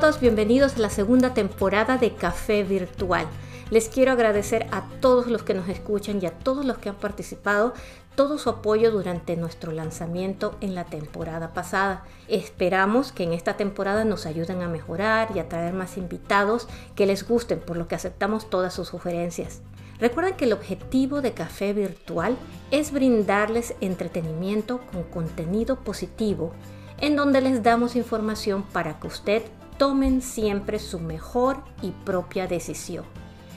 Todos, 0.00 0.18
bienvenidos 0.18 0.76
a 0.76 0.78
la 0.78 0.88
segunda 0.88 1.34
temporada 1.34 1.98
de 1.98 2.14
Café 2.14 2.64
Virtual. 2.64 3.26
Les 3.68 3.90
quiero 3.90 4.12
agradecer 4.12 4.66
a 4.72 4.88
todos 5.02 5.26
los 5.26 5.42
que 5.42 5.52
nos 5.52 5.68
escuchan 5.68 6.20
y 6.22 6.26
a 6.26 6.30
todos 6.30 6.64
los 6.64 6.78
que 6.78 6.88
han 6.88 6.94
participado 6.94 7.74
todo 8.14 8.38
su 8.38 8.48
apoyo 8.48 8.92
durante 8.92 9.36
nuestro 9.36 9.72
lanzamiento 9.72 10.56
en 10.62 10.74
la 10.74 10.86
temporada 10.86 11.52
pasada. 11.52 12.04
Esperamos 12.28 13.12
que 13.12 13.24
en 13.24 13.34
esta 13.34 13.58
temporada 13.58 14.06
nos 14.06 14.24
ayuden 14.24 14.62
a 14.62 14.68
mejorar 14.68 15.32
y 15.34 15.38
a 15.38 15.50
traer 15.50 15.74
más 15.74 15.98
invitados 15.98 16.66
que 16.94 17.04
les 17.04 17.28
gusten, 17.28 17.60
por 17.60 17.76
lo 17.76 17.86
que 17.86 17.94
aceptamos 17.94 18.48
todas 18.48 18.72
sus 18.72 18.88
sugerencias. 18.88 19.60
Recuerden 19.98 20.34
que 20.34 20.46
el 20.46 20.54
objetivo 20.54 21.20
de 21.20 21.34
Café 21.34 21.74
Virtual 21.74 22.38
es 22.70 22.90
brindarles 22.90 23.74
entretenimiento 23.82 24.80
con 24.90 25.02
contenido 25.02 25.76
positivo, 25.76 26.54
en 26.96 27.16
donde 27.16 27.42
les 27.42 27.62
damos 27.62 27.96
información 27.96 28.62
para 28.62 28.98
que 28.98 29.06
usted 29.06 29.42
tomen 29.80 30.20
siempre 30.20 30.78
su 30.78 31.00
mejor 31.00 31.64
y 31.80 31.92
propia 31.92 32.46
decisión. 32.46 33.06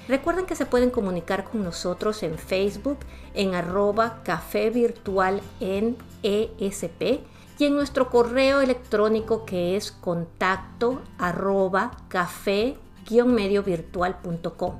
Recuerden 0.07 0.45
que 0.45 0.55
se 0.55 0.65
pueden 0.65 0.89
comunicar 0.89 1.43
con 1.43 1.65
nosotros 1.65 2.23
en 2.23 2.37
Facebook 2.37 2.99
en 3.33 3.55
arroba 3.55 4.21
café 4.23 4.69
virtual 4.69 5.41
en 5.59 5.97
ESP 6.23 7.25
y 7.59 7.65
en 7.65 7.75
nuestro 7.75 8.09
correo 8.09 8.61
electrónico 8.61 9.43
que 9.43 9.75
es 9.75 9.91
contacto 9.91 11.01
arroba 11.17 11.91
café-mediovirtual.com. 12.07 14.79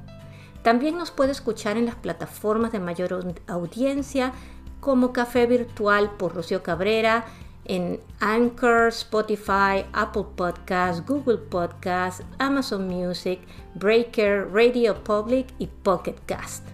También 0.62 0.98
nos 0.98 1.12
puede 1.12 1.34
escuchar 1.34 1.75
en 1.75 1.88
las 1.88 1.96
plataformas 1.96 2.72
de 2.72 2.80
mayor 2.80 3.36
audiencia 3.48 4.31
como 4.80 5.12
Café 5.12 5.46
Virtual 5.46 6.12
por 6.12 6.36
Rocío 6.36 6.64
Cabrera, 6.64 7.25
en 7.66 8.00
Anchor, 8.19 8.89
Spotify, 8.89 9.86
Apple 9.94 10.25
Podcasts, 10.36 11.06
Google 11.06 11.38
Podcasts, 11.38 12.23
Amazon 12.39 12.88
Music, 12.88 13.39
Breaker, 13.75 14.50
Radio 14.52 15.03
Public 15.03 15.47
y 15.59 15.67
Pocket 15.67 16.16
Cast. 16.25 16.66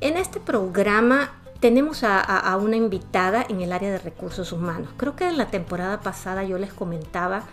En 0.00 0.16
este 0.16 0.40
programa 0.40 1.32
tenemos 1.60 2.02
a, 2.02 2.56
una 2.56 2.74
invitada 2.76 3.46
en 3.48 3.60
el 3.60 3.72
área 3.72 3.92
de 3.92 3.98
recursos 3.98 4.50
humanos. 4.50 4.90
Creo 4.96 5.14
que 5.14 5.28
en 5.28 5.38
la 5.38 5.46
temporada 5.46 6.00
pasada 6.00 6.42
yo 6.42 6.58
les 6.58 6.72
comentaba 6.72 7.44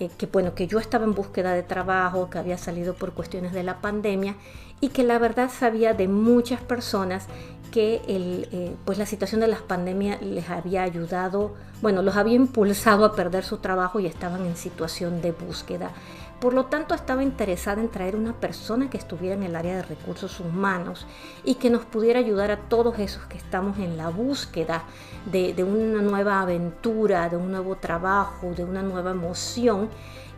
eh, 0.00 0.10
que 0.18 0.26
bueno, 0.26 0.54
que 0.54 0.66
yo 0.66 0.78
estaba 0.78 1.04
en 1.04 1.14
búsqueda 1.14 1.54
de 1.54 1.62
trabajo, 1.62 2.28
que 2.28 2.38
había 2.38 2.58
salido 2.58 2.94
por 2.94 3.14
cuestiones 3.14 3.52
de 3.52 3.62
la 3.62 3.80
pandemia 3.80 4.36
y 4.80 4.88
que 4.90 5.02
la 5.02 5.18
verdad 5.18 5.50
sabía 5.50 5.94
de 5.94 6.08
muchas 6.08 6.60
personas 6.60 7.26
que 7.74 8.02
eh, 8.06 8.76
pues 8.84 8.98
la 8.98 9.06
situación 9.06 9.40
de 9.40 9.48
las 9.48 9.60
pandemias 9.60 10.22
les 10.22 10.48
había 10.48 10.84
ayudado, 10.84 11.54
bueno, 11.82 12.02
los 12.02 12.14
había 12.14 12.36
impulsado 12.36 13.04
a 13.04 13.16
perder 13.16 13.42
su 13.42 13.56
trabajo 13.56 13.98
y 13.98 14.06
estaban 14.06 14.46
en 14.46 14.56
situación 14.56 15.20
de 15.20 15.32
búsqueda. 15.32 15.90
Por 16.38 16.54
lo 16.54 16.66
tanto, 16.66 16.94
estaba 16.94 17.24
interesada 17.24 17.80
en 17.80 17.88
traer 17.88 18.14
una 18.14 18.32
persona 18.34 18.88
que 18.90 18.96
estuviera 18.96 19.34
en 19.34 19.42
el 19.42 19.56
área 19.56 19.74
de 19.74 19.82
recursos 19.82 20.38
humanos 20.38 21.04
y 21.42 21.56
que 21.56 21.68
nos 21.68 21.84
pudiera 21.84 22.20
ayudar 22.20 22.52
a 22.52 22.58
todos 22.58 22.96
esos 23.00 23.24
que 23.24 23.38
estamos 23.38 23.76
en 23.78 23.96
la 23.96 24.08
búsqueda 24.08 24.84
de 25.26 25.64
una 25.64 26.00
nueva 26.00 26.42
aventura, 26.42 27.28
de 27.28 27.36
un 27.36 27.50
nuevo 27.50 27.74
trabajo, 27.74 28.52
de 28.54 28.62
una 28.62 28.82
nueva 28.82 29.10
emoción 29.10 29.88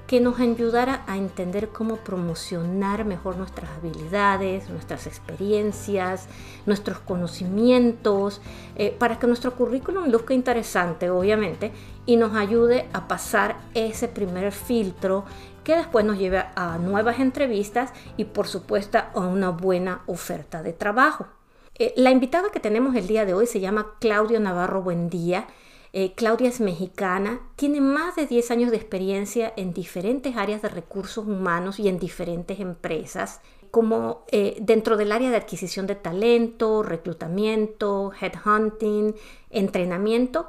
que 0.07 0.21
nos 0.21 0.39
ayudara 0.39 1.03
a 1.07 1.17
entender 1.17 1.71
cómo 1.71 1.97
promocionar 1.97 3.05
mejor 3.05 3.37
nuestras 3.37 3.71
habilidades, 3.71 4.71
nuestras 4.71 5.07
experiencias, 5.07 6.29
nuestros 6.65 6.99
conocimientos, 7.01 8.41
eh, 8.77 8.95
para 8.97 9.19
que 9.19 9.27
nuestro 9.27 9.55
currículum 9.55 10.09
luzca 10.09 10.33
interesante, 10.33 11.11
obviamente, 11.11 11.73
y 12.07 12.17
nos 12.17 12.37
ayude 12.37 12.89
a 12.93 13.09
pasar 13.09 13.57
ese 13.75 14.07
primer 14.07 14.53
filtro 14.53 15.25
que 15.65 15.77
después 15.77 16.05
nos 16.05 16.19
lleve 16.19 16.45
a 16.55 16.79
nuevas 16.79 17.19
entrevistas 17.19 17.93
y 18.17 18.27
por 18.27 18.47
supuesto 18.47 18.99
a 18.99 19.21
una 19.21 19.51
buena 19.51 20.03
oferta 20.07 20.63
de 20.63 20.73
trabajo. 20.73 21.27
Eh, 21.79 21.93
la 21.97 22.11
invitada 22.11 22.51
que 22.51 22.61
tenemos 22.61 22.95
el 22.95 23.09
día 23.09 23.27
de 23.27 23.35
hoy 23.35 23.47
se 23.47 23.61
llama 23.61 23.95
Claudio 23.99 24.39
Navarro 24.39 24.83
Buendía 24.83 25.49
eh, 25.99 26.13
Claudia 26.15 26.51
es 26.51 26.61
mexicana, 26.61 27.41
tiene 27.57 27.81
más 27.81 28.17
de 28.17 28.27
10 28.27 28.51
años 28.51 28.71
de 28.71 28.77
experiencia 28.77 29.51
en 29.57 29.73
diferentes 29.73 30.37
áreas 30.37 30.61
de 30.61 30.69
recursos 30.69 31.27
humanos 31.27 31.79
y 31.81 31.89
en 31.89 31.99
diferentes 31.99 32.61
empresas, 32.61 33.41
como 33.71 34.27
eh, 34.31 34.59
dentro 34.61 34.99
del 34.99 35.11
área 35.11 35.31
de 35.31 35.37
adquisición 35.37 35.87
de 35.87 35.95
talento, 35.95 36.83
reclutamiento, 36.83 38.13
headhunting, 38.21 39.15
entrenamiento 39.49 40.49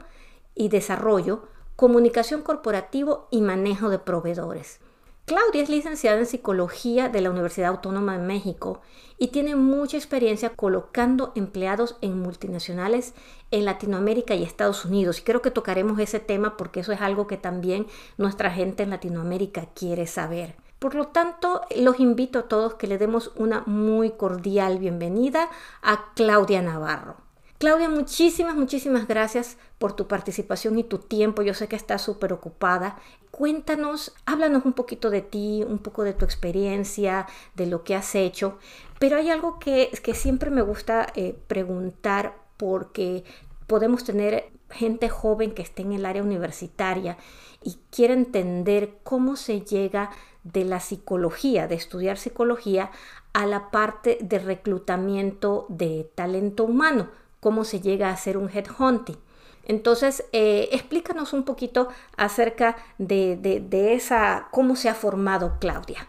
y 0.54 0.68
desarrollo, 0.68 1.48
comunicación 1.78 2.42
corporativo 2.42 3.30
y 3.32 3.40
manejo 3.40 3.88
de 3.88 4.00
proveedores. 4.00 4.82
Claudia 5.28 5.62
es 5.62 5.68
licenciada 5.68 6.20
en 6.20 6.26
Psicología 6.26 7.10
de 7.10 7.20
la 7.20 7.30
Universidad 7.30 7.68
Autónoma 7.68 8.18
de 8.18 8.26
México 8.26 8.80
y 9.18 9.28
tiene 9.28 9.58
mucha 9.58 9.98
experiencia 9.98 10.52
colocando 10.52 11.34
empleados 11.36 11.98
en 12.00 12.18
multinacionales 12.18 13.14
en 13.52 13.66
Latinoamérica 13.66 14.36
y 14.36 14.44
Estados 14.44 14.86
Unidos. 14.86 15.20
Y 15.20 15.24
creo 15.24 15.42
que 15.42 15.52
tocaremos 15.52 16.00
ese 16.00 16.20
tema 16.20 16.58
porque 16.58 16.82
eso 16.82 16.92
es 16.92 17.02
algo 17.02 17.28
que 17.28 17.38
también 17.38 17.88
nuestra 18.18 18.52
gente 18.52 18.84
en 18.84 18.90
Latinoamérica 18.90 19.68
quiere 19.74 20.08
saber. 20.08 20.56
Por 20.80 20.94
lo 20.94 21.08
tanto, 21.08 21.62
los 21.76 22.00
invito 22.00 22.40
a 22.40 22.48
todos 22.48 22.76
que 22.76 22.88
le 22.88 23.00
demos 23.00 23.32
una 23.36 23.64
muy 23.66 24.12
cordial 24.12 24.78
bienvenida 24.78 25.50
a 25.82 26.14
Claudia 26.14 26.62
Navarro. 26.62 27.18
Claudia, 27.58 27.90
muchísimas, 27.90 28.56
muchísimas 28.56 29.08
gracias 29.08 29.58
por 29.80 29.94
tu 29.94 30.08
participación 30.08 30.78
y 30.78 30.84
tu 30.84 31.00
tiempo. 31.00 31.42
Yo 31.42 31.56
sé 31.56 31.68
que 31.68 31.76
estás 31.76 32.04
súper 32.04 32.32
ocupada. 32.32 33.00
Cuéntanos, 33.32 34.14
háblanos 34.28 34.66
un 34.66 34.74
poquito 34.74 35.10
de 35.10 35.22
ti, 35.22 35.66
un 35.68 35.80
poco 35.80 36.04
de 36.04 36.14
tu 36.14 36.24
experiencia, 36.24 37.26
de 37.56 37.66
lo 37.66 37.84
que 37.84 37.96
has 37.96 38.14
hecho. 38.14 38.60
Pero 39.00 39.18
hay 39.18 39.32
algo 39.32 39.58
que, 39.58 39.90
que 40.04 40.14
siempre 40.14 40.52
me 40.52 40.62
gusta 40.62 41.08
eh, 41.16 41.36
preguntar 41.48 42.47
porque 42.58 43.24
podemos 43.68 44.04
tener 44.04 44.52
gente 44.70 45.10
joven 45.10 45.54
que 45.54 45.62
esté 45.62 45.84
en 45.84 45.94
el 45.94 46.06
área 46.06 46.24
universitaria 46.24 47.18
y 47.64 47.78
quiere 47.90 48.14
entender 48.14 48.98
cómo 49.04 49.36
se 49.36 49.62
llega 49.62 50.12
de 50.44 50.66
la 50.66 50.80
psicología, 50.80 51.68
de 51.68 51.76
estudiar 51.76 52.18
psicología, 52.18 52.92
a 53.34 53.46
la 53.46 53.70
parte 53.72 54.18
de 54.22 54.40
reclutamiento 54.40 55.66
de 55.70 56.10
talento 56.16 56.64
humano 56.64 57.10
cómo 57.40 57.64
se 57.64 57.80
llega 57.80 58.10
a 58.10 58.14
hacer 58.14 58.38
un 58.38 58.50
headhunting. 58.50 59.18
Entonces, 59.66 60.26
eh, 60.32 60.70
explícanos 60.72 61.34
un 61.34 61.44
poquito 61.44 61.90
acerca 62.16 62.78
de, 62.98 63.70
esa, 63.94 64.48
cómo 64.52 64.76
se 64.76 64.90
ha 64.90 64.94
formado 64.94 65.58
Claudia. 65.60 66.08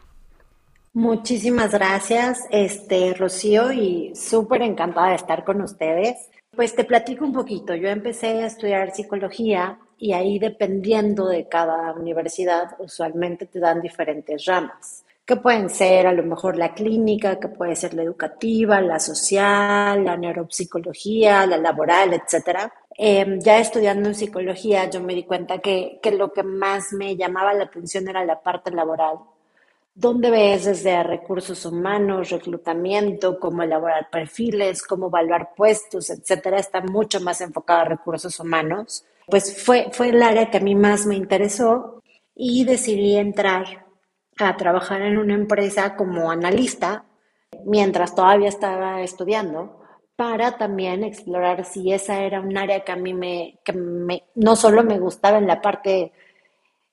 Muchísimas 0.93 1.73
gracias, 1.73 2.41
este, 2.51 3.15
Rocío, 3.15 3.73
y 3.73 4.15
súper 4.15 4.63
encantada 4.63 5.11
de 5.11 5.17
estar 5.17 5.45
con 5.45 5.61
ustedes. 5.61 6.17
Pues 6.59 6.75
te 6.75 6.83
platico 6.83 7.25
un 7.25 7.33
poquito. 7.33 7.73
Yo 7.77 7.87
empecé 7.89 8.43
a 8.43 8.47
estudiar 8.47 8.93
psicología 8.93 9.79
y 9.97 10.13
ahí 10.13 10.41
dependiendo 10.41 11.29
de 11.29 11.47
cada 11.47 11.93
universidad, 11.93 12.75
usualmente 12.81 13.47
te 13.47 13.61
dan 13.61 13.81
diferentes 13.81 14.45
ramas 14.45 15.05
que 15.25 15.37
pueden 15.37 15.71
ser 15.71 16.09
a 16.09 16.13
lo 16.13 16.25
mejor 16.25 16.57
la 16.57 16.75
clínica, 16.75 17.39
que 17.39 17.47
puede 17.47 17.77
ser 17.77 17.95
la 17.95 18.03
educativa, 18.03 18.81
la 18.81 18.99
social, 18.99 20.05
la 20.05 20.17
neuropsicología, 20.17 21.47
la 21.47 21.59
laboral, 21.59 22.15
etc. 22.15 22.69
Em, 22.97 23.39
ya 23.39 23.61
estudiando 23.61 24.09
en 24.09 24.17
psicología, 24.17 24.91
yo 24.91 25.01
me 25.01 25.15
di 25.15 25.23
cuenta 25.23 25.59
que, 25.59 26.01
que 26.03 26.11
lo 26.11 26.33
que 26.33 26.43
más 26.43 26.93
me 26.93 27.15
llamaba 27.15 27.53
la 27.53 27.65
atención 27.65 28.09
era 28.09 28.25
la 28.25 28.43
parte 28.43 28.73
laboral, 28.73 29.19
donde 29.99 30.31
ves 30.31 30.65
desde 30.65 31.03
recursos 31.03 31.67
humanos, 31.67 32.31
reclutamiento, 32.31 33.41
cómo 33.41 33.65
elaborar 33.65 34.09
perfiles, 34.11 34.85
cómo 34.85 35.09
evaluar 35.09 35.55
puestos, 35.57 36.09
etcétera, 36.11 36.61
está 36.61 36.81
mucho 36.81 37.21
más 37.21 37.41
enfocado 37.41 37.81
a 37.81 37.85
recursos 37.85 38.39
humanos. 38.39 39.05
Pues 39.27 39.61
fue, 39.61 39.89
fue 39.91 40.11
el 40.11 40.23
área 40.23 40.53
que 40.53 40.59
a 40.59 40.61
mí 40.61 40.77
más 40.77 41.05
me 41.05 41.17
interesó 41.17 42.01
y 42.37 42.65
decidí 42.65 43.17
entrar 43.17 43.87
a 44.39 44.57
trabajar 44.57 45.03
en 45.03 45.19
una 45.19 45.35
empresa 45.35 45.97
como 45.97 46.31
analista 46.31 47.05
mientras 47.65 48.15
todavía 48.15 48.51
estaba 48.51 49.03
estudiando 49.03 49.81
para 50.15 50.59
también 50.59 51.03
explorar 51.03 51.65
si 51.65 51.93
esa 51.93 52.23
era 52.23 52.41
un 52.41 52.57
área 52.57 52.85
que 52.85 52.93
a 52.93 52.97
mí 52.97 53.15
me, 53.15 53.59
que 53.65 53.73
me, 53.73 54.23
no 54.37 54.55
solo 54.55 54.85
me 54.85 55.01
gustaba 55.01 55.39
en 55.39 55.49
la 55.49 55.61
parte 55.61 56.13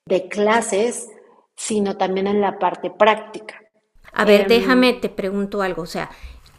de 0.06 0.28
clases, 0.28 1.08
sino 1.56 1.96
también 1.96 2.26
en 2.26 2.40
la 2.40 2.58
parte 2.58 2.90
práctica. 2.90 3.60
A 4.12 4.24
ver, 4.24 4.42
em, 4.42 4.48
déjame, 4.48 4.92
te 4.94 5.08
pregunto 5.08 5.62
algo, 5.62 5.82
o 5.82 5.86
sea, 5.86 6.10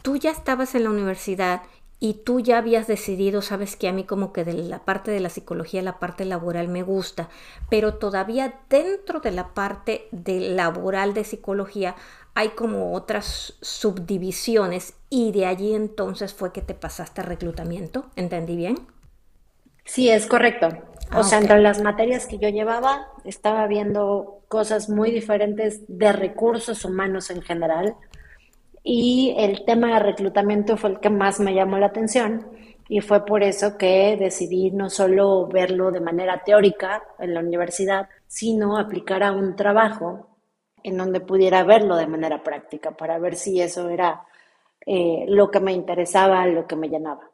tú 0.02 0.16
ya 0.16 0.30
estabas 0.30 0.74
en 0.74 0.84
la 0.84 0.90
universidad 0.90 1.62
y 2.00 2.14
tú 2.24 2.38
ya 2.40 2.58
habías 2.58 2.86
decidido, 2.86 3.42
sabes 3.42 3.74
que 3.76 3.88
a 3.88 3.92
mí 3.92 4.04
como 4.04 4.32
que 4.32 4.44
de 4.44 4.54
la 4.54 4.84
parte 4.84 5.10
de 5.10 5.20
la 5.20 5.30
psicología, 5.30 5.82
la 5.82 5.98
parte 5.98 6.24
laboral 6.24 6.68
me 6.68 6.82
gusta, 6.82 7.28
pero 7.68 7.94
todavía 7.94 8.60
dentro 8.70 9.20
de 9.20 9.32
la 9.32 9.54
parte 9.54 10.08
de 10.12 10.40
laboral 10.50 11.14
de 11.14 11.24
psicología 11.24 11.96
hay 12.34 12.50
como 12.50 12.92
otras 12.94 13.54
subdivisiones 13.60 14.94
y 15.10 15.32
de 15.32 15.46
allí 15.46 15.74
entonces 15.74 16.32
fue 16.34 16.52
que 16.52 16.62
te 16.62 16.74
pasaste 16.74 17.20
a 17.20 17.24
reclutamiento, 17.24 18.06
¿entendí 18.14 18.54
bien? 18.56 18.86
Sí, 19.84 20.08
es 20.08 20.26
correcto. 20.26 20.68
O 21.14 21.22
sea, 21.22 21.38
entre 21.38 21.60
las 21.60 21.82
materias 21.82 22.26
que 22.26 22.38
yo 22.38 22.48
llevaba, 22.48 23.08
estaba 23.24 23.66
viendo 23.66 24.42
cosas 24.48 24.88
muy 24.88 25.10
diferentes 25.10 25.82
de 25.88 26.12
recursos 26.12 26.84
humanos 26.84 27.30
en 27.30 27.42
general. 27.42 27.96
Y 28.82 29.34
el 29.38 29.64
tema 29.64 29.94
de 29.94 30.00
reclutamiento 30.00 30.76
fue 30.76 30.90
el 30.90 31.00
que 31.00 31.10
más 31.10 31.40
me 31.40 31.54
llamó 31.54 31.78
la 31.78 31.86
atención. 31.86 32.46
Y 32.88 33.00
fue 33.00 33.24
por 33.24 33.42
eso 33.42 33.76
que 33.76 34.16
decidí 34.18 34.70
no 34.70 34.88
solo 34.88 35.46
verlo 35.46 35.90
de 35.90 36.00
manera 36.00 36.42
teórica 36.44 37.02
en 37.18 37.34
la 37.34 37.40
universidad, 37.40 38.08
sino 38.26 38.78
aplicar 38.78 39.22
a 39.22 39.32
un 39.32 39.56
trabajo 39.56 40.28
en 40.82 40.96
donde 40.96 41.20
pudiera 41.20 41.64
verlo 41.64 41.96
de 41.96 42.06
manera 42.06 42.42
práctica 42.42 42.92
para 42.92 43.18
ver 43.18 43.36
si 43.36 43.60
eso 43.60 43.88
era 43.88 44.22
eh, 44.86 45.24
lo 45.28 45.50
que 45.50 45.60
me 45.60 45.72
interesaba, 45.72 46.46
lo 46.46 46.66
que 46.66 46.76
me 46.76 46.88
llenaba. 46.88 47.30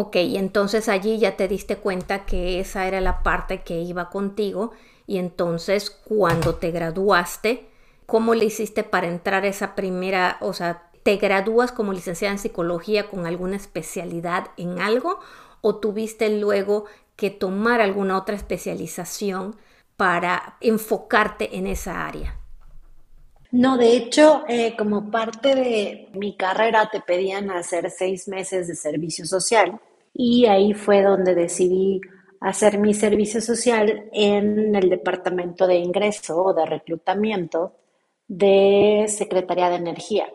Ok, 0.00 0.14
entonces 0.14 0.88
allí 0.88 1.18
ya 1.18 1.36
te 1.36 1.48
diste 1.48 1.74
cuenta 1.74 2.24
que 2.24 2.60
esa 2.60 2.86
era 2.86 3.00
la 3.00 3.24
parte 3.24 3.62
que 3.62 3.80
iba 3.80 4.10
contigo 4.10 4.70
y 5.08 5.18
entonces 5.18 5.90
cuando 5.90 6.54
te 6.54 6.70
graduaste, 6.70 7.66
¿cómo 8.06 8.36
le 8.36 8.44
hiciste 8.44 8.84
para 8.84 9.08
entrar 9.08 9.42
a 9.42 9.48
esa 9.48 9.74
primera, 9.74 10.36
o 10.40 10.52
sea, 10.52 10.88
te 11.02 11.16
gradúas 11.16 11.72
como 11.72 11.92
licenciada 11.92 12.30
en 12.30 12.38
psicología 12.38 13.10
con 13.10 13.26
alguna 13.26 13.56
especialidad 13.56 14.50
en 14.56 14.78
algo 14.78 15.18
o 15.62 15.78
tuviste 15.78 16.30
luego 16.38 16.84
que 17.16 17.30
tomar 17.30 17.80
alguna 17.80 18.18
otra 18.18 18.36
especialización 18.36 19.56
para 19.96 20.58
enfocarte 20.60 21.56
en 21.56 21.66
esa 21.66 22.06
área? 22.06 22.38
No, 23.50 23.76
de 23.76 23.96
hecho, 23.96 24.44
eh, 24.46 24.76
como 24.78 25.10
parte 25.10 25.56
de 25.56 26.08
mi 26.12 26.36
carrera 26.36 26.88
te 26.88 27.00
pedían 27.00 27.50
hacer 27.50 27.90
seis 27.90 28.28
meses 28.28 28.68
de 28.68 28.76
servicio 28.76 29.24
social 29.26 29.80
y 30.20 30.46
ahí 30.46 30.74
fue 30.74 31.00
donde 31.00 31.36
decidí 31.36 32.00
hacer 32.40 32.78
mi 32.78 32.92
servicio 32.92 33.40
social 33.40 34.10
en 34.12 34.74
el 34.74 34.90
departamento 34.90 35.64
de 35.64 35.76
ingreso 35.76 36.42
o 36.42 36.52
de 36.52 36.66
reclutamiento 36.66 37.76
de 38.26 39.06
Secretaría 39.08 39.70
de 39.70 39.76
Energía. 39.76 40.26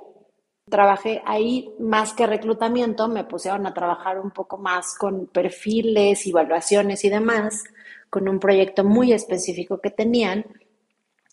Trabajé 0.69 1.21
ahí 1.25 1.69
más 1.79 2.13
que 2.13 2.25
reclutamiento, 2.25 3.09
me 3.09 3.25
pusieron 3.25 3.67
a 3.67 3.73
trabajar 3.73 4.21
un 4.21 4.31
poco 4.31 4.57
más 4.57 4.97
con 4.97 5.27
perfiles, 5.27 6.25
evaluaciones 6.25 7.03
y 7.03 7.09
demás, 7.09 7.65
con 8.09 8.29
un 8.29 8.39
proyecto 8.39 8.85
muy 8.85 9.11
específico 9.11 9.81
que 9.81 9.91
tenían 9.91 10.45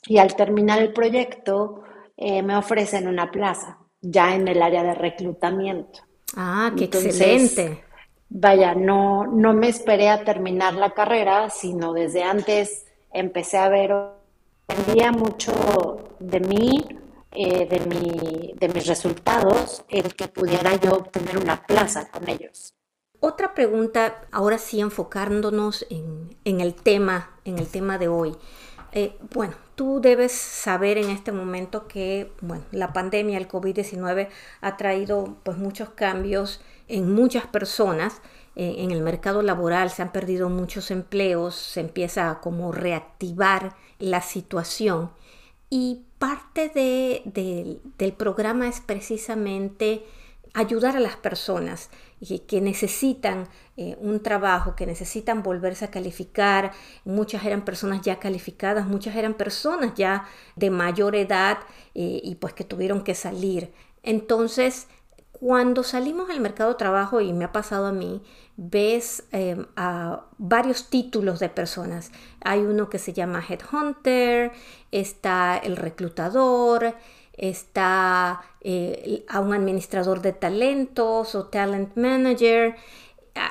y 0.09 0.19
al 0.19 0.35
terminar 0.35 0.83
el 0.83 0.93
proyecto 0.93 1.85
eh, 2.17 2.43
me 2.43 2.57
ofrecen 2.57 3.07
una 3.07 3.31
plaza 3.31 3.79
ya 4.01 4.35
en 4.35 4.49
el 4.49 4.61
área 4.61 4.83
de 4.83 4.95
reclutamiento. 4.95 6.01
Ah, 6.35 6.73
qué 6.77 6.85
excelente. 6.87 7.85
Vaya, 8.33 8.77
no, 8.77 9.27
no 9.27 9.53
me 9.55 9.69
esperé 9.69 10.09
a 10.09 10.25
terminar 10.25 10.75
la 10.75 10.93
carrera, 10.93 11.51
sino 11.51 11.93
desde 11.93 12.23
antes 12.23 12.87
empecé 13.13 13.59
a 13.59 13.69
ver, 13.69 13.93
dependía 14.69 15.11
mucho 15.11 16.15
de 16.21 16.39
mí, 16.39 16.87
eh, 17.33 17.67
de, 17.67 17.81
mi, 17.81 18.55
de 18.55 18.69
mis 18.69 18.87
resultados, 18.87 19.85
el 19.89 20.15
que 20.15 20.29
pudiera 20.29 20.77
yo 20.77 20.93
obtener 20.93 21.39
una 21.39 21.67
plaza 21.67 22.09
con 22.09 22.29
ellos. 22.29 22.73
Otra 23.19 23.53
pregunta, 23.53 24.23
ahora 24.31 24.59
sí 24.59 24.81
enfocándonos 24.81 25.85
en, 25.91 26.37
en 26.45 26.61
el 26.61 26.75
tema, 26.75 27.37
en 27.45 27.59
el 27.59 27.67
tema 27.67 27.99
de 27.99 28.07
hoy. 28.07 28.37
Eh, 28.93 29.17
bueno, 29.35 29.55
tú 29.75 30.01
debes 30.01 30.33
saber 30.33 30.99
en 30.99 31.11
este 31.11 31.31
momento 31.33 31.87
que 31.87 32.33
bueno, 32.41 32.65
la 32.73 32.93
pandemia, 32.93 33.39
el 33.39 33.49
COVID-19, 33.49 34.29
ha 34.61 34.77
traído 34.77 35.37
pues, 35.43 35.59
muchos 35.59 35.91
cambios 35.91 36.61
en 36.91 37.13
muchas 37.13 37.47
personas. 37.47 38.21
Eh, 38.57 38.77
en 38.79 38.91
el 38.91 39.01
mercado 39.01 39.43
laboral 39.43 39.91
se 39.91 40.03
han 40.03 40.13
perdido 40.13 40.49
muchos 40.49 40.91
empleos, 40.91 41.55
se 41.55 41.81
empieza 41.81 42.31
a 42.31 42.41
como 42.41 42.73
reactivar 42.73 43.77
la 43.99 44.21
situación. 44.21 45.11
Y 45.71 46.03
parte 46.19 46.71
del 46.75 48.13
programa 48.15 48.69
es 48.69 48.81
precisamente 48.81 50.05
ayudar 50.53 50.97
a 50.97 51.01
las 51.01 51.17
personas 51.17 51.91
que 52.47 52.61
necesitan 52.61 53.49
eh, 53.77 53.97
un 53.99 54.23
trabajo, 54.23 54.77
que 54.77 54.85
necesitan 54.85 55.43
volverse 55.43 55.87
a 55.87 55.91
calificar. 55.91 56.73
Muchas 57.05 57.45
eran 57.45 57.65
personas 57.65 58.03
ya 58.03 58.19
calificadas, 58.19 58.87
muchas 58.87 59.17
eran 59.17 59.35
personas 59.35 59.95
ya 59.95 60.27
de 60.57 60.71
mayor 60.71 61.17
edad 61.17 61.59
eh, 61.95 62.21
y 62.23 62.35
pues 62.35 62.53
que 62.53 62.65
tuvieron 62.65 63.03
que 63.03 63.15
salir. 63.15 63.73
Entonces, 64.03 64.89
cuando 65.41 65.83
salimos 65.85 66.29
al 66.29 66.39
mercado 66.39 66.73
de 66.73 66.77
trabajo, 66.77 67.23
y 67.23 67.33
me 67.33 67.47
ha 67.47 67.53
pasado 67.53 67.87
a 67.87 67.93
mí, 67.93 68.23
ves 68.59 69.25
eh, 69.33 69.65
a 69.75 70.27
varios 70.37 70.91
títulos 70.91 71.41
de 71.41 71.49
personas. 71.49 72.13
Hay 72.43 72.61
uno 72.61 72.91
que 72.91 72.99
se 72.99 73.15
llama 73.15 73.43
Headhunter, 73.49 74.53
está 74.91 75.57
el 75.57 75.77
reclutador, 75.79 76.95
está 77.33 78.43
eh, 78.61 79.25
a 79.31 79.41
un 79.41 79.55
administrador 79.55 80.21
de 80.21 80.35
talentos 80.35 81.35
o 81.35 81.47
talent 81.47 81.97
manager. 81.97 82.77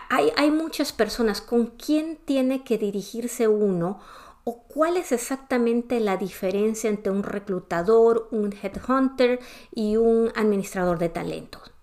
Hay, 0.10 0.32
hay 0.38 0.52
muchas 0.52 0.94
personas 0.94 1.42
con 1.42 1.66
quién 1.66 2.20
tiene 2.24 2.64
que 2.64 2.78
dirigirse 2.78 3.48
uno 3.48 4.00
o 4.44 4.62
cuál 4.68 4.96
es 4.96 5.12
exactamente 5.12 6.00
la 6.00 6.18
diferencia 6.18 6.88
entre 6.88 7.12
un 7.12 7.24
reclutador, 7.24 8.28
un 8.30 8.54
headhunter 8.54 9.40
y 9.74 9.98
un 9.98 10.32
administrador 10.36 11.00
de 11.00 11.10
talentos. 11.10 11.79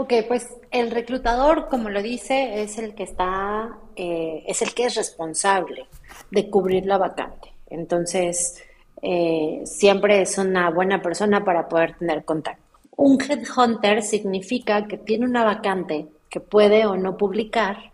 Ok, 0.00 0.14
pues 0.28 0.48
el 0.70 0.90
reclutador, 0.90 1.68
como 1.68 1.90
lo 1.90 2.00
dice, 2.00 2.62
es 2.62 2.78
el 2.78 2.94
que 2.94 3.02
está, 3.02 3.76
eh, 3.96 4.44
es 4.46 4.62
el 4.62 4.72
que 4.72 4.86
es 4.86 4.94
responsable 4.94 5.88
de 6.30 6.48
cubrir 6.48 6.86
la 6.86 6.96
vacante. 6.96 7.52
Entonces, 7.66 8.64
eh, 9.02 9.60
siempre 9.66 10.22
es 10.22 10.38
una 10.38 10.70
buena 10.70 11.02
persona 11.02 11.44
para 11.44 11.68
poder 11.68 11.98
tener 11.98 12.24
contacto. 12.24 12.62
Un 12.96 13.20
headhunter 13.20 14.02
significa 14.02 14.86
que 14.86 14.96
tiene 14.96 15.26
una 15.26 15.44
vacante 15.44 16.06
que 16.30 16.40
puede 16.40 16.86
o 16.86 16.96
no 16.96 17.18
publicar, 17.18 17.92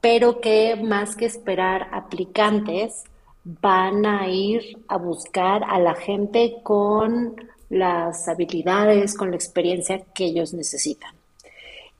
pero 0.00 0.40
que 0.40 0.76
más 0.76 1.14
que 1.14 1.26
esperar 1.26 1.88
aplicantes, 1.92 3.04
van 3.44 4.06
a 4.06 4.30
ir 4.30 4.78
a 4.88 4.96
buscar 4.96 5.62
a 5.64 5.78
la 5.78 5.94
gente 5.94 6.60
con 6.62 7.36
las 7.68 8.28
habilidades, 8.28 9.14
con 9.14 9.28
la 9.28 9.36
experiencia 9.36 10.06
que 10.14 10.24
ellos 10.24 10.54
necesitan. 10.54 11.14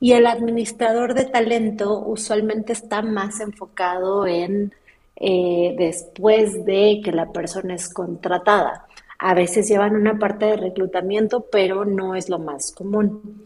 Y 0.05 0.13
el 0.13 0.27
administrador 0.27 1.15
de 1.15 1.25
talento 1.25 1.97
usualmente 1.97 2.73
está 2.73 3.01
más 3.01 3.39
enfocado 3.39 4.27
en 4.27 4.71
eh, 5.15 5.73
después 5.79 6.63
de 6.63 7.01
que 7.03 7.11
la 7.11 7.31
persona 7.31 7.73
es 7.73 7.91
contratada. 7.91 8.85
A 9.17 9.33
veces 9.33 9.67
llevan 9.67 9.95
una 9.95 10.19
parte 10.19 10.45
de 10.45 10.57
reclutamiento, 10.57 11.47
pero 11.51 11.85
no 11.85 12.13
es 12.13 12.29
lo 12.29 12.37
más 12.37 12.71
común. 12.71 13.41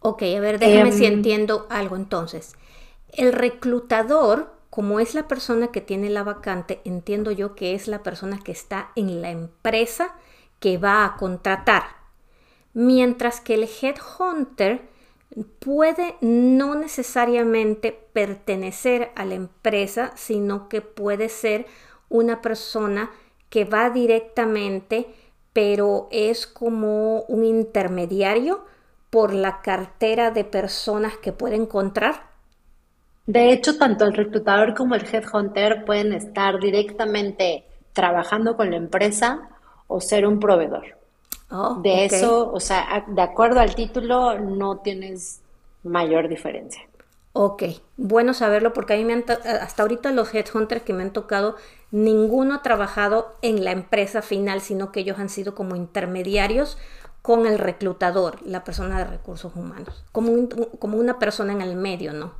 Ok, 0.00 0.24
a 0.24 0.40
ver, 0.40 0.58
déjame 0.58 0.92
si 0.92 1.06
em, 1.06 1.14
entiendo 1.14 1.66
algo 1.70 1.96
entonces. 1.96 2.54
El 3.10 3.32
reclutador, 3.32 4.52
como 4.68 5.00
es 5.00 5.14
la 5.14 5.26
persona 5.26 5.68
que 5.68 5.80
tiene 5.80 6.10
la 6.10 6.22
vacante, 6.22 6.82
entiendo 6.84 7.30
yo 7.30 7.54
que 7.54 7.74
es 7.74 7.88
la 7.88 8.02
persona 8.02 8.38
que 8.44 8.52
está 8.52 8.90
en 8.94 9.22
la 9.22 9.30
empresa 9.30 10.14
que 10.60 10.76
va 10.76 11.06
a 11.06 11.16
contratar. 11.16 11.84
Mientras 12.74 13.40
que 13.40 13.54
el 13.54 13.62
headhunter 13.80 14.92
puede 15.42 16.16
no 16.20 16.74
necesariamente 16.74 17.92
pertenecer 18.12 19.10
a 19.16 19.24
la 19.24 19.34
empresa, 19.34 20.12
sino 20.14 20.68
que 20.68 20.80
puede 20.80 21.28
ser 21.28 21.66
una 22.08 22.40
persona 22.40 23.10
que 23.50 23.64
va 23.64 23.90
directamente, 23.90 25.06
pero 25.52 26.08
es 26.10 26.46
como 26.46 27.22
un 27.22 27.44
intermediario 27.44 28.64
por 29.10 29.32
la 29.32 29.60
cartera 29.62 30.30
de 30.30 30.44
personas 30.44 31.16
que 31.16 31.32
puede 31.32 31.56
encontrar. 31.56 32.34
De 33.26 33.52
hecho, 33.52 33.78
tanto 33.78 34.04
el 34.04 34.12
reclutador 34.12 34.74
como 34.74 34.94
el 34.94 35.06
headhunter 35.06 35.84
pueden 35.84 36.12
estar 36.12 36.60
directamente 36.60 37.64
trabajando 37.92 38.56
con 38.56 38.70
la 38.70 38.76
empresa 38.76 39.48
o 39.86 40.00
ser 40.00 40.26
un 40.26 40.38
proveedor. 40.38 41.03
Oh, 41.50 41.74
de 41.82 42.04
eso, 42.06 42.50
o 42.52 42.60
sea, 42.60 43.04
de 43.06 43.22
acuerdo 43.22 43.60
al 43.60 43.74
título, 43.74 44.38
no 44.38 44.78
tienes 44.78 45.40
mayor 45.82 46.28
diferencia. 46.28 46.82
Ok, 47.36 47.64
bueno 47.96 48.32
saberlo 48.32 48.72
porque 48.72 48.94
a 48.94 48.96
mí 48.96 49.04
me 49.04 49.12
han 49.12 49.24
hasta 49.28 49.82
ahorita 49.82 50.12
los 50.12 50.32
headhunters 50.32 50.82
que 50.82 50.92
me 50.92 51.02
han 51.02 51.12
tocado, 51.12 51.56
ninguno 51.90 52.54
ha 52.54 52.62
trabajado 52.62 53.34
en 53.42 53.64
la 53.64 53.72
empresa 53.72 54.22
final, 54.22 54.60
sino 54.60 54.92
que 54.92 55.00
ellos 55.00 55.18
han 55.18 55.28
sido 55.28 55.54
como 55.54 55.74
intermediarios 55.74 56.78
con 57.22 57.46
el 57.46 57.58
reclutador, 57.58 58.40
la 58.46 58.62
persona 58.62 58.98
de 58.98 59.04
recursos 59.04 59.56
humanos, 59.56 60.04
como, 60.12 60.48
como 60.78 60.96
una 60.96 61.18
persona 61.18 61.52
en 61.52 61.62
el 61.62 61.74
medio, 61.74 62.12
¿no? 62.12 62.34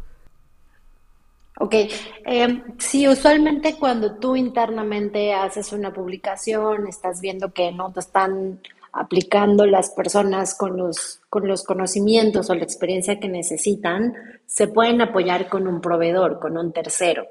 Ok, 1.59 1.75
eh, 1.75 2.63
sí, 2.79 3.07
usualmente 3.07 3.77
cuando 3.79 4.17
tú 4.17 4.35
internamente 4.35 5.33
haces 5.33 5.73
una 5.73 5.93
publicación, 5.93 6.89
estás 6.89 7.21
viendo 7.21 7.53
que 7.53 7.71
no 7.71 7.93
te 7.93 8.01
están 8.01 8.61
aplicando 8.95 9.67
las 9.67 9.91
personas 9.91 10.55
con 10.55 10.77
los, 10.77 11.21
con 11.29 11.49
los 11.49 11.65
conocimientos 11.65 12.49
o 12.49 12.55
la 12.55 12.63
experiencia 12.63 13.19
que 13.19 13.29
necesitan, 13.29 14.15
se 14.47 14.69
pueden 14.69 15.01
apoyar 15.01 15.49
con 15.49 15.67
un 15.67 15.81
proveedor, 15.81 16.39
con 16.39 16.57
un 16.57 16.73
tercero. 16.73 17.27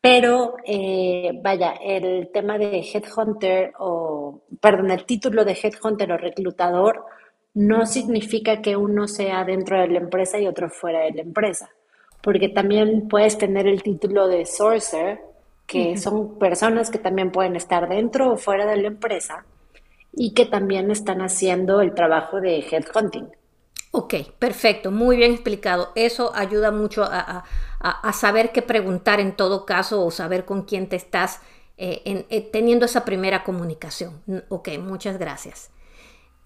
Pero, 0.00 0.56
eh, 0.64 1.30
vaya, 1.42 1.74
el 1.82 2.30
tema 2.32 2.58
de 2.58 2.80
headhunter 2.80 3.72
o, 3.78 4.42
perdón, 4.60 4.90
el 4.90 5.04
título 5.04 5.44
de 5.44 5.52
headhunter 5.52 6.12
o 6.12 6.16
reclutador 6.16 7.04
no 7.54 7.86
significa 7.86 8.60
que 8.60 8.76
uno 8.76 9.06
sea 9.06 9.44
dentro 9.44 9.80
de 9.80 9.88
la 9.88 9.98
empresa 9.98 10.38
y 10.38 10.46
otro 10.46 10.68
fuera 10.68 11.00
de 11.00 11.12
la 11.12 11.22
empresa, 11.22 11.70
porque 12.20 12.48
también 12.48 13.08
puedes 13.08 13.38
tener 13.38 13.66
el 13.66 13.82
título 13.82 14.26
de 14.26 14.44
sourcer, 14.44 15.20
que 15.66 15.96
son 15.96 16.38
personas 16.38 16.90
que 16.90 16.98
también 16.98 17.32
pueden 17.32 17.56
estar 17.56 17.88
dentro 17.88 18.32
o 18.32 18.36
fuera 18.36 18.66
de 18.66 18.76
la 18.76 18.88
empresa 18.88 19.44
y 20.16 20.32
que 20.32 20.46
también 20.46 20.90
están 20.90 21.20
haciendo 21.20 21.82
el 21.82 21.94
trabajo 21.94 22.40
de 22.40 22.58
headhunting. 22.58 23.28
Ok, 23.92 24.14
perfecto, 24.38 24.90
muy 24.90 25.16
bien 25.16 25.32
explicado. 25.32 25.92
Eso 25.94 26.32
ayuda 26.34 26.70
mucho 26.72 27.04
a, 27.04 27.44
saber 28.12 28.50
qué 28.50 28.62
preguntar 28.62 29.20
en 29.20 29.36
todo 29.36 29.64
caso 29.64 30.04
o 30.04 30.10
saber 30.10 30.44
con 30.44 30.62
quién 30.62 30.88
te 30.88 30.96
estás 30.96 31.40
eh, 31.76 32.26
eh, 32.28 32.50
teniendo 32.52 32.86
esa 32.86 33.04
primera 33.04 33.44
comunicación. 33.44 34.22
Ok, 34.48 34.70
muchas 34.80 35.18
gracias. 35.18 35.70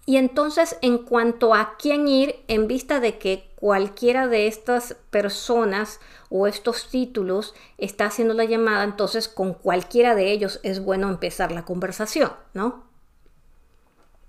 Y 0.05 0.17
entonces, 0.17 0.77
en 0.81 0.99
cuanto 0.99 1.53
a 1.53 1.75
quién 1.77 2.07
ir, 2.07 2.35
en 2.47 2.67
vista 2.67 2.99
de 2.99 3.17
que 3.17 3.51
cualquiera 3.55 4.27
de 4.27 4.47
estas 4.47 4.95
personas 5.09 5.99
o 6.29 6.47
estos 6.47 6.89
títulos 6.89 7.53
está 7.77 8.05
haciendo 8.07 8.33
la 8.33 8.45
llamada, 8.45 8.83
entonces 8.83 9.27
con 9.27 9.53
cualquiera 9.53 10.15
de 10.15 10.31
ellos 10.31 10.59
es 10.63 10.83
bueno 10.83 11.09
empezar 11.09 11.51
la 11.51 11.65
conversación, 11.65 12.31
¿no? 12.53 12.90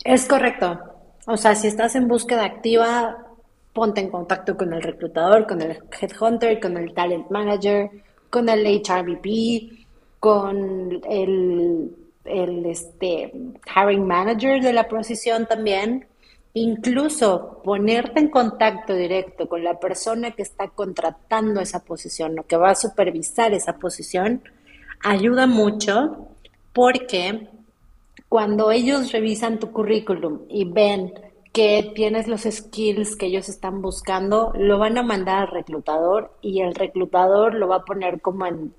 Es 0.05 0.27
correcto. 0.27 0.79
O 1.27 1.37
sea, 1.37 1.55
si 1.55 1.69
estás 1.69 1.95
en 1.95 2.09
búsqueda 2.09 2.45
activa, 2.45 3.27
ponte 3.73 4.01
en 4.01 4.11
contacto 4.11 4.57
con 4.57 4.73
el 4.73 4.83
reclutador, 4.83 5.47
con 5.47 5.63
el 5.63 5.79
headhunter, 6.01 6.61
con 6.61 6.77
el 6.77 6.93
talent 6.93 7.31
manager, 7.31 7.91
con 8.29 8.49
el 8.49 8.67
HRVP, 8.67 9.87
con 10.19 11.01
el, 11.09 11.95
el 12.25 12.67
este, 12.67 13.33
hiring 13.75 14.07
manager 14.07 14.63
de 14.63 14.73
la 14.73 14.89
posición 14.89 15.47
también. 15.47 16.07
Incluso 16.55 17.63
ponerte 17.65 18.21
en 18.21 18.29
contacto 18.29 18.95
directo 18.95 19.49
con 19.49 19.65
la 19.65 19.79
persona 19.79 20.33
que 20.33 20.43
está 20.43 20.69
contratando 20.69 21.61
esa 21.61 21.85
posición 21.85 22.39
o 22.39 22.43
que 22.43 22.57
va 22.57 22.71
a 22.71 22.75
supervisar 22.75 23.55
esa 23.55 23.79
posición 23.79 24.43
ayuda 25.03 25.47
mucho 25.47 26.29
porque 26.73 27.49
cuando 28.33 28.71
ellos 28.71 29.13
revisan 29.13 29.59
tu 29.59 29.73
currículum 29.73 30.47
y 30.49 30.65
ven 30.65 31.13
que 31.53 31.93
tienes 31.95 32.29
los 32.29 32.45
skills 32.45 33.15
que 33.15 33.27
ellos 33.27 33.51
están 33.51 33.83
buscando, 33.83 34.55
lo 34.57 34.79
van 34.79 34.97
a 34.97 35.03
mandar 35.03 35.43
al 35.43 35.49
reclutador 35.49 36.35
y 36.41 36.63
el 36.63 36.75
reclutador 36.75 37.53
lo 37.53 37.69
va 37.69 37.77
a 37.77 37.85
poner 37.85 38.23
como 38.23 38.47
en, 38.47 38.73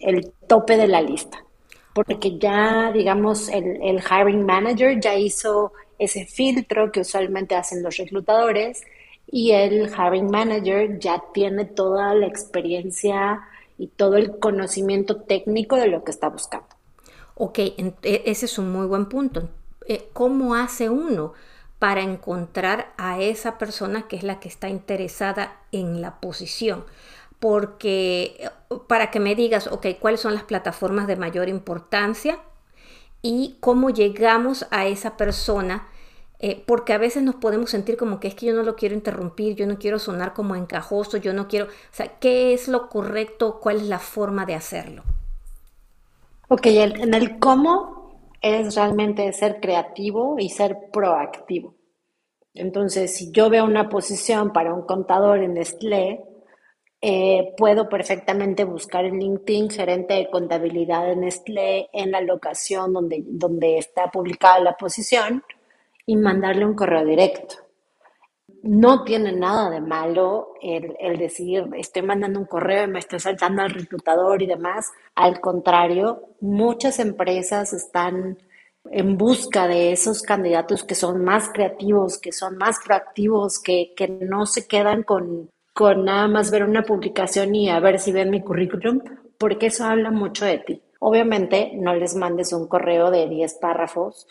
el 0.00 0.32
tope 0.46 0.78
de 0.78 0.88
la 0.88 1.02
lista. 1.02 1.44
Porque 1.92 2.38
ya, 2.38 2.90
digamos, 2.90 3.50
el, 3.50 4.00
hiring 4.00 4.46
manager 4.46 4.98
ya 4.98 5.14
hizo 5.16 5.72
ese 5.98 6.24
filtro 6.24 6.90
que 6.90 7.00
usualmente 7.00 7.54
hacen 7.54 7.82
los 7.82 7.98
reclutadores 7.98 8.82
y 9.30 9.50
el 9.50 9.90
hiring 9.90 10.30
manager 10.30 10.98
ya 10.98 11.22
tiene 11.34 11.66
toda 11.66 12.14
la 12.14 12.26
experiencia 12.26 13.42
y 13.76 13.88
todo 13.88 14.16
el 14.16 14.38
conocimiento 14.38 15.20
técnico 15.20 15.76
de 15.76 15.88
lo 15.88 16.02
que 16.02 16.12
está 16.12 16.30
buscando. 16.30 16.75
Ok, 17.38 17.58
e, 17.58 17.94
ese 18.02 18.46
es 18.46 18.58
un 18.58 18.72
muy 18.72 18.86
buen 18.86 19.06
punto. 19.06 19.50
Eh, 19.86 20.08
¿Cómo 20.14 20.54
hace 20.54 20.88
uno 20.88 21.34
para 21.78 22.00
encontrar 22.00 22.94
a 22.96 23.20
esa 23.20 23.58
persona 23.58 24.08
que 24.08 24.16
es 24.16 24.22
la 24.22 24.40
que 24.40 24.48
está 24.48 24.70
interesada 24.70 25.60
en 25.70 26.00
la 26.00 26.18
posición? 26.18 26.84
Porque 27.38 28.36
eh, 28.38 28.50
para 28.88 29.10
que 29.10 29.20
me 29.20 29.34
digas, 29.34 29.66
ok, 29.66 29.86
¿cuáles 30.00 30.20
son 30.20 30.34
las 30.34 30.44
plataformas 30.44 31.06
de 31.06 31.16
mayor 31.16 31.48
importancia? 31.50 32.38
Y 33.20 33.56
cómo 33.60 33.90
llegamos 33.90 34.66
a 34.70 34.86
esa 34.86 35.18
persona 35.18 35.88
eh, 36.38 36.62
porque 36.66 36.94
a 36.94 36.98
veces 36.98 37.22
nos 37.22 37.34
podemos 37.34 37.70
sentir 37.70 37.98
como 37.98 38.18
que 38.18 38.28
es 38.28 38.34
que 38.34 38.46
yo 38.46 38.54
no 38.54 38.62
lo 38.62 38.76
quiero 38.76 38.94
interrumpir, 38.94 39.56
yo 39.56 39.66
no 39.66 39.78
quiero 39.78 39.98
sonar 39.98 40.32
como 40.34 40.54
encajoso, 40.54 41.18
yo 41.18 41.32
no 41.34 41.48
quiero, 41.48 41.66
o 41.66 41.68
sea, 41.92 42.18
¿qué 42.18 42.54
es 42.54 42.68
lo 42.68 42.88
correcto? 42.88 43.58
¿Cuál 43.60 43.76
es 43.76 43.88
la 43.88 43.98
forma 43.98 44.46
de 44.46 44.54
hacerlo? 44.54 45.02
Ok, 46.48 46.66
en 46.66 47.12
el 47.12 47.40
cómo 47.40 48.30
es 48.40 48.76
realmente 48.76 49.32
ser 49.32 49.58
creativo 49.60 50.36
y 50.38 50.48
ser 50.48 50.90
proactivo. 50.92 51.74
Entonces, 52.54 53.16
si 53.16 53.32
yo 53.32 53.50
veo 53.50 53.64
una 53.64 53.88
posición 53.88 54.52
para 54.52 54.72
un 54.72 54.82
contador 54.82 55.42
en 55.42 55.54
Nestlé, 55.54 56.24
eh, 57.00 57.52
puedo 57.56 57.88
perfectamente 57.88 58.62
buscar 58.62 59.04
en 59.04 59.18
LinkedIn 59.18 59.70
gerente 59.70 60.14
de 60.14 60.30
contabilidad 60.30 61.10
en 61.10 61.22
Nestlé 61.22 61.88
en 61.92 62.12
la 62.12 62.20
locación 62.20 62.92
donde, 62.92 63.24
donde 63.26 63.78
está 63.78 64.12
publicada 64.12 64.60
la 64.60 64.76
posición 64.76 65.42
y 66.06 66.14
mandarle 66.14 66.64
un 66.64 66.74
correo 66.74 67.04
directo 67.04 67.65
no 68.66 69.04
tiene 69.04 69.32
nada 69.32 69.70
de 69.70 69.80
malo 69.80 70.54
el, 70.60 71.18
decir, 71.18 71.68
estoy 71.76 72.02
mandando 72.02 72.40
un 72.40 72.46
correo 72.46 72.84
y 72.84 72.90
me 72.90 72.98
estoy 72.98 73.20
saltando 73.20 73.62
al 73.62 73.70
reclutador 73.70 74.42
y 74.42 74.46
demás. 74.46 74.90
Al 75.14 75.40
contrario, 75.40 76.22
muchas 76.40 76.98
empresas 76.98 77.72
están 77.72 78.38
en 78.90 79.16
busca 79.16 79.66
de 79.66 79.92
esos 79.92 80.22
candidatos 80.22 80.84
que 80.84 80.94
son 80.94 81.24
más 81.24 81.48
creativos, 81.48 82.18
que 82.18 82.32
son 82.32 82.56
más 82.56 82.78
proactivos, 82.84 83.58
que, 83.58 83.92
que 83.96 84.08
no 84.08 84.46
se 84.46 84.66
quedan 84.66 85.02
con, 85.02 85.50
con 85.72 86.04
nada 86.04 86.28
más 86.28 86.50
ver 86.50 86.64
una 86.64 86.82
publicación 86.82 87.54
y 87.54 87.70
a 87.70 87.80
ver 87.80 87.98
si 87.98 88.12
ven 88.12 88.30
mi 88.30 88.42
currículum, 88.42 89.00
porque 89.38 89.66
eso 89.66 89.84
habla 89.84 90.10
mucho 90.10 90.44
de 90.44 90.58
ti. 90.58 90.82
Obviamente, 90.98 91.72
no 91.74 91.94
les 91.94 92.14
mandes 92.16 92.52
un 92.52 92.68
correo 92.68 93.10
de 93.10 93.28
10 93.28 93.54
párrafos 93.54 94.26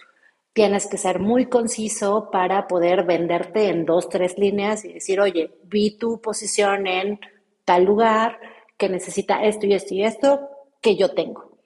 tienes 0.56 0.88
que 0.88 0.98
ser 0.98 1.20
muy 1.20 1.48
conciso 1.48 2.30
para 2.32 2.66
poder 2.66 3.04
venderte 3.04 3.68
en 3.68 3.86
dos, 3.86 4.08
tres 4.08 4.38
líneas 4.38 4.86
y 4.86 4.94
decir, 4.94 5.20
oye, 5.20 5.60
vi 5.66 5.98
tu 5.98 6.22
posición 6.22 6.88
en 6.88 7.20
tal 7.66 7.84
lugar 7.84 8.40
que 8.78 8.88
necesita 8.88 9.44
esto 9.44 9.66
y 9.66 9.74
esto 9.74 9.94
y 9.94 10.04
esto 10.06 10.50
que 10.82 10.96
yo 10.96 11.14
tengo. 11.14 11.60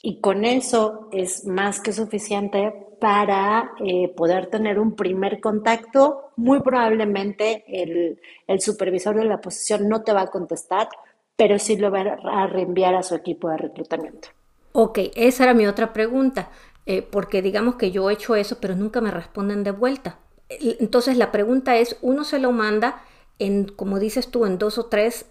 Y 0.00 0.20
con 0.20 0.46
eso 0.46 1.10
es 1.12 1.44
más 1.44 1.78
que 1.78 1.92
suficiente 1.92 2.72
para 2.98 3.72
eh, 3.84 4.08
poder 4.08 4.46
tener 4.46 4.78
un 4.78 4.96
primer 4.96 5.38
contacto. 5.38 6.30
Muy 6.36 6.60
probablemente 6.60 7.64
el, 7.68 8.18
el 8.46 8.60
supervisor 8.62 9.14
de 9.14 9.26
la 9.26 9.42
posición 9.42 9.90
no 9.90 10.04
te 10.04 10.14
va 10.14 10.22
a 10.22 10.30
contestar, 10.30 10.88
pero 11.36 11.58
sí 11.58 11.76
lo 11.76 11.90
va 11.90 12.00
a 12.00 12.46
reenviar 12.46 12.94
a 12.94 13.02
su 13.02 13.14
equipo 13.14 13.50
de 13.50 13.58
reclutamiento. 13.58 14.28
Ok, 14.72 14.98
esa 15.16 15.44
era 15.44 15.54
mi 15.54 15.66
otra 15.66 15.92
pregunta. 15.92 16.50
Eh, 16.84 17.02
porque 17.02 17.42
digamos 17.42 17.76
que 17.76 17.90
yo 17.90 18.10
he 18.10 18.14
hecho 18.14 18.34
eso, 18.34 18.58
pero 18.60 18.74
nunca 18.74 19.00
me 19.00 19.10
responden 19.10 19.62
de 19.62 19.70
vuelta. 19.70 20.18
Entonces 20.48 21.16
la 21.16 21.32
pregunta 21.32 21.76
es, 21.76 21.96
uno 22.02 22.24
se 22.24 22.38
lo 22.38 22.52
manda 22.52 23.02
en, 23.38 23.66
como 23.68 23.98
dices 23.98 24.30
tú, 24.30 24.46
en 24.46 24.58
dos 24.58 24.78
o 24.78 24.86
tres 24.86 25.26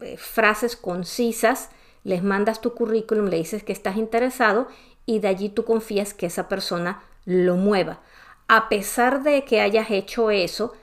eh, 0.00 0.16
frases 0.16 0.76
concisas, 0.76 1.70
les 2.04 2.22
mandas 2.22 2.60
tu 2.60 2.74
currículum, 2.74 3.26
le 3.26 3.38
dices 3.38 3.62
que 3.62 3.72
estás 3.72 3.96
interesado 3.96 4.68
y 5.06 5.20
de 5.20 5.28
allí 5.28 5.48
tú 5.48 5.64
confías 5.64 6.12
que 6.12 6.26
esa 6.26 6.48
persona 6.48 7.02
lo 7.24 7.56
mueva. 7.56 8.00
A 8.48 8.68
pesar 8.68 9.22
de 9.22 9.44
que 9.44 9.60
hayas 9.60 9.90
hecho 9.90 10.30
eso, 10.30 10.74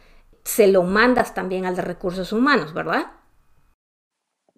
se 0.43 0.67
lo 0.67 0.83
mandas 0.83 1.33
también 1.33 1.65
al 1.65 1.75
de 1.75 1.81
recursos 1.81 2.33
humanos, 2.33 2.73
¿verdad? 2.73 3.11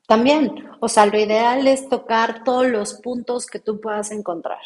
También, 0.07 0.69
o 0.79 0.87
sea, 0.87 1.05
lo 1.07 1.19
ideal 1.19 1.67
es 1.67 1.89
tocar 1.89 2.43
todos 2.43 2.67
los 2.67 2.95
puntos 2.95 3.47
que 3.47 3.59
tú 3.59 3.81
puedas 3.81 4.11
encontrar 4.11 4.59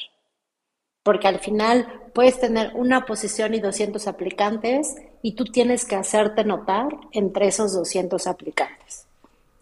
porque 1.04 1.28
al 1.28 1.40
final 1.40 1.88
puedes 2.14 2.40
tener 2.40 2.72
una 2.76 3.06
posición 3.06 3.54
y 3.54 3.60
200 3.60 4.08
aplicantes 4.08 4.96
y 5.22 5.34
tú 5.34 5.46
tienes 5.46 5.86
que 5.86 5.96
hacerte 5.96 6.44
notar 6.44 6.88
entre 7.12 7.48
esos 7.48 7.74
200 7.74 8.28
aplicantes. 8.28 9.06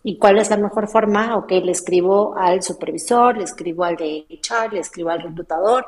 ¿Y 0.03 0.17
cuál 0.17 0.38
es 0.38 0.50
la 0.50 0.58
mejor 0.58 0.88
forma? 0.88 1.36
Ok, 1.38 1.51
le 1.51 1.72
escribo 1.72 2.36
al 2.38 2.63
supervisor, 2.63 3.38
le 3.38 3.44
escribo 3.44 3.84
al 3.84 3.98
de 3.98 4.25
HR, 4.29 4.74
le 4.74 4.79
escribo 4.79 5.10
al 5.10 5.22
reclutador 5.22 5.86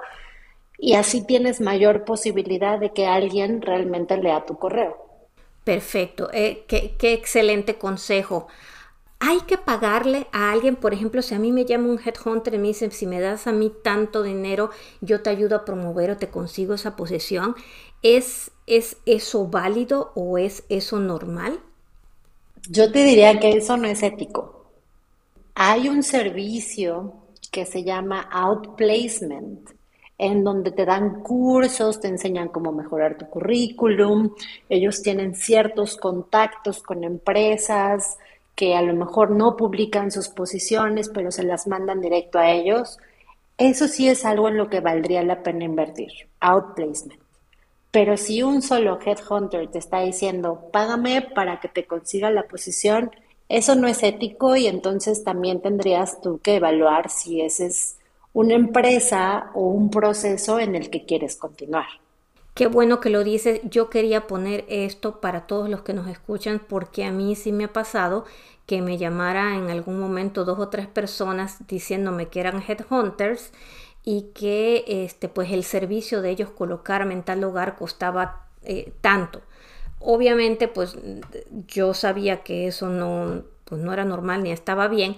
y 0.77 0.95
así 0.95 1.25
tienes 1.25 1.61
mayor 1.61 2.05
posibilidad 2.05 2.79
de 2.79 2.91
que 2.91 3.07
alguien 3.07 3.61
realmente 3.61 4.17
lea 4.17 4.45
tu 4.45 4.57
correo. 4.57 4.97
Perfecto, 5.63 6.29
eh, 6.33 6.65
qué, 6.67 6.95
qué 6.97 7.13
excelente 7.13 7.77
consejo 7.77 8.47
hay 9.19 9.41
que 9.41 9.57
pagarle 9.57 10.27
a 10.31 10.51
alguien, 10.51 10.77
por 10.77 10.93
ejemplo, 10.93 11.21
si 11.21 11.35
a 11.35 11.39
mí 11.39 11.51
me 11.51 11.65
llama 11.65 11.89
un 11.89 11.99
headhunter 11.99 12.53
y 12.53 12.57
me 12.57 12.69
dice, 12.69 12.89
si 12.91 13.05
me 13.05 13.19
das 13.19 13.47
a 13.47 13.51
mí 13.51 13.71
tanto 13.83 14.23
dinero, 14.23 14.69
yo 15.01 15.21
te 15.21 15.29
ayudo 15.29 15.57
a 15.57 15.65
promover 15.65 16.11
o 16.11 16.17
te 16.17 16.29
consigo 16.29 16.73
esa 16.73 16.95
posesión, 16.95 17.55
¿es, 18.01 18.51
es 18.65 18.97
eso 19.05 19.47
válido 19.47 20.13
o 20.15 20.37
es 20.37 20.63
eso 20.69 20.99
normal? 20.99 21.59
Yo 22.69 22.91
te 22.91 23.03
diría 23.03 23.39
que 23.39 23.51
eso 23.51 23.75
no 23.75 23.87
es 23.87 24.03
ético. 24.03 24.71
Hay 25.53 25.89
un 25.89 26.01
servicio 26.01 27.13
que 27.51 27.65
se 27.65 27.83
llama 27.83 28.29
outplacement, 28.31 29.69
en 30.17 30.43
donde 30.43 30.71
te 30.71 30.85
dan 30.85 31.21
cursos, 31.23 31.99
te 31.99 32.07
enseñan 32.07 32.49
cómo 32.49 32.71
mejorar 32.71 33.17
tu 33.17 33.25
currículum, 33.29 34.33
ellos 34.69 35.01
tienen 35.01 35.35
ciertos 35.35 35.97
contactos 35.97 36.81
con 36.83 37.03
empresas 37.03 38.17
que 38.59 38.75
a 38.75 38.81
lo 38.81 38.93
mejor 38.93 39.31
no 39.31 39.55
publican 39.55 40.11
sus 40.11 40.27
posiciones, 40.27 41.07
pero 41.07 41.31
se 41.31 41.43
las 41.43 41.65
mandan 41.65 42.01
directo 42.01 42.39
a 42.39 42.51
ellos. 42.51 42.97
Eso 43.57 43.87
sí 43.87 44.09
es 44.09 44.25
algo 44.25 44.49
en 44.49 44.57
lo 44.57 44.69
que 44.69 44.81
valdría 44.81 45.23
la 45.23 45.43
pena 45.43 45.63
invertir, 45.63 46.11
outplacement. 46.41 47.21
Pero 47.89 48.17
si 48.17 48.43
un 48.43 48.61
solo 48.61 48.99
headhunter 48.99 49.71
te 49.71 49.79
está 49.79 50.01
diciendo, 50.01 50.67
págame 50.73 51.21
para 51.21 51.61
que 51.61 51.69
te 51.69 51.85
consiga 51.85 52.31
la 52.31 52.49
posición, 52.49 53.11
eso 53.47 53.75
no 53.75 53.87
es 53.87 54.03
ético 54.03 54.57
y 54.57 54.67
entonces 54.67 55.23
también 55.23 55.61
tendrías 55.61 56.19
tú 56.19 56.41
que 56.43 56.57
evaluar 56.57 57.09
si 57.09 57.39
ese 57.39 57.67
es 57.67 57.95
una 58.33 58.55
empresa 58.55 59.51
o 59.53 59.69
un 59.69 59.89
proceso 59.89 60.59
en 60.59 60.75
el 60.75 60.89
que 60.89 61.05
quieres 61.05 61.37
continuar. 61.37 61.87
Qué 62.53 62.67
bueno 62.67 62.99
que 62.99 63.09
lo 63.09 63.23
dices. 63.23 63.61
Yo 63.63 63.89
quería 63.89 64.27
poner 64.27 64.65
esto 64.67 65.21
para 65.21 65.47
todos 65.47 65.69
los 65.69 65.81
que 65.81 65.93
nos 65.93 66.07
escuchan 66.07 66.61
porque 66.67 67.05
a 67.05 67.11
mí 67.11 67.35
sí 67.35 67.51
me 67.51 67.65
ha 67.65 67.73
pasado 67.73 68.25
que 68.65 68.81
me 68.81 68.97
llamara 68.97 69.55
en 69.55 69.69
algún 69.69 69.99
momento 69.99 70.45
dos 70.45 70.59
o 70.59 70.69
tres 70.69 70.85
personas 70.87 71.67
diciéndome 71.67 72.27
que 72.27 72.39
eran 72.39 72.61
headhunters 72.61 73.51
y 74.03 74.27
que 74.33 74.83
este 74.87 75.27
pues 75.27 75.51
el 75.51 75.63
servicio 75.63 76.21
de 76.21 76.29
ellos 76.31 76.49
colocarme 76.51 77.13
en 77.13 77.23
tal 77.23 77.41
lugar 77.41 77.77
costaba 77.77 78.47
eh, 78.63 78.93
tanto. 79.01 79.41
Obviamente 79.99 80.67
pues 80.67 80.97
yo 81.67 81.93
sabía 81.93 82.43
que 82.43 82.67
eso 82.67 82.89
no 82.89 83.43
pues 83.65 83.81
no 83.81 83.93
era 83.93 84.03
normal 84.05 84.43
ni 84.43 84.51
estaba 84.51 84.87
bien, 84.87 85.15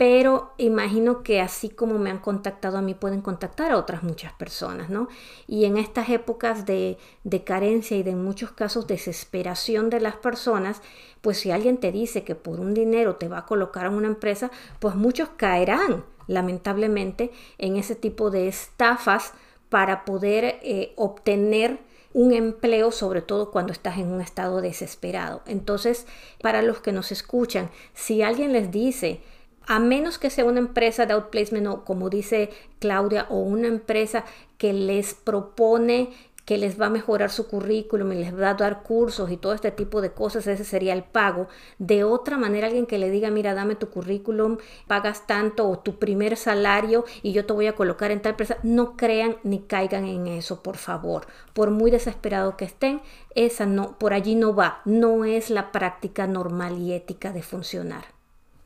pero 0.00 0.54
imagino 0.56 1.22
que 1.22 1.42
así 1.42 1.68
como 1.68 1.98
me 1.98 2.08
han 2.08 2.20
contactado 2.20 2.78
a 2.78 2.80
mí, 2.80 2.94
pueden 2.94 3.20
contactar 3.20 3.70
a 3.70 3.76
otras 3.76 4.02
muchas 4.02 4.32
personas, 4.32 4.88
¿no? 4.88 5.08
Y 5.46 5.66
en 5.66 5.76
estas 5.76 6.08
épocas 6.08 6.64
de, 6.64 6.96
de, 7.22 7.44
carencia 7.44 7.98
y 7.98 8.02
de 8.02 8.12
en 8.12 8.24
muchos 8.24 8.50
casos 8.50 8.86
desesperación 8.86 9.90
de 9.90 10.00
las 10.00 10.16
personas, 10.16 10.80
pues 11.20 11.40
si 11.40 11.50
alguien 11.50 11.76
te 11.76 11.92
dice 11.92 12.24
que 12.24 12.34
por 12.34 12.60
un 12.60 12.72
dinero 12.72 13.16
te 13.16 13.28
va 13.28 13.40
a 13.40 13.44
colocar 13.44 13.84
en 13.84 13.92
una 13.92 14.06
empresa, 14.06 14.50
pues 14.78 14.94
muchos 14.94 15.28
caerán, 15.36 16.02
lamentablemente, 16.26 17.30
en 17.58 17.76
ese 17.76 17.94
tipo 17.94 18.30
de 18.30 18.48
estafas 18.48 19.34
para 19.68 20.06
poder 20.06 20.60
eh, 20.62 20.94
obtener 20.96 21.78
un 22.14 22.32
empleo, 22.32 22.90
sobre 22.90 23.20
todo 23.20 23.50
cuando 23.50 23.74
estás 23.74 23.98
en 23.98 24.10
un 24.10 24.22
estado 24.22 24.62
desesperado. 24.62 25.42
Entonces, 25.46 26.06
para 26.40 26.62
los 26.62 26.80
que 26.80 26.92
nos 26.92 27.12
escuchan, 27.12 27.68
si 27.92 28.22
alguien 28.22 28.54
les 28.54 28.70
dice, 28.70 29.20
a 29.66 29.78
menos 29.78 30.18
que 30.18 30.30
sea 30.30 30.44
una 30.44 30.58
empresa 30.58 31.06
de 31.06 31.12
outplacement 31.12 31.66
o 31.66 31.84
como 31.84 32.10
dice 32.10 32.50
Claudia, 32.78 33.26
o 33.28 33.38
una 33.38 33.68
empresa 33.68 34.24
que 34.58 34.72
les 34.72 35.14
propone 35.14 36.10
que 36.50 36.58
les 36.58 36.80
va 36.80 36.86
a 36.86 36.90
mejorar 36.90 37.30
su 37.30 37.46
currículum 37.46 38.10
y 38.10 38.16
les 38.16 38.36
va 38.36 38.50
a 38.50 38.54
dar 38.54 38.82
cursos 38.82 39.30
y 39.30 39.36
todo 39.36 39.52
este 39.52 39.70
tipo 39.70 40.00
de 40.00 40.10
cosas, 40.10 40.48
ese 40.48 40.64
sería 40.64 40.94
el 40.94 41.04
pago. 41.04 41.46
De 41.78 42.02
otra 42.02 42.38
manera, 42.38 42.66
alguien 42.66 42.86
que 42.86 42.98
le 42.98 43.08
diga, 43.08 43.30
mira, 43.30 43.54
dame 43.54 43.76
tu 43.76 43.88
currículum, 43.88 44.58
pagas 44.88 45.28
tanto 45.28 45.68
o 45.68 45.78
tu 45.78 46.00
primer 46.00 46.36
salario 46.36 47.04
y 47.22 47.30
yo 47.30 47.46
te 47.46 47.52
voy 47.52 47.68
a 47.68 47.76
colocar 47.76 48.10
en 48.10 48.20
tal 48.20 48.30
empresa, 48.30 48.58
no 48.64 48.96
crean 48.96 49.36
ni 49.44 49.60
caigan 49.60 50.06
en 50.06 50.26
eso, 50.26 50.60
por 50.60 50.76
favor. 50.76 51.28
Por 51.52 51.70
muy 51.70 51.92
desesperado 51.92 52.56
que 52.56 52.64
estén, 52.64 53.00
esa 53.36 53.64
no, 53.66 53.96
por 53.96 54.12
allí 54.12 54.34
no 54.34 54.52
va, 54.52 54.80
no 54.84 55.24
es 55.24 55.50
la 55.50 55.70
práctica 55.70 56.26
normal 56.26 56.78
y 56.78 56.94
ética 56.94 57.32
de 57.32 57.42
funcionar. 57.42 58.19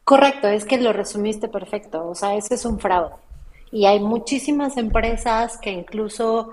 Correcto, 0.05 0.49
es 0.49 0.65
que 0.65 0.79
lo 0.79 0.93
resumiste 0.93 1.49
perfecto, 1.49 2.07
o 2.07 2.15
sea, 2.15 2.37
ese 2.37 2.55
es 2.55 2.65
un 2.65 2.79
fraude. 2.79 3.15
Y 3.73 3.87
hay 3.87 4.01
muchísimas 4.01 4.77
empresas 4.77 5.59
que 5.59 5.71
incluso 5.71 6.53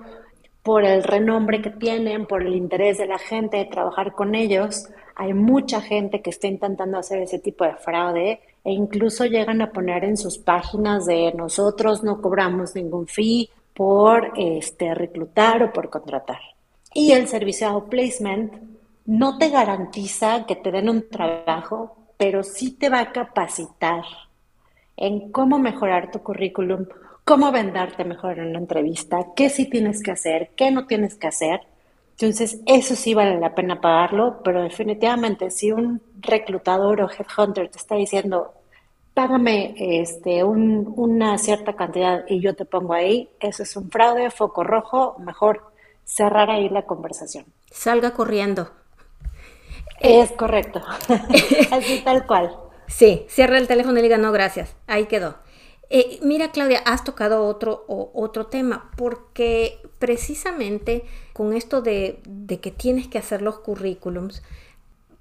por 0.63 0.85
el 0.85 1.03
renombre 1.03 1.61
que 1.61 1.69
tienen, 1.69 2.25
por 2.25 2.43
el 2.43 2.55
interés 2.55 2.97
de 2.97 3.07
la 3.07 3.17
gente 3.17 3.57
de 3.57 3.65
trabajar 3.65 4.13
con 4.13 4.35
ellos, 4.35 4.87
hay 5.15 5.33
mucha 5.33 5.81
gente 5.81 6.21
que 6.21 6.29
está 6.29 6.47
intentando 6.47 6.97
hacer 6.97 7.21
ese 7.21 7.39
tipo 7.39 7.65
de 7.65 7.75
fraude 7.75 8.39
e 8.63 8.71
incluso 8.71 9.25
llegan 9.25 9.61
a 9.61 9.71
poner 9.71 10.03
en 10.03 10.17
sus 10.17 10.37
páginas 10.37 11.05
de 11.05 11.33
nosotros 11.33 12.03
no 12.03 12.21
cobramos 12.21 12.75
ningún 12.75 13.07
fee 13.07 13.49
por 13.73 14.31
este, 14.37 14.93
reclutar 14.93 15.63
o 15.63 15.73
por 15.73 15.89
contratar. 15.89 16.39
Y 16.93 17.11
el 17.11 17.27
servicio 17.27 17.67
de 17.67 17.73
outplacement 17.73 18.53
no 19.05 19.37
te 19.37 19.49
garantiza 19.49 20.45
que 20.45 20.55
te 20.55 20.71
den 20.71 20.89
un 20.89 21.09
trabajo, 21.09 21.95
pero 22.21 22.43
sí 22.43 22.69
te 22.69 22.87
va 22.89 22.99
a 22.99 23.11
capacitar 23.11 24.03
en 24.95 25.31
cómo 25.31 25.57
mejorar 25.57 26.11
tu 26.11 26.19
currículum, 26.19 26.85
cómo 27.25 27.51
venderte 27.51 28.03
mejor 28.03 28.37
en 28.37 28.49
una 28.49 28.59
entrevista, 28.59 29.29
qué 29.35 29.49
sí 29.49 29.67
tienes 29.67 30.03
que 30.03 30.11
hacer, 30.11 30.51
qué 30.55 30.69
no 30.69 30.85
tienes 30.85 31.15
que 31.15 31.25
hacer. 31.25 31.61
Entonces, 32.11 32.59
eso 32.67 32.95
sí 32.95 33.15
vale 33.15 33.39
la 33.39 33.55
pena 33.55 33.81
pagarlo, 33.81 34.39
pero 34.43 34.61
definitivamente 34.61 35.49
si 35.49 35.71
un 35.71 35.99
reclutador 36.19 37.01
o 37.01 37.09
headhunter 37.09 37.69
te 37.69 37.79
está 37.79 37.95
diciendo, 37.95 38.53
págame 39.15 39.73
este, 39.79 40.43
una 40.43 41.39
cierta 41.39 41.75
cantidad 41.75 42.23
y 42.27 42.39
yo 42.39 42.55
te 42.55 42.65
pongo 42.65 42.93
ahí, 42.93 43.31
eso 43.39 43.63
es 43.63 43.75
un 43.75 43.89
fraude, 43.89 44.29
foco 44.29 44.63
rojo, 44.63 45.15
mejor 45.17 45.71
cerrar 46.03 46.51
ahí 46.51 46.69
la 46.69 46.83
conversación. 46.83 47.45
Salga 47.71 48.11
corriendo. 48.11 48.69
Es 50.01 50.31
correcto, 50.31 50.81
así 51.71 52.01
tal 52.03 52.25
cual. 52.25 52.55
Sí, 52.87 53.25
cierra 53.29 53.57
el 53.57 53.67
teléfono 53.67 53.99
y 53.99 54.01
diga 54.01 54.17
no, 54.17 54.31
gracias, 54.31 54.75
ahí 54.87 55.05
quedó. 55.05 55.35
Eh, 55.89 56.19
mira, 56.23 56.51
Claudia, 56.51 56.79
has 56.85 57.03
tocado 57.03 57.45
otro, 57.45 57.85
otro 57.87 58.47
tema, 58.47 58.91
porque 58.95 59.79
precisamente 59.99 61.03
con 61.33 61.53
esto 61.53 61.81
de, 61.81 62.21
de 62.25 62.59
que 62.59 62.71
tienes 62.71 63.07
que 63.07 63.17
hacer 63.17 63.41
los 63.41 63.59
currículums, 63.59 64.41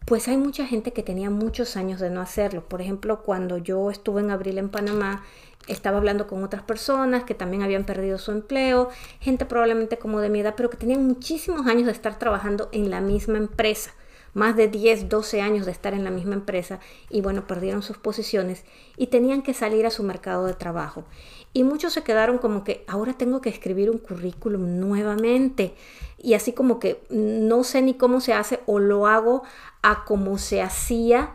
pues 0.06 0.28
hay 0.28 0.36
mucha 0.36 0.66
gente 0.66 0.92
que 0.92 1.02
tenía 1.02 1.28
muchos 1.28 1.76
años 1.76 2.00
de 2.00 2.10
no 2.10 2.20
hacerlo. 2.20 2.68
Por 2.68 2.80
ejemplo, 2.80 3.22
cuando 3.22 3.58
yo 3.58 3.90
estuve 3.90 4.20
en 4.20 4.30
abril 4.30 4.58
en 4.58 4.70
Panamá, 4.70 5.24
estaba 5.66 5.98
hablando 5.98 6.26
con 6.26 6.42
otras 6.42 6.62
personas 6.62 7.24
que 7.24 7.34
también 7.34 7.62
habían 7.62 7.84
perdido 7.84 8.18
su 8.18 8.30
empleo, 8.32 8.88
gente 9.20 9.44
probablemente 9.44 9.98
como 9.98 10.20
de 10.20 10.30
mi 10.30 10.40
edad, 10.40 10.54
pero 10.56 10.70
que 10.70 10.76
tenían 10.76 11.06
muchísimos 11.06 11.66
años 11.66 11.86
de 11.86 11.92
estar 11.92 12.18
trabajando 12.18 12.68
en 12.72 12.90
la 12.90 13.00
misma 13.00 13.38
empresa 13.38 13.92
más 14.34 14.56
de 14.56 14.68
10, 14.68 15.08
12 15.08 15.40
años 15.40 15.66
de 15.66 15.72
estar 15.72 15.94
en 15.94 16.04
la 16.04 16.10
misma 16.10 16.34
empresa 16.34 16.80
y 17.08 17.20
bueno, 17.20 17.46
perdieron 17.46 17.82
sus 17.82 17.98
posiciones 17.98 18.64
y 18.96 19.08
tenían 19.08 19.42
que 19.42 19.54
salir 19.54 19.86
a 19.86 19.90
su 19.90 20.02
mercado 20.02 20.46
de 20.46 20.54
trabajo. 20.54 21.04
Y 21.52 21.64
muchos 21.64 21.92
se 21.92 22.02
quedaron 22.02 22.38
como 22.38 22.62
que 22.64 22.84
ahora 22.86 23.14
tengo 23.14 23.40
que 23.40 23.48
escribir 23.48 23.90
un 23.90 23.98
currículum 23.98 24.78
nuevamente 24.78 25.74
y 26.18 26.34
así 26.34 26.52
como 26.52 26.78
que 26.78 27.02
no 27.10 27.64
sé 27.64 27.82
ni 27.82 27.94
cómo 27.94 28.20
se 28.20 28.32
hace 28.32 28.60
o 28.66 28.78
lo 28.78 29.06
hago 29.06 29.42
a 29.82 30.04
como 30.04 30.38
se 30.38 30.62
hacía 30.62 31.34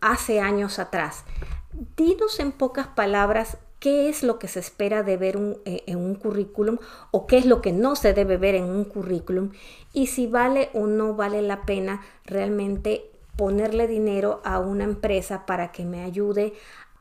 hace 0.00 0.40
años 0.40 0.78
atrás. 0.78 1.24
Dinos 1.96 2.38
en 2.40 2.52
pocas 2.52 2.86
palabras 2.88 3.58
qué 3.84 4.08
es 4.08 4.22
lo 4.22 4.38
que 4.38 4.48
se 4.48 4.60
espera 4.60 5.02
de 5.02 5.18
ver 5.18 5.36
eh, 5.66 5.82
en 5.86 5.98
un 5.98 6.14
currículum 6.14 6.78
o 7.10 7.26
qué 7.26 7.36
es 7.36 7.44
lo 7.44 7.60
que 7.60 7.70
no 7.70 7.96
se 7.96 8.14
debe 8.14 8.38
ver 8.38 8.54
en 8.54 8.64
un 8.64 8.84
currículum 8.84 9.50
y 9.92 10.06
si 10.06 10.26
vale 10.26 10.70
o 10.72 10.86
no 10.86 11.12
vale 11.12 11.42
la 11.42 11.66
pena 11.66 12.00
realmente 12.24 13.10
ponerle 13.36 13.86
dinero 13.86 14.40
a 14.42 14.58
una 14.58 14.84
empresa 14.84 15.44
para 15.44 15.70
que 15.70 15.84
me 15.84 16.02
ayude 16.02 16.54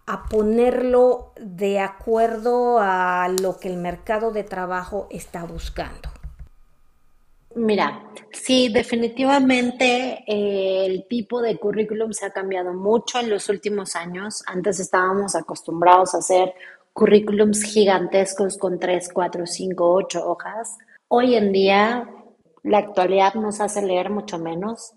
a 0.08 0.26
ponerlo 0.28 1.32
de 1.40 1.80
acuerdo 1.80 2.80
a 2.82 3.30
lo 3.30 3.58
que 3.62 3.70
el 3.70 3.78
mercado 3.78 4.32
de 4.32 4.44
trabajo 4.44 5.08
está 5.10 5.46
buscando. 5.46 6.10
Mira, 7.56 8.04
sí, 8.32 8.70
definitivamente 8.70 10.24
eh, 10.26 10.86
el 10.88 11.08
tipo 11.08 11.40
de 11.40 11.58
currículum 11.58 12.12
se 12.12 12.26
ha 12.26 12.32
cambiado 12.32 12.74
mucho 12.74 13.20
en 13.20 13.30
los 13.30 13.48
últimos 13.48 13.96
años. 13.96 14.44
Antes 14.48 14.80
estábamos 14.80 15.36
acostumbrados 15.36 16.16
a 16.16 16.18
hacer 16.18 16.54
currículums 16.94 17.64
gigantescos 17.64 18.58
con 18.58 18.80
3, 18.80 19.10
4, 19.12 19.46
5, 19.46 19.94
8 19.94 20.30
hojas. 20.30 20.78
Hoy 21.08 21.36
en 21.36 21.52
día, 21.52 22.10
la 22.64 22.78
actualidad 22.78 23.34
nos 23.34 23.60
hace 23.60 23.82
leer 23.82 24.10
mucho 24.10 24.40
menos. 24.40 24.94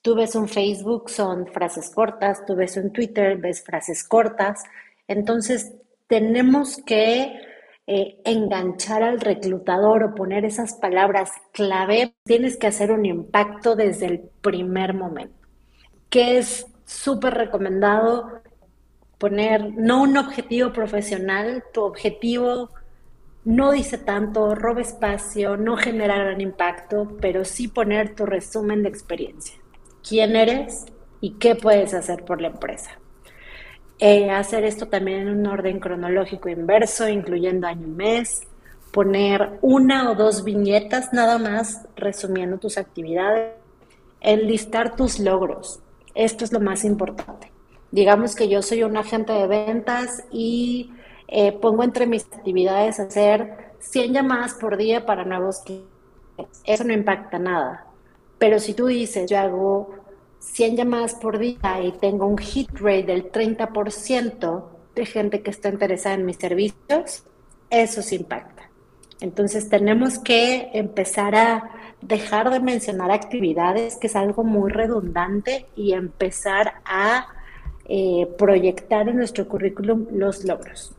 Tú 0.00 0.14
ves 0.14 0.34
un 0.34 0.48
Facebook, 0.48 1.10
son 1.10 1.46
frases 1.48 1.90
cortas, 1.90 2.46
tú 2.46 2.54
ves 2.56 2.76
un 2.76 2.92
Twitter, 2.92 3.36
ves 3.36 3.62
frases 3.62 4.02
cortas. 4.04 4.62
Entonces, 5.06 5.74
tenemos 6.06 6.78
que 6.86 7.38
eh, 7.86 8.20
enganchar 8.24 9.02
al 9.02 9.20
reclutador 9.20 10.04
o 10.04 10.14
poner 10.14 10.44
esas 10.44 10.74
palabras 10.74 11.32
clave, 11.52 12.14
tienes 12.24 12.56
que 12.56 12.68
hacer 12.68 12.92
un 12.92 13.04
impacto 13.04 13.74
desde 13.74 14.06
el 14.06 14.20
primer 14.40 14.94
momento, 14.94 15.48
que 16.08 16.38
es 16.38 16.66
súper 16.84 17.34
recomendado 17.34 18.39
poner 19.20 19.74
no 19.76 20.02
un 20.02 20.16
objetivo 20.16 20.72
profesional, 20.72 21.62
tu 21.74 21.82
objetivo 21.82 22.70
no 23.44 23.70
dice 23.70 23.98
tanto, 23.98 24.54
roba 24.54 24.80
espacio, 24.80 25.58
no 25.58 25.76
genera 25.76 26.16
gran 26.16 26.40
impacto, 26.40 27.16
pero 27.20 27.44
sí 27.44 27.68
poner 27.68 28.14
tu 28.14 28.24
resumen 28.24 28.82
de 28.82 28.88
experiencia. 28.88 29.56
¿Quién 30.06 30.36
eres 30.36 30.86
y 31.20 31.32
qué 31.32 31.54
puedes 31.54 31.92
hacer 31.92 32.24
por 32.24 32.40
la 32.40 32.48
empresa? 32.48 32.92
Eh, 33.98 34.30
hacer 34.30 34.64
esto 34.64 34.88
también 34.88 35.20
en 35.20 35.28
un 35.28 35.46
orden 35.46 35.80
cronológico 35.80 36.48
inverso, 36.48 37.06
incluyendo 37.06 37.66
año 37.66 37.88
y 37.88 37.90
mes, 37.90 38.40
poner 38.90 39.58
una 39.60 40.10
o 40.10 40.14
dos 40.14 40.44
viñetas 40.44 41.12
nada 41.12 41.36
más 41.36 41.86
resumiendo 41.94 42.56
tus 42.56 42.78
actividades, 42.78 43.52
enlistar 44.22 44.96
tus 44.96 45.18
logros. 45.18 45.80
Esto 46.14 46.44
es 46.44 46.52
lo 46.52 46.60
más 46.60 46.84
importante. 46.84 47.52
Digamos 47.90 48.34
que 48.34 48.48
yo 48.48 48.62
soy 48.62 48.82
un 48.82 48.96
agente 48.96 49.32
de 49.32 49.46
ventas 49.46 50.24
y 50.30 50.92
eh, 51.28 51.52
pongo 51.52 51.82
entre 51.82 52.06
mis 52.06 52.24
actividades 52.24 53.00
hacer 53.00 53.72
100 53.80 54.12
llamadas 54.12 54.54
por 54.54 54.76
día 54.76 55.06
para 55.06 55.24
nuevos 55.24 55.60
clientes. 55.60 55.90
Eso 56.64 56.84
no 56.84 56.92
impacta 56.92 57.38
nada. 57.38 57.86
Pero 58.38 58.58
si 58.58 58.74
tú 58.74 58.86
dices, 58.86 59.28
yo 59.30 59.38
hago 59.38 59.94
100 60.38 60.76
llamadas 60.76 61.14
por 61.14 61.38
día 61.38 61.82
y 61.82 61.92
tengo 61.92 62.26
un 62.26 62.38
hit 62.38 62.70
rate 62.74 63.04
del 63.04 63.30
30% 63.30 64.64
de 64.94 65.06
gente 65.06 65.42
que 65.42 65.50
está 65.50 65.68
interesada 65.68 66.14
en 66.14 66.26
mis 66.26 66.36
servicios, 66.36 67.24
eso 67.68 68.02
sí 68.02 68.16
impacta. 68.16 68.70
Entonces 69.20 69.68
tenemos 69.68 70.18
que 70.18 70.70
empezar 70.72 71.34
a 71.34 71.70
dejar 72.00 72.50
de 72.50 72.60
mencionar 72.60 73.10
actividades, 73.10 73.96
que 73.96 74.06
es 74.06 74.16
algo 74.16 74.44
muy 74.44 74.70
redundante, 74.70 75.66
y 75.76 75.92
empezar 75.92 76.80
a 76.86 77.26
eh, 77.92 78.28
proyectar 78.38 79.08
en 79.08 79.16
nuestro 79.16 79.48
currículum 79.48 80.06
los 80.12 80.44
logros. 80.44 80.92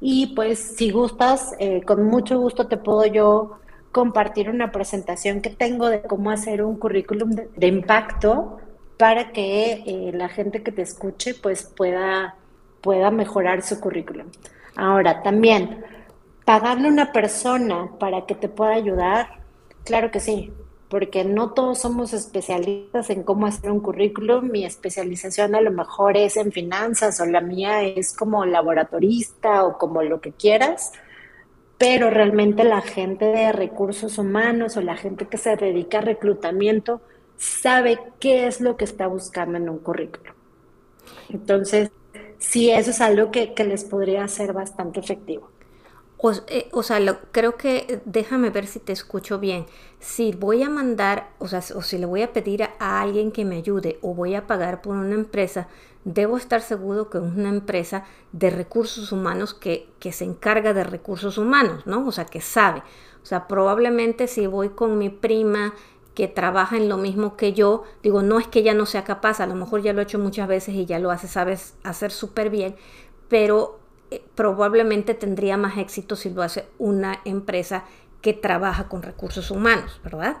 Y 0.00 0.34
pues 0.34 0.58
si 0.58 0.90
gustas, 0.90 1.54
eh, 1.60 1.82
con 1.84 2.02
mucho 2.02 2.40
gusto 2.40 2.66
te 2.66 2.76
puedo 2.76 3.06
yo 3.06 3.60
compartir 3.92 4.50
una 4.50 4.72
presentación 4.72 5.40
que 5.40 5.50
tengo 5.50 5.88
de 5.88 6.02
cómo 6.02 6.32
hacer 6.32 6.64
un 6.64 6.76
currículum 6.76 7.30
de, 7.30 7.66
impacto 7.68 8.58
para 8.96 9.30
que 9.30 9.84
eh, 9.86 10.10
la 10.12 10.28
gente 10.28 10.64
que 10.64 10.72
te 10.72 10.82
escuche 10.82 11.34
pues 11.34 11.62
pueda, 11.62 12.34
pueda 12.80 13.12
mejorar 13.12 13.62
su 13.62 13.78
currículum. 13.78 14.26
Ahora, 14.74 15.22
también, 15.22 15.84
pagarle 16.44 16.88
a 16.88 16.90
una 16.90 17.12
persona 17.12 17.92
para 18.00 18.26
que 18.26 18.34
te 18.34 18.48
pueda 18.48 18.72
ayudar, 18.72 19.38
claro 19.84 20.10
que 20.10 20.18
sí, 20.18 20.52
porque 20.88 21.24
no 21.24 21.50
todos 21.50 21.80
somos 21.80 22.14
especialistas 22.14 23.10
en 23.10 23.22
cómo 23.22 23.46
hacer 23.46 23.70
un 23.70 23.80
currículum. 23.80 24.50
Mi 24.50 24.64
especialización 24.64 25.54
a 25.54 25.60
lo 25.60 25.70
mejor 25.70 26.16
es 26.16 26.36
en 26.36 26.50
finanzas 26.50 27.20
o 27.20 27.26
la 27.26 27.40
mía 27.40 27.82
es 27.82 28.16
como 28.16 28.46
laboratorista 28.46 29.64
o 29.64 29.76
como 29.76 30.02
lo 30.02 30.20
que 30.20 30.32
quieras, 30.32 30.92
pero 31.76 32.10
realmente 32.10 32.64
la 32.64 32.80
gente 32.80 33.26
de 33.26 33.52
recursos 33.52 34.18
humanos 34.18 34.76
o 34.76 34.80
la 34.80 34.96
gente 34.96 35.26
que 35.26 35.36
se 35.36 35.56
dedica 35.56 35.98
a 35.98 36.02
reclutamiento 36.02 37.02
sabe 37.36 38.00
qué 38.18 38.46
es 38.46 38.60
lo 38.60 38.76
que 38.76 38.84
está 38.84 39.06
buscando 39.06 39.58
en 39.58 39.68
un 39.68 39.78
currículum. 39.78 40.34
Entonces, 41.28 41.90
sí, 42.38 42.70
eso 42.70 42.90
es 42.90 43.00
algo 43.00 43.30
que, 43.30 43.52
que 43.52 43.64
les 43.64 43.84
podría 43.84 44.26
ser 44.26 44.54
bastante 44.54 45.00
efectivo. 45.00 45.50
O, 46.20 46.32
eh, 46.48 46.68
o 46.72 46.82
sea, 46.82 46.98
creo 47.30 47.56
que, 47.56 48.02
déjame 48.04 48.50
ver 48.50 48.66
si 48.66 48.80
te 48.80 48.92
escucho 48.92 49.38
bien. 49.38 49.66
Si 50.00 50.32
voy 50.32 50.64
a 50.64 50.68
mandar, 50.68 51.30
o 51.38 51.46
sea, 51.46 51.62
o 51.76 51.82
si 51.82 51.96
le 51.96 52.06
voy 52.06 52.22
a 52.22 52.32
pedir 52.32 52.64
a, 52.64 53.00
alguien 53.00 53.30
que 53.30 53.44
me 53.44 53.56
ayude 53.56 53.98
o 54.02 54.14
voy 54.14 54.34
a 54.34 54.46
pagar 54.48 54.82
por 54.82 54.96
una 54.96 55.14
empresa, 55.14 55.68
debo 56.04 56.36
estar 56.36 56.60
seguro 56.60 57.08
que 57.08 57.18
es 57.18 57.24
una 57.24 57.48
empresa 57.48 58.04
de 58.32 58.50
recursos 58.50 59.12
humanos 59.12 59.54
que, 59.54 59.88
que 60.00 60.12
se 60.12 60.24
encarga 60.24 60.74
de 60.74 60.82
recursos 60.82 61.38
humanos, 61.38 61.86
¿no? 61.86 62.06
O 62.06 62.12
sea, 62.12 62.24
que 62.24 62.40
sabe. 62.40 62.82
O 63.22 63.26
sea, 63.26 63.46
probablemente 63.46 64.26
si 64.26 64.46
voy 64.48 64.70
con 64.70 64.98
mi 64.98 65.10
prima 65.10 65.74
que 66.14 66.26
trabaja 66.26 66.76
en 66.76 66.88
lo 66.88 66.96
mismo 66.96 67.36
que 67.36 67.52
yo, 67.52 67.84
digo, 68.02 68.22
no 68.22 68.40
es 68.40 68.48
que 68.48 68.58
ella 68.58 68.74
no 68.74 68.86
sea 68.86 69.04
capaz, 69.04 69.38
a 69.38 69.46
lo 69.46 69.54
mejor 69.54 69.82
ya 69.82 69.92
lo 69.92 70.00
he 70.00 70.02
hecho 70.02 70.18
muchas 70.18 70.48
veces 70.48 70.74
y 70.74 70.84
ya 70.84 70.98
lo 70.98 71.12
hace, 71.12 71.28
sabes 71.28 71.76
hacer 71.84 72.10
súper 72.10 72.50
bien, 72.50 72.74
pero 73.28 73.78
eh, 74.10 74.22
probablemente 74.34 75.14
tendría 75.14 75.56
más 75.56 75.78
éxito 75.78 76.16
si 76.16 76.30
lo 76.30 76.42
hace 76.42 76.66
una 76.78 77.20
empresa 77.24 77.84
que 78.22 78.32
trabaja 78.32 78.88
con 78.88 79.02
recursos 79.02 79.50
humanos, 79.50 80.00
¿verdad? 80.02 80.38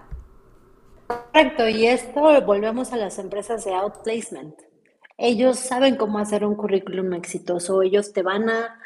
Correcto, 1.06 1.68
y 1.68 1.86
esto 1.86 2.42
volvemos 2.42 2.92
a 2.92 2.96
las 2.96 3.18
empresas 3.18 3.64
de 3.64 3.74
outplacement. 3.74 4.54
Ellos 5.16 5.58
saben 5.58 5.96
cómo 5.96 6.18
hacer 6.18 6.44
un 6.44 6.54
currículum 6.54 7.12
exitoso, 7.14 7.82
ellos 7.82 8.12
te 8.12 8.22
van 8.22 8.48
a 8.48 8.80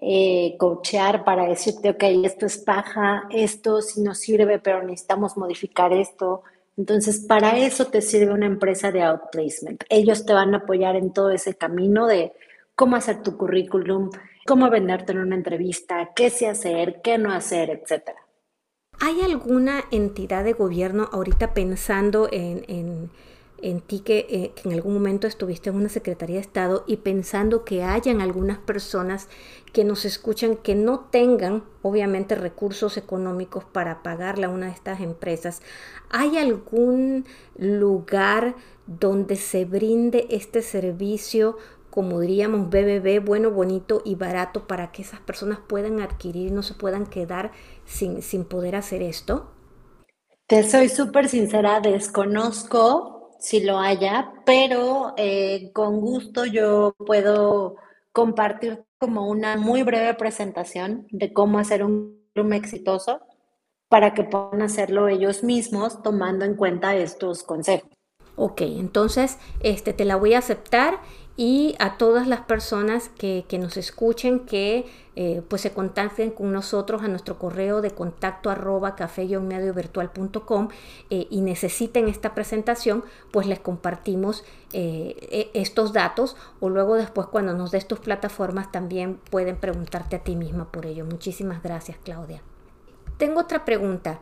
eh, 0.00 0.56
coachear 0.58 1.24
para 1.24 1.46
decirte, 1.46 1.90
ok, 1.90 2.04
esto 2.24 2.46
es 2.46 2.58
paja, 2.58 3.26
esto 3.30 3.80
sí 3.82 4.02
nos 4.02 4.18
sirve, 4.18 4.58
pero 4.58 4.82
necesitamos 4.82 5.36
modificar 5.36 5.92
esto. 5.92 6.42
Entonces, 6.76 7.20
para 7.20 7.58
eso 7.58 7.86
te 7.86 8.00
sirve 8.00 8.32
una 8.32 8.46
empresa 8.46 8.92
de 8.92 9.02
outplacement. 9.02 9.82
Ellos 9.88 10.24
te 10.24 10.32
van 10.32 10.54
a 10.54 10.58
apoyar 10.58 10.94
en 10.94 11.12
todo 11.12 11.30
ese 11.30 11.56
camino 11.56 12.06
de 12.06 12.32
cómo 12.76 12.94
hacer 12.94 13.22
tu 13.22 13.36
currículum, 13.36 14.10
cómo 14.48 14.70
venderte 14.70 15.12
en 15.12 15.18
una 15.18 15.36
entrevista, 15.36 16.12
qué 16.16 16.30
sí 16.30 16.46
hacer, 16.46 17.02
qué 17.02 17.18
no 17.18 17.30
hacer, 17.32 17.68
etc. 17.68 18.12
¿Hay 18.98 19.20
alguna 19.20 19.84
entidad 19.90 20.42
de 20.42 20.54
gobierno 20.54 21.10
ahorita 21.12 21.52
pensando 21.52 22.30
en, 22.32 23.10
ti 23.86 24.02
eh, 24.06 24.52
que, 24.54 24.54
en 24.64 24.72
algún 24.72 24.94
momento 24.94 25.26
estuviste 25.26 25.68
en 25.68 25.76
una 25.76 25.90
Secretaría 25.90 26.36
de 26.36 26.40
Estado 26.40 26.84
y 26.86 26.96
pensando 26.96 27.66
que 27.66 27.84
hayan 27.84 28.22
algunas 28.22 28.56
personas 28.56 29.28
que 29.74 29.84
nos 29.84 30.06
escuchan 30.06 30.56
que 30.56 30.74
no 30.74 31.00
tengan 31.00 31.64
obviamente 31.82 32.34
recursos 32.34 32.96
económicos 32.96 33.64
para 33.66 34.02
pagarle 34.02 34.46
a 34.46 34.48
una 34.48 34.68
de 34.68 34.72
estas 34.72 35.00
empresas? 35.00 35.60
¿Hay 36.08 36.38
algún 36.38 37.26
lugar 37.58 38.54
donde 38.86 39.36
se 39.36 39.66
brinde 39.66 40.26
este 40.30 40.62
servicio 40.62 41.58
como 41.98 42.20
diríamos, 42.20 42.70
BBB, 42.70 43.18
bueno, 43.24 43.50
bonito 43.50 44.02
y 44.04 44.14
barato 44.14 44.68
para 44.68 44.92
que 44.92 45.02
esas 45.02 45.18
personas 45.18 45.58
puedan 45.58 46.00
adquirir 46.00 46.46
y 46.46 46.50
no 46.52 46.62
se 46.62 46.74
puedan 46.74 47.06
quedar 47.06 47.50
sin, 47.84 48.22
sin 48.22 48.44
poder 48.44 48.76
hacer 48.76 49.02
esto? 49.02 49.50
Te 50.46 50.62
soy 50.62 50.90
súper 50.90 51.28
sincera, 51.28 51.80
desconozco 51.80 53.32
si 53.40 53.64
lo 53.64 53.80
haya, 53.80 54.32
pero 54.46 55.12
eh, 55.16 55.72
con 55.74 56.00
gusto 56.00 56.44
yo 56.46 56.94
puedo 57.04 57.74
compartir 58.12 58.84
como 59.00 59.26
una 59.28 59.56
muy 59.56 59.82
breve 59.82 60.14
presentación 60.14 61.08
de 61.10 61.32
cómo 61.32 61.58
hacer 61.58 61.82
un 61.82 62.22
room 62.32 62.52
exitoso 62.52 63.22
para 63.88 64.14
que 64.14 64.22
puedan 64.22 64.62
hacerlo 64.62 65.08
ellos 65.08 65.42
mismos 65.42 66.00
tomando 66.04 66.44
en 66.44 66.54
cuenta 66.54 66.94
estos 66.94 67.42
consejos. 67.42 67.90
Ok, 68.36 68.60
entonces 68.60 69.36
este, 69.58 69.92
te 69.92 70.04
la 70.04 70.14
voy 70.14 70.34
a 70.34 70.38
aceptar 70.38 71.00
y 71.40 71.76
a 71.78 71.98
todas 71.98 72.26
las 72.26 72.40
personas 72.40 73.10
que, 73.10 73.46
nos 73.60 73.76
escuchen 73.76 74.40
que 74.40 74.86
eh, 75.14 75.40
pues 75.48 75.62
se 75.62 75.72
contacten 75.72 76.32
con 76.32 76.52
nosotros 76.52 77.02
a 77.04 77.08
nuestro 77.08 77.38
correo 77.38 77.80
de 77.80 77.92
contacto 77.92 78.50
arroba 78.50 78.96
café 78.96 79.24
virtual.com 79.24 80.68
eh, 81.10 81.28
y 81.30 81.40
necesiten 81.40 82.08
esta 82.08 82.34
presentación 82.34 83.04
pues 83.30 83.46
les 83.46 83.60
compartimos 83.60 84.44
eh, 84.72 85.14
e, 85.30 85.50
estos 85.54 85.92
datos 85.92 86.36
o 86.58 86.70
luego 86.70 86.96
después 86.96 87.28
cuando 87.28 87.54
nos 87.54 87.70
des 87.70 87.86
tus 87.86 88.00
plataformas 88.00 88.72
también 88.72 89.20
pueden 89.30 89.54
preguntarte 89.54 90.16
a 90.16 90.24
ti 90.24 90.34
misma 90.34 90.72
por 90.72 90.86
ello. 90.86 91.04
Muchísimas 91.04 91.62
gracias 91.62 91.98
Claudia. 92.02 92.42
Tengo 93.16 93.42
otra 93.42 93.64
pregunta. 93.64 94.20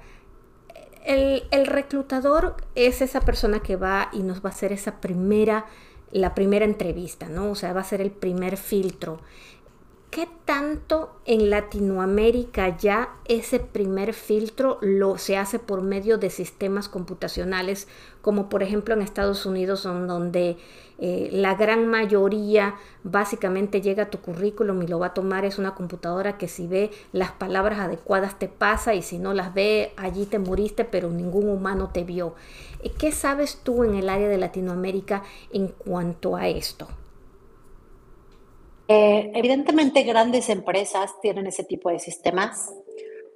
El, 1.02 1.44
el 1.50 1.66
reclutador 1.66 2.56
es 2.74 3.00
esa 3.00 3.22
persona 3.22 3.60
que 3.60 3.76
va 3.76 4.10
y 4.12 4.22
nos 4.22 4.44
va 4.44 4.50
a 4.50 4.52
hacer 4.52 4.72
esa 4.72 5.00
primera 5.00 5.64
la 6.16 6.34
primera 6.34 6.64
entrevista, 6.64 7.28
¿no? 7.28 7.50
O 7.50 7.54
sea, 7.54 7.72
va 7.72 7.80
a 7.80 7.84
ser 7.84 8.00
el 8.00 8.10
primer 8.10 8.56
filtro. 8.56 9.20
¿Qué 10.16 10.26
tanto 10.46 11.10
en 11.26 11.50
Latinoamérica 11.50 12.78
ya 12.78 13.10
ese 13.26 13.60
primer 13.60 14.14
filtro 14.14 14.78
lo 14.80 15.18
se 15.18 15.36
hace 15.36 15.58
por 15.58 15.82
medio 15.82 16.16
de 16.16 16.30
sistemas 16.30 16.88
computacionales, 16.88 17.86
como 18.22 18.48
por 18.48 18.62
ejemplo 18.62 18.94
en 18.94 19.02
Estados 19.02 19.44
Unidos, 19.44 19.82
donde 19.82 20.56
eh, 20.98 21.28
la 21.32 21.54
gran 21.54 21.86
mayoría 21.88 22.76
básicamente 23.04 23.82
llega 23.82 24.04
a 24.04 24.10
tu 24.10 24.20
currículum 24.22 24.80
y 24.80 24.86
lo 24.86 24.98
va 24.98 25.08
a 25.08 25.12
tomar 25.12 25.44
es 25.44 25.58
una 25.58 25.74
computadora 25.74 26.38
que 26.38 26.48
si 26.48 26.66
ve 26.66 26.92
las 27.12 27.32
palabras 27.32 27.78
adecuadas 27.78 28.38
te 28.38 28.48
pasa 28.48 28.94
y 28.94 29.02
si 29.02 29.18
no 29.18 29.34
las 29.34 29.52
ve 29.52 29.92
allí 29.98 30.24
te 30.24 30.38
moriste, 30.38 30.86
pero 30.86 31.10
ningún 31.10 31.46
humano 31.46 31.90
te 31.92 32.04
vio. 32.04 32.36
¿Qué 32.98 33.12
sabes 33.12 33.60
tú 33.62 33.84
en 33.84 33.94
el 33.94 34.08
área 34.08 34.30
de 34.30 34.38
Latinoamérica 34.38 35.24
en 35.52 35.68
cuanto 35.68 36.36
a 36.36 36.48
esto? 36.48 36.88
Eh, 38.88 39.32
evidentemente 39.34 40.02
grandes 40.04 40.48
empresas 40.48 41.14
tienen 41.20 41.46
ese 41.46 41.64
tipo 41.64 41.90
de 41.90 41.98
sistemas, 41.98 42.72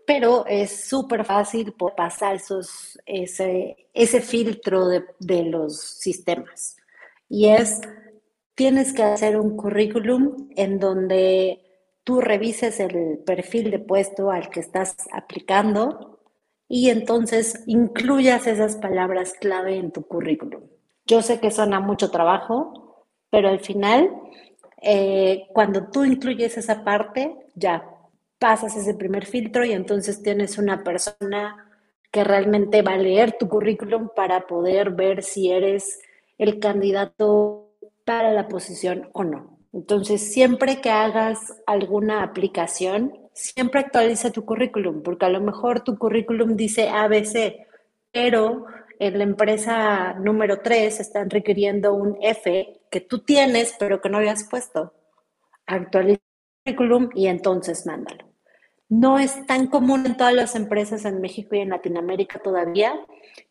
pero 0.07 0.47
es 0.47 0.89
súper 0.89 1.25
fácil 1.25 1.75
pasar 1.97 2.37
esos, 2.37 2.99
ese, 3.07 3.89
ese 3.93 4.21
filtro 4.21 4.89
de, 4.89 5.05
de 5.19 5.45
los 5.45 5.81
sistemas. 5.81 6.77
Y 7.29 7.49
es, 7.49 7.81
tienes 8.55 8.93
que 8.93 9.03
hacer 9.03 9.39
un 9.39 9.57
currículum 9.57 10.49
en 10.57 10.79
donde 10.79 11.61
tú 12.05 12.21
revises 12.21 12.81
el 12.81 13.19
perfil 13.25 13.71
de 13.71 13.79
puesto 13.79 14.31
al 14.31 14.51
que 14.51 14.61
estás 14.61 14.97
aplicando 15.13 16.21
y 16.69 16.91
entonces 16.91 17.63
incluyas 17.67 18.47
esas 18.47 18.77
palabras 18.77 19.35
clave 19.35 19.77
en 19.77 19.91
tu 19.91 20.03
currículum. 20.03 20.63
Yo 21.05 21.23
sé 21.23 21.41
que 21.41 21.51
suena 21.51 21.81
mucho 21.81 22.11
trabajo, 22.11 23.07
pero 23.31 23.49
al 23.49 23.61
final 23.61 24.11
eh, 24.81 25.47
cuando 25.53 25.89
tú 25.89 26.05
incluyes 26.05 26.57
esa 26.57 26.85
parte, 26.85 27.37
ya 27.55 27.85
pasas 28.39 28.77
ese 28.77 28.95
primer 28.95 29.27
filtro 29.27 29.65
y 29.65 29.73
entonces 29.73 30.23
tienes 30.23 30.59
una 30.59 30.83
persona 30.83 31.71
que 32.11 32.25
realmente 32.25 32.83
va 32.83 32.95
a 32.95 32.99
leer 32.99 33.37
tu 33.39 33.49
currículum 33.49 34.09
para 34.17 34.47
poder 34.47 34.91
ver 34.91 35.23
si 35.23 35.51
eres 35.51 36.01
el 36.39 36.59
candidato 36.59 37.69
para 38.05 38.33
la 38.33 38.49
posición 38.49 39.11
o 39.13 39.25
no. 39.25 39.59
Entonces, 39.73 40.33
siempre 40.33 40.81
que 40.81 40.91
hagas 40.91 41.39
alguna 41.67 42.25
aplicación, 42.25 43.17
siempre 43.33 43.81
actualiza 43.81 44.33
tu 44.33 44.45
currículum, 44.45 45.03
porque 45.03 45.27
a 45.27 45.31
lo 45.31 45.41
mejor 45.41 45.85
tu 45.85 45.97
currículum 45.97 46.57
dice 46.57 46.89
ABC, 46.89 47.67
pero 48.11 48.67
en 49.01 49.17
la 49.17 49.25
empresa 49.25 50.13
número 50.13 50.61
3 50.61 51.01
están 51.01 51.31
requiriendo 51.31 51.95
un 51.95 52.19
F 52.21 52.83
que 52.91 53.01
tú 53.01 53.21
tienes, 53.21 53.75
pero 53.79 54.03
que 54.03 54.11
no 54.11 54.19
habías 54.19 54.45
puesto. 54.45 54.93
Actualiza 55.67 56.21
el 56.67 56.77
currículum 56.77 57.09
y 57.15 57.27
entonces 57.29 57.87
mándalo. 57.87 58.27
No 58.91 59.19
es 59.19 59.47
tan 59.47 59.69
común 59.69 60.05
en 60.05 60.19
todas 60.19 60.35
las 60.35 60.55
empresas 60.55 61.07
en 61.07 61.23
México 61.23 61.55
y 61.55 61.61
en 61.61 61.71
Latinoamérica 61.71 62.41
todavía. 62.41 62.93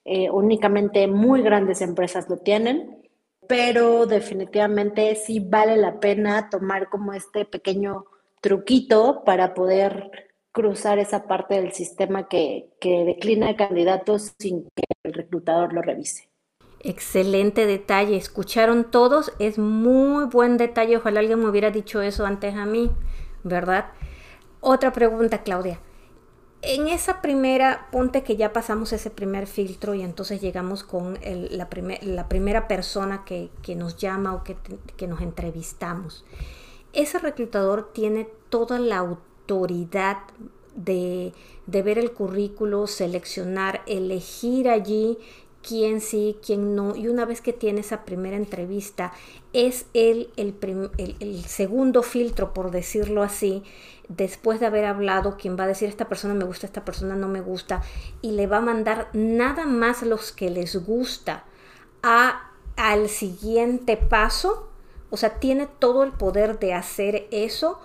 Eh, 0.06 0.30
únicamente 0.30 1.08
muy 1.08 1.42
grandes 1.42 1.82
empresas 1.82 2.30
lo 2.30 2.38
tienen, 2.38 3.02
pero 3.48 4.06
definitivamente 4.06 5.16
sí 5.16 5.40
vale 5.40 5.78
la 5.78 6.00
pena 6.00 6.52
tomar 6.52 6.90
como 6.90 7.14
este 7.14 7.46
pequeño 7.46 8.06
truquito 8.40 9.24
para 9.26 9.56
poder 9.56 10.29
cruzar 10.60 11.00
esa 11.00 11.24
parte 11.24 11.56
del 11.56 11.72
sistema 11.72 12.28
que, 12.28 12.70
que 12.82 13.06
declina 13.06 13.56
candidatos 13.56 14.34
sin 14.40 14.64
que 14.76 14.84
el 15.04 15.14
reclutador 15.14 15.72
lo 15.72 15.82
revise. 15.82 16.28
Excelente 16.82 17.66
detalle, 17.66 18.18
escucharon 18.18 18.92
todos, 18.92 19.32
es 19.40 19.58
muy 19.58 20.26
buen 20.26 20.58
detalle, 20.58 20.98
ojalá 20.98 21.22
alguien 21.22 21.40
me 21.40 21.50
hubiera 21.50 21.72
dicho 21.72 22.02
eso 22.02 22.26
antes 22.26 22.56
a 22.56 22.66
mí, 22.66 22.92
¿verdad? 23.44 23.92
Otra 24.60 24.92
pregunta, 24.92 25.44
Claudia. 25.44 25.80
En 26.62 26.90
esa 26.90 27.22
primera, 27.22 27.88
ponte 27.90 28.24
que 28.24 28.36
ya 28.36 28.52
pasamos 28.52 28.92
ese 28.92 29.10
primer 29.10 29.48
filtro 29.48 29.94
y 29.94 30.02
entonces 30.02 30.42
llegamos 30.42 30.84
con 30.84 31.18
la, 31.24 31.70
la, 32.02 32.28
primera 32.28 32.68
persona 32.68 33.24
que, 33.24 33.50
nos 33.78 33.96
llama 33.96 34.36
o 34.36 34.44
que, 34.44 34.58
que, 34.98 35.08
nos 35.08 35.22
entrevistamos. 35.22 36.26
Ese 36.92 37.18
reclutador 37.18 37.94
tiene 37.94 38.28
toda 38.50 38.78
la 38.78 38.98
autoridad 38.98 39.30
de, 40.76 41.34
de 41.68 41.82
ver 41.82 41.98
el 41.98 42.12
currículo, 42.12 42.88
seleccionar, 42.88 43.82
elegir 43.86 44.70
allí 44.70 45.18
quién 45.62 46.02
sí, 46.02 46.38
quién 46.46 46.76
no. 46.76 46.96
Y 46.96 47.08
una 47.08 47.26
vez 47.26 47.42
que 47.42 47.54
tiene 47.54 47.82
esa 47.82 48.06
primera 48.06 48.38
entrevista, 48.38 49.12
es 49.54 49.86
él 49.94 50.32
el, 50.38 50.56
el, 50.98 51.44
segundo 51.46 52.04
filtro, 52.04 52.54
por 52.54 52.72
decirlo 52.72 53.24
así, 53.24 53.64
después 54.08 54.60
de 54.60 54.68
haber 54.68 54.86
hablado, 54.86 55.38
quien 55.38 55.58
va 55.58 55.66
a 55.66 55.68
decir 55.68 55.90
esta 55.90 56.08
persona 56.08 56.34
me 56.34 56.46
gusta, 56.46 56.66
esta 56.66 56.86
persona 56.86 57.16
no 57.16 57.28
me 57.28 57.42
gusta, 57.42 57.82
y 58.22 58.32
le 58.32 58.48
va 58.48 58.58
a 58.58 58.62
mandar 58.62 59.10
nada 59.14 59.66
más 59.66 60.04
los 60.04 60.32
que 60.32 60.50
les 60.50 60.76
gusta 60.86 61.46
a, 62.04 62.52
al 62.76 63.10
siguiente 63.10 63.98
paso. 63.98 64.68
O 65.12 65.18
sea, 65.18 65.40
tiene 65.40 65.68
todo 65.68 66.04
el 66.04 66.12
poder 66.12 66.60
de 66.60 66.74
hacer 66.74 67.28
eso 67.32 67.80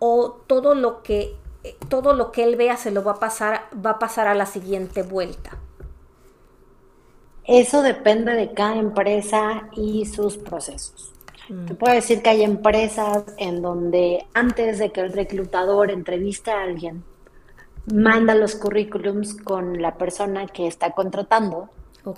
o 0.00 0.42
todo 0.48 0.74
lo 0.74 1.02
que 1.04 1.36
todo 1.88 2.14
lo 2.14 2.32
que 2.32 2.42
él 2.42 2.56
vea 2.56 2.76
se 2.76 2.90
lo 2.90 3.04
va 3.04 3.12
a 3.12 3.20
pasar 3.20 3.68
va 3.74 3.90
a 3.90 3.98
pasar 3.98 4.26
a 4.26 4.34
la 4.34 4.46
siguiente 4.46 5.02
vuelta. 5.02 5.58
Eso 7.44 7.82
depende 7.82 8.32
de 8.34 8.52
cada 8.52 8.76
empresa 8.76 9.68
y 9.72 10.06
sus 10.06 10.36
procesos. 10.36 11.12
Mm. 11.48 11.66
Te 11.66 11.74
puedo 11.74 11.94
decir 11.94 12.22
que 12.22 12.30
hay 12.30 12.42
empresas 12.42 13.24
en 13.36 13.60
donde 13.60 14.26
antes 14.34 14.78
de 14.78 14.90
que 14.90 15.00
el 15.00 15.12
reclutador 15.12 15.90
entreviste 15.90 16.50
a 16.50 16.62
alguien, 16.62 17.04
manda 17.92 18.34
los 18.34 18.54
currículums 18.54 19.34
con 19.34 19.82
la 19.82 19.96
persona 19.96 20.46
que 20.46 20.66
está 20.66 20.92
contratando. 20.92 21.68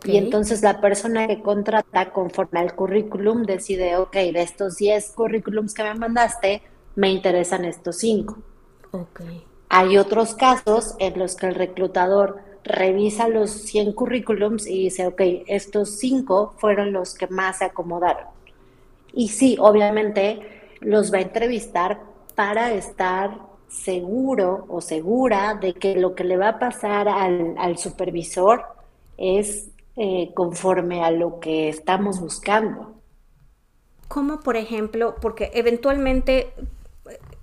Y 0.05 0.17
entonces 0.17 0.63
la 0.63 0.81
persona 0.81 1.27
que 1.27 1.43
contrata, 1.43 2.13
conforme 2.13 2.61
al 2.61 2.75
currículum, 2.77 3.43
decide, 3.43 3.97
ok, 3.97 4.13
de 4.13 4.43
estos 4.43 4.77
10 4.77 5.11
currículums 5.11 5.75
que 5.75 5.83
me 5.83 5.95
mandaste, 5.95 6.63
me 6.97 7.11
interesan 7.11 7.65
estos 7.65 7.99
5. 7.99 8.37
Okay. 8.91 9.45
Hay 9.69 9.97
otros 9.97 10.35
casos 10.35 10.95
en 10.99 11.19
los 11.19 11.35
que 11.35 11.47
el 11.47 11.55
reclutador 11.55 12.41
revisa 12.65 13.29
los 13.29 13.51
100 13.51 13.93
currículums 13.93 14.67
y 14.67 14.85
dice, 14.85 15.07
ok, 15.07 15.21
estos 15.47 15.99
5 15.99 16.55
fueron 16.59 16.93
los 16.93 17.15
que 17.15 17.27
más 17.27 17.59
se 17.59 17.65
acomodaron. 17.65 18.27
Y 19.13 19.29
sí, 19.29 19.57
obviamente 19.59 20.41
los 20.81 21.13
va 21.13 21.19
a 21.19 21.23
entrevistar 21.23 22.01
para 22.35 22.73
estar 22.73 23.39
seguro 23.69 24.67
o 24.69 24.81
segura 24.81 25.55
de 25.55 25.75
que 25.75 25.97
lo 25.97 26.15
que 26.15 26.25
le 26.25 26.37
va 26.37 26.49
a 26.49 26.59
pasar 26.59 27.09
al, 27.09 27.79
supervisor 27.79 28.65
es 29.17 29.71
eh, 29.97 30.33
conforme 30.35 31.03
a 31.03 31.11
lo 31.11 31.41
que 31.41 31.69
estamos 31.69 32.21
buscando. 32.21 32.95
Como 34.09 34.41
por 34.41 34.57
ejemplo, 34.57 35.15
porque 35.21 35.51
eventualmente 35.55 36.53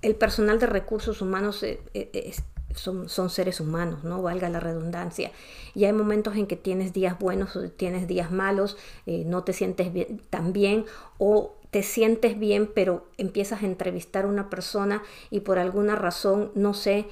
el 0.02 0.14
personal 0.16 0.58
de 0.58 0.66
recursos 0.66 1.20
humanos 1.20 1.62
eh, 1.62 1.80
eh, 1.94 2.34
son, 2.74 3.08
son, 3.08 3.30
seres 3.30 3.60
humanos, 3.60 4.04
¿no? 4.04 4.22
Valga 4.22 4.48
la 4.48 4.60
redundancia. 4.60 5.32
Y 5.74 5.84
hay 5.84 5.92
momentos 5.92 6.36
en 6.36 6.46
que 6.46 6.56
tienes 6.56 6.92
días 6.92 7.18
buenos 7.18 7.56
o 7.56 7.68
tienes 7.70 8.06
días 8.06 8.30
malos, 8.30 8.76
eh, 9.06 9.24
no 9.26 9.44
te 9.44 9.52
sientes 9.52 9.92
bien, 9.92 10.20
tan 10.30 10.52
bien 10.52 10.86
o 11.18 11.56
te 11.70 11.82
sientes 11.82 12.38
bien, 12.38 12.70
pero 12.74 13.06
empiezas 13.16 13.62
a 13.62 13.66
entrevistar 13.66 14.24
a 14.24 14.28
una 14.28 14.50
persona 14.50 15.02
y 15.30 15.40
por 15.40 15.58
alguna 15.58 15.94
razón, 15.94 16.50
no 16.54 16.74
sé, 16.74 17.06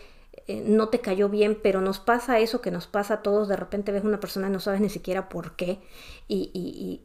eh, 0.46 0.62
no 0.64 0.88
te 0.88 1.00
cayó 1.00 1.28
bien, 1.28 1.58
pero 1.62 1.80
nos 1.80 2.00
pasa 2.00 2.40
eso 2.40 2.60
que 2.60 2.70
nos 2.70 2.86
pasa 2.86 3.14
a 3.14 3.22
todos, 3.22 3.48
de 3.48 3.56
repente 3.56 3.92
ves 3.92 4.04
una 4.04 4.20
persona 4.20 4.48
y 4.48 4.50
no 4.50 4.60
sabes 4.60 4.80
ni 4.80 4.88
siquiera 4.88 5.28
por 5.28 5.54
qué 5.56 5.78
y, 6.26 6.50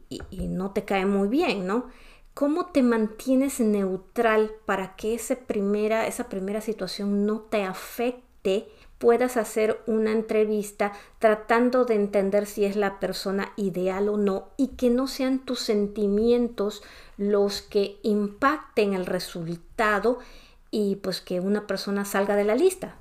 y, 0.08 0.22
y 0.30 0.48
no 0.48 0.72
te 0.72 0.84
cae 0.84 1.06
muy 1.06 1.28
bien, 1.28 1.66
¿no? 1.66 1.86
¿Cómo 2.34 2.66
te 2.66 2.82
mantienes 2.82 3.60
neutral 3.60 4.50
para 4.66 4.96
que 4.96 5.14
esa 5.14 5.36
primera, 5.36 6.06
esa 6.06 6.28
primera 6.28 6.60
situación 6.60 7.26
no 7.26 7.40
te 7.40 7.62
afecte? 7.62 8.68
puedas 9.04 9.36
hacer 9.36 9.82
una 9.86 10.12
entrevista 10.12 10.92
tratando 11.18 11.84
de 11.84 11.94
entender 11.94 12.46
si 12.46 12.64
es 12.64 12.74
la 12.74 13.00
persona 13.00 13.52
ideal 13.56 14.08
o 14.08 14.16
no 14.16 14.48
y 14.56 14.68
que 14.76 14.88
no 14.88 15.08
sean 15.08 15.40
tus 15.40 15.60
sentimientos 15.60 16.82
los 17.18 17.60
que 17.60 17.98
impacten 18.02 18.94
el 18.94 19.04
resultado 19.04 20.20
y 20.70 20.96
pues 20.96 21.20
que 21.20 21.40
una 21.40 21.66
persona 21.66 22.06
salga 22.06 22.34
de 22.34 22.44
la 22.44 22.54
lista. 22.54 22.96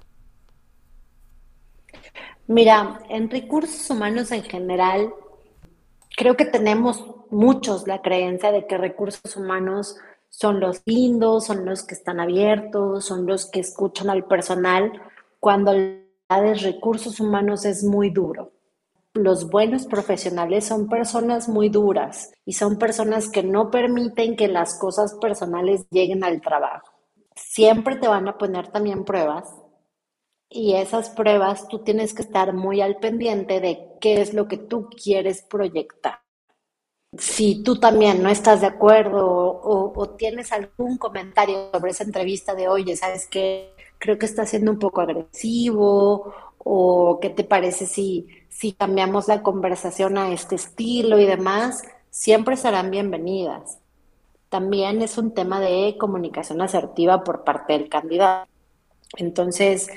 Mira, 2.47 2.99
en 3.09 3.29
recursos 3.29 3.89
humanos 3.89 4.31
en 4.31 4.43
general, 4.43 5.13
creo 6.17 6.35
que 6.35 6.45
tenemos 6.45 7.01
muchos 7.33 7.87
la 7.87 8.01
creencia 8.01 8.51
de 8.51 8.67
que 8.67 8.77
recursos 8.77 9.35
humanos 9.35 9.97
son 10.29 10.59
los 10.59 10.81
lindos, 10.85 11.45
son 11.45 11.65
los 11.65 11.83
que 11.83 11.95
están 11.95 12.19
abiertos, 12.19 13.05
son 13.05 13.25
los 13.25 13.49
que 13.49 13.59
escuchan 13.59 14.09
al 14.09 14.25
personal, 14.25 14.91
cuando 15.39 15.73
de 16.41 16.53
recursos 16.55 17.19
humanos 17.19 17.65
es 17.65 17.83
muy 17.83 18.09
duro. 18.09 18.51
Los 19.13 19.49
buenos 19.49 19.85
profesionales 19.85 20.65
son 20.65 20.89
personas 20.89 21.47
muy 21.47 21.69
duras 21.69 22.31
y 22.45 22.53
son 22.53 22.79
personas 22.79 23.29
que 23.29 23.43
no 23.43 23.69
permiten 23.69 24.35
que 24.35 24.47
las 24.47 24.79
cosas 24.79 25.13
personales 25.21 25.85
lleguen 25.91 26.23
al 26.23 26.41
trabajo. 26.41 26.91
Siempre 27.35 27.97
te 27.97 28.07
van 28.07 28.27
a 28.27 28.37
poner 28.37 28.69
también 28.69 29.05
pruebas 29.05 29.53
y 30.49 30.73
esas 30.73 31.11
pruebas 31.11 31.67
tú 31.67 31.79
tienes 31.83 32.13
que 32.13 32.23
estar 32.23 32.53
muy 32.53 32.81
al 32.81 32.97
pendiente 32.97 33.59
de 33.59 33.89
qué 34.01 34.21
es 34.21 34.33
lo 34.33 34.47
que 34.47 34.57
tú 34.57 34.89
quieres 34.89 35.43
proyectar. 35.43 36.22
Si 37.17 37.63
tú 37.63 37.79
también 37.79 38.23
no 38.23 38.29
estás 38.29 38.61
de 38.61 38.67
acuerdo 38.67 39.23
o, 39.25 40.09
tienes 40.17 40.51
algún 40.51 40.97
comentario 40.97 41.69
sobre 41.71 41.91
esa 41.91 42.03
entrevista 42.03 42.55
de, 42.55 42.67
oye, 42.67 42.95
¿sabes 42.95 43.27
qué? 43.27 43.73
creo 44.03 44.17
que 44.19 44.25
está 44.25 44.45
siendo 44.45 44.69
un 44.69 44.79
poco 44.79 44.99
agresivo 44.99 46.33
o 46.57 47.19
qué 47.21 47.29
te 47.29 47.45
parece 47.45 47.85
si, 47.85 48.27
si 48.49 48.73
cambiamos 48.73 49.29
la 49.29 49.41
conversación 49.41 50.17
a 50.17 50.33
este 50.33 50.55
estilo 50.55 51.19
y 51.19 51.25
demás, 51.25 51.83
siempre 52.09 52.57
serán 52.57 52.91
bienvenidas. 52.91 53.79
También 54.49 55.01
es 55.01 55.17
un 55.17 55.33
tema 55.33 55.61
de 55.61 55.95
comunicación 55.97 56.61
asertiva 56.61 57.23
por 57.23 57.45
parte 57.45 57.71
del 57.73 57.87
candidato. 57.87 58.51
Entonces, 59.15 59.87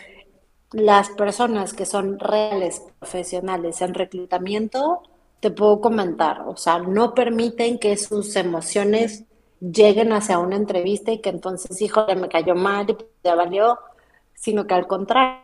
las 0.70 1.10
personas 1.10 1.74
que 1.74 1.84
son 1.84 2.20
reales 2.20 2.84
profesionales 3.00 3.80
en 3.82 3.92
reclutamiento, 3.92 5.02
te 5.40 5.50
puedo 5.50 5.80
comentar, 5.80 6.42
o 6.46 6.56
sea, 6.56 6.78
no 6.78 7.14
permiten 7.14 7.78
que 7.78 7.96
sus 7.96 8.36
emociones 8.36 9.24
lleguen 9.60 10.12
hacia 10.12 10.38
una 10.38 10.56
entrevista 10.56 11.12
y 11.12 11.20
que 11.20 11.30
entonces, 11.30 11.80
híjole, 11.80 12.16
me 12.16 12.28
cayó 12.28 12.54
mal 12.54 12.86
y 12.90 12.96
ya 13.24 13.34
valió, 13.34 13.78
sino 14.34 14.66
que 14.66 14.74
al 14.74 14.86
contrario, 14.86 15.40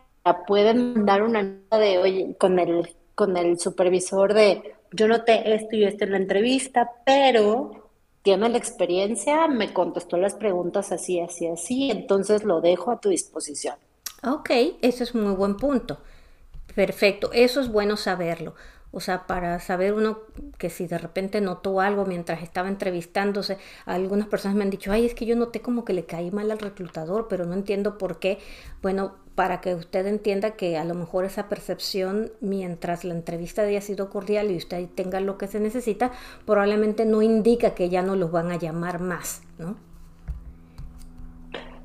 pueden 0.47 0.93
mandar 0.93 1.23
una 1.23 1.43
nota 1.43 1.77
de, 1.77 1.97
oye, 1.97 2.35
con 2.39 2.59
el, 2.59 2.95
con 3.15 3.35
el 3.37 3.59
supervisor 3.59 4.33
de, 4.33 4.75
yo 4.91 5.07
noté 5.07 5.53
esto 5.53 5.75
y 5.75 5.83
esto 5.83 6.05
en 6.05 6.11
la 6.11 6.17
entrevista, 6.17 6.91
pero 7.05 7.89
tiene 8.21 8.49
la 8.49 8.57
experiencia, 8.57 9.47
me 9.47 9.73
contestó 9.73 10.17
las 10.17 10.35
preguntas 10.35 10.91
así, 10.91 11.19
así, 11.19 11.47
así, 11.47 11.91
entonces 11.91 12.43
lo 12.43 12.61
dejo 12.61 12.91
a 12.91 12.99
tu 12.99 13.09
disposición. 13.09 13.75
Ok, 14.23 14.49
ese 14.81 15.03
es 15.03 15.13
muy 15.13 15.33
buen 15.33 15.57
punto. 15.57 15.97
Perfecto, 16.73 17.31
eso 17.33 17.59
es 17.59 17.69
bueno 17.69 17.97
saberlo. 17.97 18.55
O 18.95 18.99
sea, 18.99 19.25
para 19.25 19.59
saber 19.59 19.93
uno 19.93 20.19
que 20.59 20.69
si 20.69 20.85
de 20.85 20.99
repente 20.99 21.41
notó 21.41 21.81
algo 21.81 22.05
mientras 22.05 22.43
estaba 22.43 22.69
entrevistándose, 22.69 23.57
algunas 23.85 24.27
personas 24.27 24.55
me 24.55 24.63
han 24.63 24.69
dicho, 24.69 24.91
ay, 24.91 25.07
es 25.07 25.15
que 25.15 25.25
yo 25.25 25.35
noté 25.35 25.61
como 25.61 25.83
que 25.83 25.93
le 25.93 26.05
caí 26.05 26.29
mal 26.29 26.51
al 26.51 26.59
reclutador, 26.59 27.27
pero 27.27 27.45
no 27.45 27.55
entiendo 27.55 27.97
por 27.97 28.19
qué. 28.19 28.37
Bueno, 28.83 29.15
para 29.33 29.61
que 29.61 29.73
usted 29.73 30.05
entienda 30.05 30.51
que 30.51 30.77
a 30.77 30.85
lo 30.85 30.93
mejor 30.93 31.25
esa 31.25 31.49
percepción, 31.49 32.31
mientras 32.39 33.03
la 33.03 33.15
entrevista 33.15 33.63
haya 33.63 33.81
sido 33.81 34.11
cordial 34.11 34.51
y 34.51 34.57
usted 34.57 34.87
tenga 34.93 35.19
lo 35.19 35.39
que 35.39 35.47
se 35.47 35.59
necesita, 35.59 36.11
probablemente 36.45 37.05
no 37.05 37.23
indica 37.23 37.73
que 37.73 37.89
ya 37.89 38.03
no 38.03 38.15
los 38.15 38.31
van 38.31 38.51
a 38.51 38.57
llamar 38.57 38.99
más, 38.99 39.41
¿no? 39.57 39.75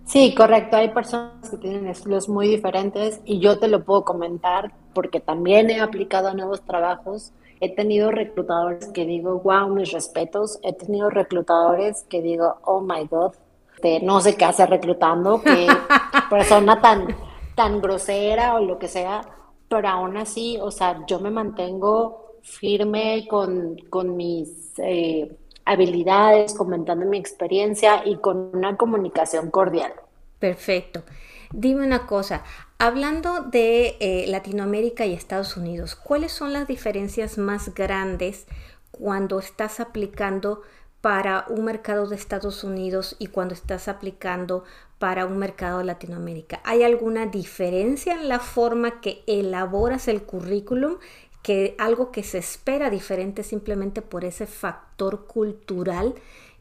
Sí, 0.08 0.34
correcto. 0.34 0.78
Hay 0.78 0.88
personas 0.88 1.50
que 1.50 1.58
tienen 1.58 1.86
estilos 1.86 2.30
muy 2.30 2.48
diferentes 2.48 3.20
y 3.26 3.40
yo 3.40 3.58
te 3.58 3.68
lo 3.68 3.84
puedo 3.84 4.06
comentar 4.06 4.72
porque 4.94 5.20
también 5.20 5.68
he 5.68 5.80
aplicado 5.80 6.28
a 6.28 6.34
nuevos 6.34 6.62
trabajos. 6.62 7.32
He 7.60 7.74
tenido 7.74 8.10
reclutadores 8.10 8.88
que 8.88 9.04
digo, 9.04 9.38
wow, 9.40 9.68
mis 9.68 9.92
respetos. 9.92 10.60
He 10.62 10.72
tenido 10.72 11.10
reclutadores 11.10 12.06
que 12.08 12.22
digo, 12.22 12.56
oh 12.64 12.80
my 12.80 13.06
God, 13.06 13.34
este, 13.74 14.00
no 14.00 14.22
sé 14.22 14.34
qué 14.34 14.46
hace 14.46 14.64
reclutando, 14.64 15.42
qué 15.42 15.66
persona 16.30 16.80
tan, 16.80 17.14
tan 17.54 17.82
grosera 17.82 18.54
o 18.54 18.60
lo 18.60 18.78
que 18.78 18.88
sea. 18.88 19.20
Pero 19.68 19.88
aún 19.88 20.16
así, 20.16 20.56
o 20.58 20.70
sea, 20.70 21.04
yo 21.06 21.20
me 21.20 21.30
mantengo 21.30 22.38
firme 22.40 23.26
con, 23.28 23.76
con 23.90 24.16
mis 24.16 24.72
eh, 24.78 25.37
habilidades, 25.68 26.54
comentando 26.54 27.04
mi 27.06 27.18
experiencia 27.18 28.02
y 28.04 28.16
con 28.16 28.50
una 28.54 28.76
comunicación 28.76 29.50
cordial. 29.50 29.92
Perfecto. 30.38 31.04
Dime 31.52 31.84
una 31.84 32.06
cosa, 32.06 32.42
hablando 32.78 33.42
de 33.42 33.96
eh, 34.00 34.26
Latinoamérica 34.28 35.06
y 35.06 35.14
Estados 35.14 35.56
Unidos, 35.56 35.94
¿cuáles 35.94 36.32
son 36.32 36.52
las 36.52 36.66
diferencias 36.66 37.38
más 37.38 37.74
grandes 37.74 38.46
cuando 38.90 39.38
estás 39.38 39.80
aplicando 39.80 40.62
para 41.00 41.44
un 41.48 41.64
mercado 41.64 42.06
de 42.06 42.16
Estados 42.16 42.64
Unidos 42.64 43.16
y 43.18 43.28
cuando 43.28 43.54
estás 43.54 43.88
aplicando 43.88 44.64
para 44.98 45.26
un 45.26 45.38
mercado 45.38 45.78
de 45.78 45.84
Latinoamérica? 45.84 46.60
¿Hay 46.64 46.82
alguna 46.82 47.26
diferencia 47.26 48.14
en 48.14 48.28
la 48.28 48.40
forma 48.40 49.00
que 49.00 49.22
elaboras 49.26 50.08
el 50.08 50.22
currículum? 50.22 50.96
Que 51.42 51.74
algo 51.78 52.10
que 52.10 52.22
se 52.22 52.38
espera 52.38 52.90
diferente 52.90 53.42
simplemente 53.42 54.02
por 54.02 54.24
ese 54.24 54.46
factor 54.46 55.26
cultural 55.26 56.14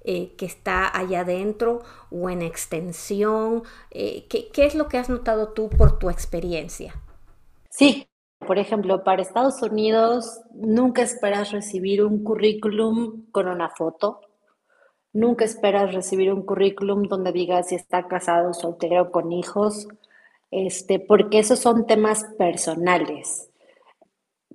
eh, 0.04 0.34
que 0.38 0.46
está 0.46 0.96
allá 0.98 1.22
adentro 1.22 1.82
o 2.12 2.30
en 2.30 2.42
extensión? 2.42 3.64
Eh, 3.92 4.26
¿qué, 4.30 4.50
¿Qué 4.50 4.66
es 4.66 4.76
lo 4.76 4.88
que 4.88 4.98
has 4.98 5.10
notado 5.10 5.50
tú 5.50 5.70
por 5.70 6.00
tu 6.00 6.10
experiencia? 6.10 6.96
Sí, 7.70 8.08
por 8.46 8.60
ejemplo, 8.60 9.04
para 9.04 9.22
Estados 9.22 9.62
Unidos 9.62 10.42
nunca 10.54 11.02
esperas 11.02 11.52
recibir 11.52 12.04
un 12.04 12.24
currículum 12.24 13.26
con 13.32 13.48
una 13.48 13.70
foto. 13.70 14.22
Nunca 15.14 15.46
esperas 15.46 15.94
recibir 15.94 16.32
un 16.32 16.44
currículum 16.44 17.04
donde 17.04 17.32
digas 17.32 17.70
si 17.70 17.76
está 17.76 18.08
casado, 18.08 18.54
soltero, 18.54 19.12
con 19.12 19.32
hijos, 19.32 19.88
este, 20.52 21.00
porque 21.00 21.40
esos 21.40 21.60
son 21.60 21.88
temas 21.88 22.24
personales. 22.38 23.50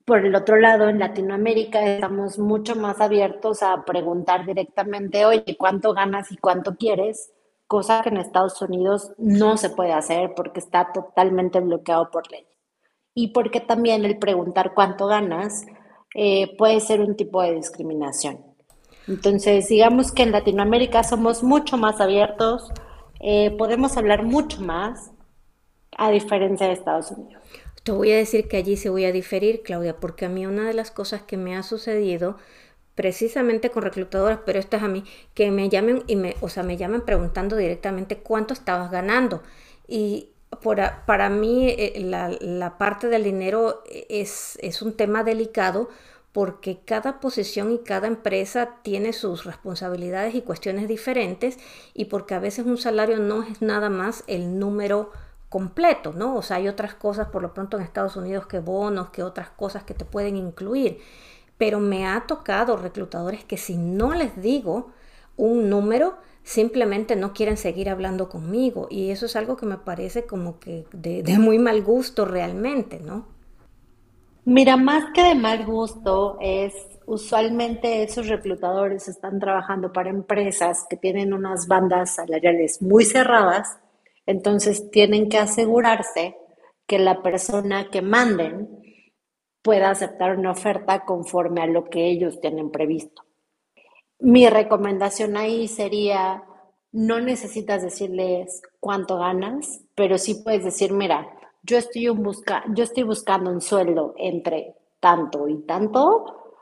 Por 0.04 0.26
el 0.26 0.34
otro 0.34 0.56
lado, 0.56 0.88
en 0.88 0.98
Latinoamérica 0.98 1.80
estamos 1.84 2.38
mucho 2.38 2.74
más 2.74 3.00
abiertos 3.00 3.62
a 3.62 3.84
preguntar 3.84 4.44
directamente, 4.44 5.24
oye, 5.24 5.56
¿cuánto 5.56 5.94
ganas 5.94 6.32
y 6.32 6.36
cuánto 6.36 6.76
quieres? 6.76 7.32
Cosa 7.68 8.02
que 8.02 8.08
en 8.08 8.16
Estados 8.16 8.60
Unidos 8.60 9.12
no 9.16 9.56
se 9.56 9.70
puede 9.70 9.92
hacer 9.92 10.32
porque 10.34 10.58
está 10.58 10.92
totalmente 10.92 11.60
bloqueado 11.60 12.10
por 12.10 12.30
ley. 12.30 12.46
Y 13.14 13.28
porque 13.28 13.60
también 13.60 14.04
el 14.04 14.18
preguntar 14.18 14.74
cuánto 14.74 15.06
ganas 15.06 15.66
eh, 16.14 16.56
puede 16.56 16.80
ser 16.80 17.00
un 17.00 17.16
tipo 17.16 17.40
de 17.40 17.54
discriminación. 17.54 18.44
Entonces, 19.06 19.68
digamos 19.68 20.12
que 20.12 20.22
en 20.22 20.32
Latinoamérica 20.32 21.02
somos 21.04 21.42
mucho 21.42 21.76
más 21.76 22.00
abiertos, 22.00 22.70
eh, 23.20 23.50
podemos 23.56 23.96
hablar 23.96 24.24
mucho 24.24 24.60
más, 24.60 25.12
a 25.96 26.10
diferencia 26.10 26.66
de 26.66 26.72
Estados 26.72 27.10
Unidos. 27.10 27.42
Te 27.83 27.92
voy 27.92 28.12
a 28.12 28.16
decir 28.16 28.49
que 28.49 28.57
allí 28.57 28.77
se 28.77 28.90
voy 28.90 29.05
a 29.05 29.12
diferir, 29.12 29.62
Claudia, 29.62 29.97
porque 29.97 30.27
a 30.27 30.29
mí 30.29 30.47
una 30.47 30.66
de 30.66 30.75
las 30.75 30.90
cosas 30.90 31.23
que 31.23 31.37
me 31.37 31.57
ha 31.57 31.62
sucedido 31.62 32.37
precisamente 32.95 33.71
con 33.71 33.83
reclutadoras, 33.83 34.40
pero 34.45 34.59
esto 34.59 34.77
es 34.77 34.83
a 34.83 34.88
mí, 34.88 35.05
que 35.35 35.51
me 35.51 35.68
llamen 35.68 36.05
y 36.07 36.16
me, 36.16 36.37
o 36.40 36.49
sea, 36.49 36.62
me 36.62 36.77
llamen 36.77 37.01
preguntando 37.01 37.57
directamente 37.57 38.18
cuánto 38.18 38.55
estabas 38.55 38.90
ganando. 38.90 39.42
Y 39.88 40.29
para 41.07 41.29
mí 41.31 41.68
eh, 41.71 41.95
la, 42.05 42.29
la, 42.40 42.79
parte 42.79 43.09
del 43.09 43.25
dinero 43.25 43.83
es, 44.09 44.59
es 44.61 44.83
un 44.83 44.92
tema 44.92 45.25
delicado 45.25 45.88
porque 46.33 46.81
cada 46.85 47.21
posición 47.21 47.73
y 47.73 47.79
cada 47.79 48.07
empresa 48.07 48.77
tiene 48.83 49.12
sus 49.12 49.45
responsabilidades 49.45 50.35
y 50.35 50.42
cuestiones 50.42 50.88
diferentes 50.88 51.59
y 51.95 52.07
porque 52.07 52.35
a 52.35 52.38
veces 52.38 52.66
un 52.66 52.79
salario 52.79 53.18
no 53.18 53.42
es 53.42 53.61
nada 53.61 53.90
más 53.90 54.25
el 54.27 54.59
número 54.59 55.11
completo, 55.52 56.14
¿no? 56.14 56.34
O 56.36 56.42
sea, 56.42 56.56
hay 56.56 56.66
otras 56.66 56.94
cosas, 56.94 57.28
por 57.28 57.42
lo 57.42 57.52
pronto 57.52 57.76
en 57.76 57.82
Estados 57.82 58.16
Unidos, 58.16 58.46
que 58.46 58.58
bonos, 58.58 59.10
que 59.10 59.22
otras 59.22 59.50
cosas 59.50 59.84
que 59.84 59.92
te 59.92 60.06
pueden 60.06 60.36
incluir. 60.36 60.98
Pero 61.58 61.78
me 61.78 62.06
ha 62.06 62.24
tocado 62.26 62.78
reclutadores 62.78 63.44
que 63.44 63.58
si 63.58 63.76
no 63.76 64.14
les 64.14 64.40
digo 64.40 64.92
un 65.36 65.68
número, 65.68 66.16
simplemente 66.42 67.16
no 67.16 67.34
quieren 67.34 67.58
seguir 67.58 67.90
hablando 67.90 68.30
conmigo. 68.30 68.88
Y 68.90 69.10
eso 69.10 69.26
es 69.26 69.36
algo 69.36 69.58
que 69.58 69.66
me 69.66 69.76
parece 69.76 70.24
como 70.24 70.58
que 70.58 70.86
de, 70.92 71.22
de 71.22 71.38
muy 71.38 71.58
mal 71.58 71.82
gusto 71.82 72.24
realmente, 72.24 72.98
¿no? 72.98 73.26
Mira, 74.46 74.78
más 74.78 75.12
que 75.14 75.22
de 75.22 75.34
mal 75.34 75.66
gusto 75.66 76.38
es 76.40 76.72
usualmente 77.04 78.02
esos 78.02 78.26
reclutadores 78.28 79.06
están 79.06 79.38
trabajando 79.38 79.92
para 79.92 80.08
empresas 80.08 80.86
que 80.88 80.96
tienen 80.96 81.34
unas 81.34 81.68
bandas 81.68 82.14
salariales 82.14 82.80
muy 82.80 83.04
cerradas 83.04 83.78
entonces 84.26 84.90
tienen 84.90 85.28
que 85.28 85.38
asegurarse 85.38 86.37
que 86.87 86.98
la 86.98 87.22
persona 87.22 87.90
que 87.90 88.02
manden 88.02 88.68
pueda 89.62 89.90
aceptar 89.90 90.37
una 90.38 90.50
oferta 90.50 91.04
conforme 91.04 91.62
a 91.62 91.66
lo 91.66 91.85
que 91.85 92.06
ellos 92.06 92.40
tienen 92.40 92.70
previsto. 92.70 93.22
Mi 94.18 94.48
recomendación 94.48 95.37
ahí 95.37 95.68
sería, 95.68 96.44
no 96.90 97.20
necesitas 97.20 97.82
decirles 97.82 98.62
cuánto 98.80 99.18
ganas, 99.18 99.82
pero 99.94 100.18
sí 100.18 100.42
puedes 100.44 100.64
decir, 100.64 100.92
mira, 100.92 101.28
yo 101.62 101.78
estoy, 101.78 102.08
busca 102.08 102.64
yo 102.74 102.85
estoy 102.85 103.04
buscando 103.04 103.50
un 103.50 103.61
sueldo 103.61 104.14
entre 104.18 104.74
tanto 105.00 105.48
y 105.48 105.62
tanto 105.62 106.58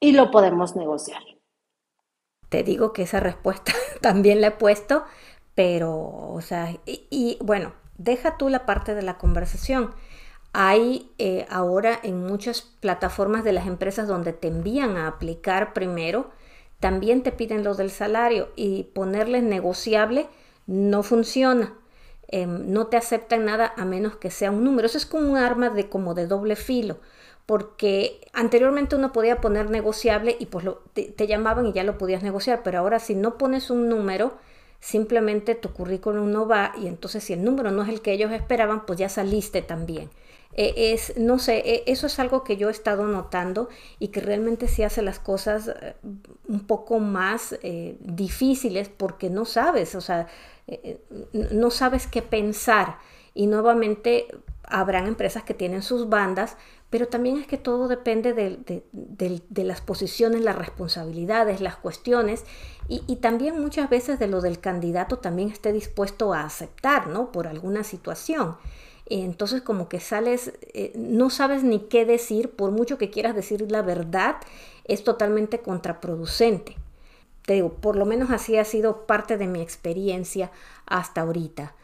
y 0.00 0.12
lo 0.12 0.30
podemos 0.30 0.76
negociar. 0.76 1.22
Te 2.48 2.62
digo 2.62 2.92
que 2.92 3.02
esa 3.02 3.20
respuesta 3.20 3.72
también 4.00 4.40
la 4.40 4.48
he 4.48 4.52
puesto 4.52 5.04
pero, 5.56 5.94
o 5.96 6.40
sea, 6.42 6.76
y, 6.84 7.38
bueno, 7.40 7.72
deja 7.96 8.36
tú 8.36 8.50
la 8.50 8.66
parte 8.66 8.94
de 8.94 9.00
la 9.00 9.16
conversación. 9.16 9.92
Hay 10.52 11.10
eh, 11.18 11.46
ahora 11.48 11.98
en 12.02 12.24
muchas 12.24 12.60
plataformas 12.60 13.42
de 13.42 13.54
las 13.54 13.66
empresas 13.66 14.06
donde 14.06 14.34
te 14.34 14.48
envían 14.48 14.98
a 14.98 15.08
aplicar 15.08 15.72
primero, 15.72 16.30
también 16.78 17.22
te 17.22 17.32
piden 17.32 17.64
lo 17.64 17.74
del 17.74 17.90
salario 17.90 18.50
y 18.54 18.84
ponerles 18.94 19.42
negociable 19.42 20.28
no 20.66 21.02
funciona. 21.02 21.72
Em, 22.28 22.70
no 22.70 22.88
te 22.88 22.98
aceptan 22.98 23.46
nada 23.46 23.72
a 23.78 23.86
menos 23.86 24.16
que 24.16 24.30
sea 24.30 24.50
un 24.50 24.62
número. 24.62 24.86
Eso 24.86 24.98
es 24.98 25.06
como 25.06 25.30
un 25.30 25.38
arma 25.38 25.70
de 25.70 25.88
como 25.88 26.12
de 26.12 26.26
doble 26.26 26.56
filo, 26.56 26.98
porque 27.46 28.20
anteriormente 28.34 28.94
uno 28.94 29.12
podía 29.12 29.40
poner 29.40 29.70
negociable 29.70 30.36
y 30.38 30.46
pues 30.46 30.66
te 30.92 31.26
llamaban 31.26 31.66
y 31.66 31.72
ya 31.72 31.84
lo 31.84 31.96
podías 31.96 32.22
negociar, 32.22 32.62
pero 32.62 32.80
ahora 32.80 32.98
si 32.98 33.14
no 33.14 33.38
pones 33.38 33.70
un 33.70 33.88
número, 33.88 34.36
simplemente 34.86 35.56
tu 35.56 35.72
currículum 35.72 36.30
no 36.30 36.46
va 36.46 36.72
y 36.80 36.86
entonces 36.86 37.24
si 37.24 37.32
el 37.32 37.42
número 37.42 37.72
no 37.72 37.82
es 37.82 37.88
el 37.88 38.00
que 38.02 38.12
ellos 38.12 38.30
esperaban, 38.30 38.86
pues 38.86 39.00
ya 39.00 39.08
saliste 39.08 39.60
también. 39.60 40.10
E, 40.52 40.92
es, 40.92 41.16
no 41.16 41.40
sé, 41.40 41.58
e, 41.58 41.82
eso 41.88 42.06
es 42.06 42.20
algo 42.20 42.44
que 42.44 42.56
yo 42.56 42.68
he 42.68 42.70
estado 42.70 43.04
notando 43.08 43.68
y 43.98 44.08
que 44.08 44.20
realmente 44.20 44.68
sí 44.68 44.84
hace 44.84 45.02
las 45.02 45.18
cosas 45.18 45.66
eh, 45.68 45.96
un 46.46 46.68
poco 46.68 47.00
más 47.00 47.58
eh, 47.64 47.96
difíciles 47.98 48.88
porque 48.88 49.28
no 49.28 49.44
sabes, 49.44 49.96
o 49.96 50.00
sea, 50.00 50.28
eh, 50.68 51.00
no 51.32 51.72
sabes 51.72 52.06
qué 52.06 52.22
pensar. 52.22 52.98
Y 53.34 53.48
nuevamente 53.48 54.28
habrán 54.62 55.08
empresas 55.08 55.42
que 55.42 55.52
tienen 55.52 55.82
sus 55.82 56.08
bandas, 56.08 56.56
pero 56.90 57.08
también 57.08 57.38
es 57.38 57.46
que 57.46 57.58
todo 57.58 57.88
depende 57.88 58.32
de, 58.32 59.64
las 59.64 59.80
posiciones, 59.80 60.42
las 60.42 60.56
responsabilidades, 60.56 61.60
las 61.60 61.76
cuestiones 61.76 62.44
y, 62.88 63.16
también 63.16 63.60
muchas 63.60 63.90
veces 63.90 64.18
de 64.18 64.28
lo 64.28 64.40
del 64.40 64.60
candidato 64.60 65.18
también 65.18 65.50
esté 65.50 65.72
dispuesto 65.72 66.32
a 66.32 66.44
aceptar, 66.44 67.08
¿no? 67.08 67.32
Por 67.32 67.48
alguna 67.48 67.82
situación. 67.82 68.56
Entonces 69.06 69.62
como 69.62 69.88
que 69.88 70.00
sales, 70.00 70.52
eh, 70.74 70.92
no 70.96 71.30
sabes 71.30 71.62
ni 71.62 71.80
qué 71.80 72.04
decir, 72.04 72.50
por 72.50 72.70
mucho 72.70 72.98
que 72.98 73.10
quieras 73.10 73.34
decir 73.34 73.70
la 73.70 73.82
verdad, 73.82 74.36
es 74.84 75.04
totalmente 75.04 75.60
contraproducente. 75.60 76.76
Te 77.44 77.54
digo, 77.54 77.74
por 77.74 77.96
lo 77.96 78.04
menos 78.04 78.30
así 78.30 78.56
ha 78.56 78.64
sido 78.64 79.06
parte 79.06 79.36
de 79.36 79.46
mi 79.46 79.62
experiencia 79.62 80.50
hasta 80.86 81.20
ahorita. 81.20 81.74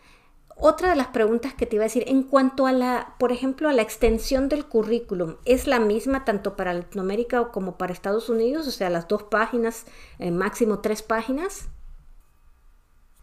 Otra 0.64 0.90
de 0.90 0.96
las 0.96 1.08
preguntas 1.08 1.54
que 1.54 1.66
te 1.66 1.74
iba 1.74 1.82
a 1.82 1.86
decir, 1.90 2.04
en 2.06 2.22
cuanto 2.22 2.66
a 2.66 2.72
la, 2.72 3.16
por 3.18 3.32
ejemplo, 3.32 3.68
a 3.68 3.72
la 3.72 3.82
extensión 3.82 4.48
del 4.48 4.64
currículum, 4.64 5.34
¿es 5.44 5.66
la 5.66 5.80
misma 5.80 6.24
tanto 6.24 6.54
para 6.54 6.72
Latinoamérica 6.72 7.50
como 7.50 7.76
para 7.76 7.92
Estados 7.92 8.28
Unidos? 8.28 8.68
O 8.68 8.70
sea, 8.70 8.88
las 8.88 9.08
dos 9.08 9.24
páginas, 9.24 9.86
eh, 10.20 10.30
máximo 10.30 10.78
tres 10.78 11.02
páginas. 11.02 11.68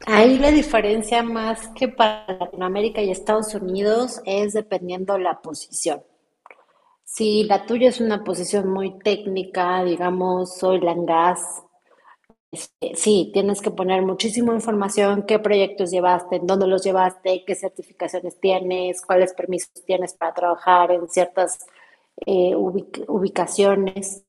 Ahí 0.06 0.38
la 0.38 0.52
diferencia 0.52 1.24
más 1.24 1.70
que 1.70 1.88
para 1.88 2.26
Latinoamérica 2.28 3.02
y 3.02 3.10
Estados 3.10 3.56
Unidos 3.56 4.22
es 4.26 4.52
dependiendo 4.52 5.18
la 5.18 5.42
posición. 5.42 6.04
Si 7.06 7.46
la 7.46 7.66
tuya 7.66 7.88
es 7.88 8.02
una 8.02 8.26
posición 8.26 8.68
muy 8.68 9.00
técnica, 9.00 9.82
digamos, 9.86 10.58
soy 10.58 10.82
gas, 11.08 11.64
sí, 12.52 13.30
tienes 13.34 13.62
que 13.62 13.72
poner 13.72 14.02
muchísima 14.02 14.54
información, 14.54 15.24
qué 15.24 15.40
proyectos 15.40 15.92
llevaste, 15.92 16.40
dónde 16.44 16.68
los 16.68 16.84
llevaste, 16.84 17.44
qué 17.46 17.56
certificaciones 17.56 18.40
tienes, 18.40 19.02
cuáles 19.02 19.34
permisos 19.34 19.84
tienes 19.86 20.14
para 20.14 20.34
trabajar 20.34 20.92
en 20.92 21.08
ciertas 21.10 21.66
eh, 22.26 22.56
ubicaciones. 22.56 24.26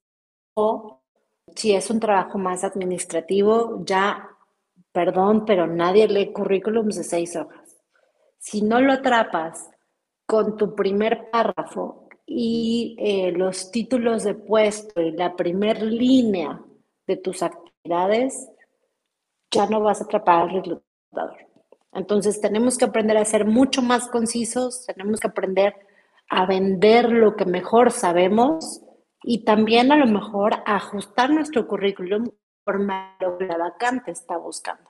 O 0.55 1.01
si 1.57 1.75
es 1.75 1.91
un 1.91 2.01
trabajo 2.01 2.39
más 2.39 2.64
administrativo, 2.64 3.83
ya, 3.85 4.29
perdón, 4.93 5.45
pero 5.47 5.66
nadie 5.66 6.09
lee 6.09 6.33
currículums 6.33 6.97
de 6.97 7.05
seis 7.05 7.37
hojas. 7.37 7.79
Si 8.39 8.62
no 8.62 8.81
lo 8.81 8.93
atrapas 8.93 9.71
con 10.27 10.57
tu 10.57 10.75
primer 10.75 11.31
párrafo 11.31 12.09
y 12.27 12.97
eh, 12.99 13.33
los 13.33 13.71
títulos 13.71 14.25
de 14.25 14.35
puesto 14.35 15.01
y 15.01 15.12
la 15.12 15.35
primer 15.37 15.83
línea 15.83 16.62
de 17.07 17.16
tus 17.16 17.43
actividades, 17.43 17.70
ya 17.85 19.66
no 19.68 19.81
vas 19.81 20.01
a 20.01 20.05
atrapar 20.05 20.43
al 20.43 20.51
reclutador. 20.51 21.37
Entonces 21.93 22.41
tenemos 22.41 22.78
que 22.78 22.85
aprender 22.85 23.16
a 23.16 23.24
ser 23.24 23.45
mucho 23.45 23.83
más 23.83 24.09
concisos, 24.09 24.87
tenemos 24.87 25.18
que 25.18 25.26
aprender 25.26 25.74
a 26.28 26.47
vender 26.47 27.11
lo 27.11 27.35
que 27.35 27.45
mejor 27.45 27.91
sabemos 27.91 28.83
y 29.22 29.45
también 29.45 29.91
a 29.91 29.97
lo 29.97 30.07
mejor 30.07 30.55
a 30.66 30.76
ajustar 30.76 31.31
nuestro 31.31 31.66
currículum 31.66 32.31
por 32.64 32.81
lo 32.81 33.39
que 33.39 33.47
la 33.47 33.59
vacante 33.59 34.12
está 34.12 34.37
buscando. 34.37 34.89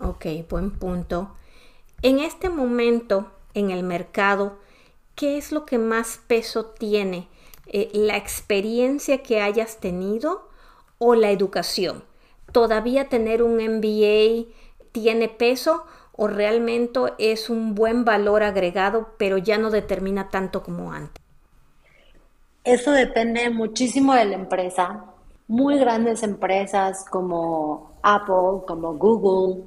Ok, 0.00 0.26
buen 0.48 0.76
punto. 0.78 1.36
En 2.02 2.18
este 2.18 2.48
momento 2.48 3.30
en 3.54 3.70
el 3.70 3.84
mercado, 3.84 4.58
¿qué 5.14 5.36
es 5.36 5.52
lo 5.52 5.64
que 5.66 5.78
más 5.78 6.20
peso 6.26 6.66
tiene? 6.66 7.28
Eh, 7.66 7.90
¿La 7.92 8.16
experiencia 8.16 9.22
que 9.22 9.40
hayas 9.40 9.78
tenido 9.78 10.49
o 11.00 11.14
la 11.14 11.30
educación? 11.30 12.04
¿Todavía 12.52 13.08
tener 13.08 13.42
un 13.42 13.56
MBA 13.56 14.52
tiene 14.92 15.28
peso 15.28 15.84
o 16.12 16.28
realmente 16.28 17.00
es 17.18 17.48
un 17.48 17.74
buen 17.74 18.04
valor 18.04 18.42
agregado, 18.42 19.14
pero 19.18 19.38
ya 19.38 19.58
no 19.58 19.70
determina 19.70 20.28
tanto 20.28 20.62
como 20.62 20.92
antes? 20.92 21.22
Eso 22.62 22.92
depende 22.92 23.48
muchísimo 23.50 24.14
de 24.14 24.26
la 24.26 24.34
empresa. 24.34 25.06
Muy 25.48 25.78
grandes 25.78 26.22
empresas 26.22 27.04
como 27.08 27.92
Apple, 28.02 28.66
como 28.66 28.94
Google, 28.94 29.64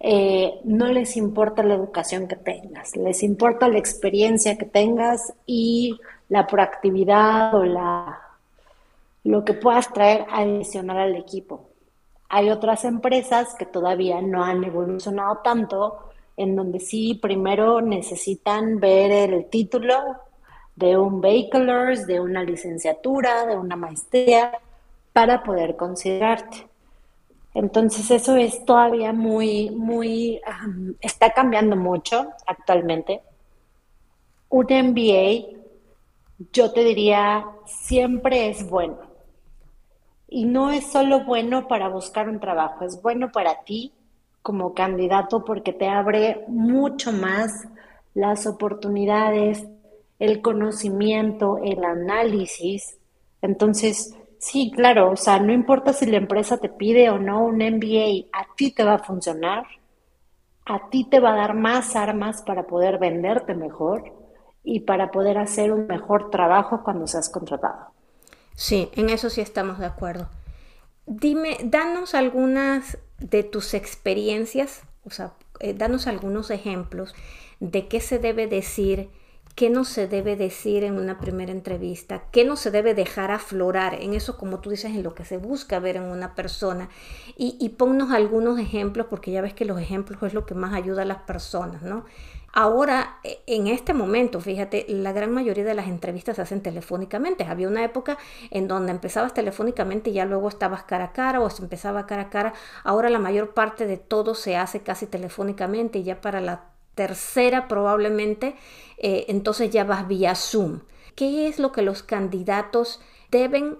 eh, 0.00 0.60
no 0.64 0.86
les 0.86 1.16
importa 1.16 1.62
la 1.62 1.74
educación 1.74 2.28
que 2.28 2.36
tengas, 2.36 2.94
les 2.94 3.22
importa 3.22 3.68
la 3.68 3.78
experiencia 3.78 4.58
que 4.58 4.66
tengas 4.66 5.32
y 5.46 5.98
la 6.28 6.46
proactividad 6.46 7.54
o 7.54 7.64
la 7.64 8.23
lo 9.24 9.44
que 9.44 9.54
puedas 9.54 9.92
traer 9.92 10.26
adicional 10.30 10.98
al 10.98 11.16
equipo. 11.16 11.70
Hay 12.28 12.50
otras 12.50 12.84
empresas 12.84 13.54
que 13.54 13.66
todavía 13.66 14.20
no 14.20 14.44
han 14.44 14.62
evolucionado 14.64 15.38
tanto, 15.38 16.10
en 16.36 16.54
donde 16.54 16.78
sí 16.80 17.14
primero 17.14 17.80
necesitan 17.80 18.80
ver 18.80 19.10
el 19.10 19.46
título 19.46 19.94
de 20.76 20.96
un 20.98 21.20
bachelor's, 21.20 22.06
de 22.06 22.20
una 22.20 22.42
licenciatura, 22.42 23.46
de 23.46 23.56
una 23.56 23.76
maestría, 23.76 24.58
para 25.12 25.42
poder 25.42 25.76
considerarte. 25.76 26.66
Entonces 27.54 28.10
eso 28.10 28.36
es 28.36 28.64
todavía 28.64 29.12
muy, 29.12 29.70
muy, 29.70 30.40
está 31.00 31.30
cambiando 31.30 31.76
mucho 31.76 32.30
actualmente. 32.46 33.22
Un 34.48 34.66
MBA, 34.66 35.60
yo 36.52 36.72
te 36.72 36.82
diría, 36.82 37.46
siempre 37.64 38.48
es 38.48 38.68
bueno 38.68 39.13
y 40.34 40.46
no 40.46 40.72
es 40.72 40.90
solo 40.90 41.20
bueno 41.20 41.68
para 41.68 41.88
buscar 41.88 42.28
un 42.28 42.40
trabajo, 42.40 42.84
es 42.84 43.00
bueno 43.00 43.30
para 43.30 43.62
ti 43.62 43.92
como 44.42 44.74
candidato 44.74 45.44
porque 45.44 45.72
te 45.72 45.86
abre 45.86 46.44
mucho 46.48 47.12
más 47.12 47.68
las 48.14 48.44
oportunidades, 48.48 49.64
el 50.18 50.42
conocimiento, 50.42 51.58
el 51.62 51.84
análisis. 51.84 52.98
Entonces, 53.42 54.12
sí, 54.40 54.72
claro, 54.74 55.12
o 55.12 55.16
sea, 55.16 55.38
no 55.38 55.52
importa 55.52 55.92
si 55.92 56.06
la 56.06 56.16
empresa 56.16 56.58
te 56.58 56.68
pide 56.68 57.10
o 57.10 57.18
no 57.20 57.44
un 57.44 57.58
MBA, 57.58 58.26
a 58.32 58.44
ti 58.56 58.72
te 58.72 58.82
va 58.82 58.94
a 58.94 59.04
funcionar, 59.04 59.64
a 60.66 60.90
ti 60.90 61.04
te 61.04 61.20
va 61.20 61.34
a 61.34 61.36
dar 61.36 61.54
más 61.54 61.94
armas 61.94 62.42
para 62.42 62.66
poder 62.66 62.98
venderte 62.98 63.54
mejor 63.54 64.02
y 64.64 64.80
para 64.80 65.12
poder 65.12 65.38
hacer 65.38 65.70
un 65.72 65.86
mejor 65.86 66.30
trabajo 66.30 66.82
cuando 66.82 67.06
seas 67.06 67.30
contratado. 67.30 67.93
Sí, 68.56 68.88
en 68.94 69.10
eso 69.10 69.30
sí 69.30 69.40
estamos 69.40 69.78
de 69.78 69.86
acuerdo. 69.86 70.28
Dime, 71.06 71.58
danos 71.64 72.14
algunas 72.14 72.98
de 73.18 73.42
tus 73.42 73.74
experiencias, 73.74 74.82
o 75.04 75.10
sea, 75.10 75.34
eh, 75.60 75.74
danos 75.74 76.06
algunos 76.06 76.50
ejemplos 76.50 77.14
de 77.60 77.88
qué 77.88 78.00
se 78.00 78.18
debe 78.18 78.46
decir, 78.46 79.10
qué 79.54 79.70
no 79.70 79.84
se 79.84 80.08
debe 80.08 80.36
decir 80.36 80.84
en 80.84 80.98
una 80.98 81.18
primera 81.18 81.52
entrevista, 81.52 82.24
qué 82.32 82.44
no 82.44 82.56
se 82.56 82.70
debe 82.70 82.94
dejar 82.94 83.30
aflorar 83.30 83.94
en 83.94 84.14
eso, 84.14 84.38
como 84.38 84.60
tú 84.60 84.70
dices, 84.70 84.92
en 84.92 85.02
lo 85.02 85.14
que 85.14 85.24
se 85.24 85.36
busca 85.36 85.78
ver 85.78 85.96
en 85.96 86.04
una 86.04 86.34
persona. 86.34 86.88
Y, 87.36 87.56
y 87.60 87.70
ponnos 87.70 88.10
algunos 88.12 88.58
ejemplos, 88.58 89.06
porque 89.10 89.30
ya 89.32 89.42
ves 89.42 89.54
que 89.54 89.64
los 89.64 89.80
ejemplos 89.80 90.22
es 90.22 90.34
lo 90.34 90.46
que 90.46 90.54
más 90.54 90.74
ayuda 90.74 91.02
a 91.02 91.06
las 91.06 91.22
personas, 91.22 91.82
¿no? 91.82 92.04
Ahora, 92.56 93.18
e, 93.24 93.42
en 93.48 93.66
este 93.66 93.92
momento, 93.94 94.40
fíjate, 94.40 94.86
la 94.88 95.12
gran 95.12 95.32
mayoría 95.32 95.64
de 95.64 95.74
las 95.74 95.88
entrevistas 95.88 96.36
se 96.36 96.42
hacen 96.42 96.62
telefónicamente. 96.62 97.42
Había 97.42 97.66
una 97.66 97.82
época 97.82 98.16
en 98.50 98.68
donde 98.68 98.92
empezabas 98.92 99.34
telefónicamente 99.34 100.10
y 100.10 100.14
ya 100.14 100.24
luego 100.24 100.48
estabas 100.48 100.84
cara 100.84 101.06
a 101.06 101.12
cara 101.12 101.40
o 101.40 101.50
se 101.50 101.64
empezaba 101.64 102.06
cara 102.06 102.22
a 102.22 102.30
cara. 102.30 102.54
Ahora 102.84 103.10
la 103.10 103.18
mayor 103.18 103.54
parte 103.54 103.86
de 103.88 103.96
todo 103.96 104.36
se 104.36 104.56
hace 104.56 104.82
casi 104.82 105.06
telefónicamente 105.06 105.98
y 105.98 106.04
ya 106.04 106.20
para 106.20 106.40
la 106.40 106.66
tercera 106.94 107.66
probablemente, 107.66 108.54
eh, 108.98 109.24
entonces 109.26 109.70
ya 109.70 109.82
vas 109.82 110.06
vía 110.06 110.36
Zoom. 110.36 110.82
¿Qué 111.16 111.48
es 111.48 111.58
lo 111.58 111.72
que 111.72 111.82
los 111.82 112.04
candidatos 112.04 113.00
deben 113.32 113.78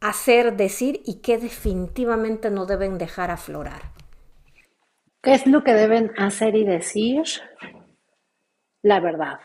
hacer, 0.00 0.58
decir 0.58 1.00
y 1.06 1.20
qué 1.22 1.38
definitivamente 1.38 2.50
no 2.50 2.66
deben 2.66 2.98
dejar 2.98 3.30
aflorar? 3.30 3.80
¿Qué 5.22 5.32
es 5.32 5.46
lo 5.46 5.64
que 5.64 5.72
deben 5.72 6.12
hacer 6.18 6.54
y 6.54 6.64
decir? 6.64 7.22
La 8.82 9.00
verdad. 9.00 9.38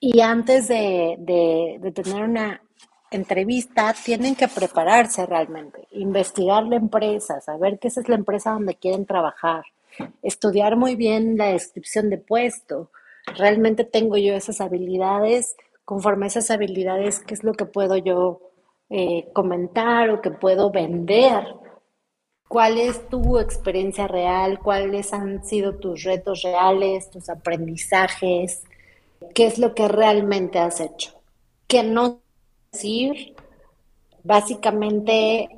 Y 0.00 0.20
antes 0.20 0.68
de, 0.68 1.18
tener 1.94 2.22
una 2.22 2.62
entrevista, 3.10 3.94
tienen 4.04 4.36
que 4.36 4.48
prepararse 4.48 5.26
realmente, 5.26 5.88
investigar 5.92 6.64
la 6.64 6.76
empresa, 6.76 7.40
saber 7.40 7.78
qué 7.78 7.88
es 7.88 8.08
la 8.08 8.14
empresa 8.14 8.52
donde 8.52 8.76
quieren 8.76 9.06
trabajar, 9.06 9.64
estudiar 10.22 10.76
muy 10.76 10.94
bien 10.94 11.36
la 11.36 11.46
descripción 11.46 12.10
de 12.10 12.18
puesto. 12.18 12.90
Realmente 13.36 13.84
tengo 13.84 14.16
yo 14.16 14.34
esas 14.34 14.60
habilidades, 14.60 15.56
conforme 15.84 16.26
a 16.26 16.28
esas 16.28 16.50
habilidades, 16.50 17.20
qué 17.20 17.34
es 17.34 17.42
lo 17.42 17.54
que 17.54 17.64
puedo 17.64 17.96
yo 17.96 18.40
eh, 18.90 19.28
comentar 19.32 20.10
o 20.10 20.20
que 20.20 20.30
puedo 20.30 20.70
vender 20.70 21.44
¿Cuál 22.48 22.78
es 22.78 23.06
tu 23.10 23.38
experiencia 23.38 24.08
real? 24.08 24.58
¿Cuáles 24.58 25.12
han 25.12 25.44
sido 25.44 25.74
tus 25.74 26.02
retos 26.02 26.40
reales, 26.42 27.10
tus 27.10 27.28
aprendizajes? 27.28 28.62
¿Qué 29.34 29.46
es 29.46 29.58
lo 29.58 29.74
que 29.74 29.86
realmente 29.86 30.58
has 30.58 30.80
hecho? 30.80 31.12
¿Qué 31.66 31.82
no 31.82 32.20
decir? 32.72 33.36
Básicamente, 34.24 35.50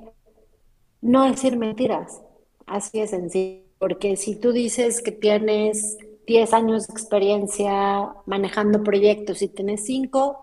no 1.01 1.30
decir 1.30 1.57
mentiras. 1.57 2.22
Así 2.66 2.99
de 2.99 3.07
sencillo. 3.07 3.62
Porque 3.78 4.16
si 4.16 4.34
tú 4.34 4.53
dices 4.53 5.01
que 5.01 5.12
tienes 5.12 5.97
10 6.26 6.53
años 6.53 6.88
de 6.88 6.93
experiencia 6.93 8.09
manejando 8.26 8.82
proyectos 8.82 9.43
y 9.43 9.49
tienes 9.49 9.84
5, 9.86 10.41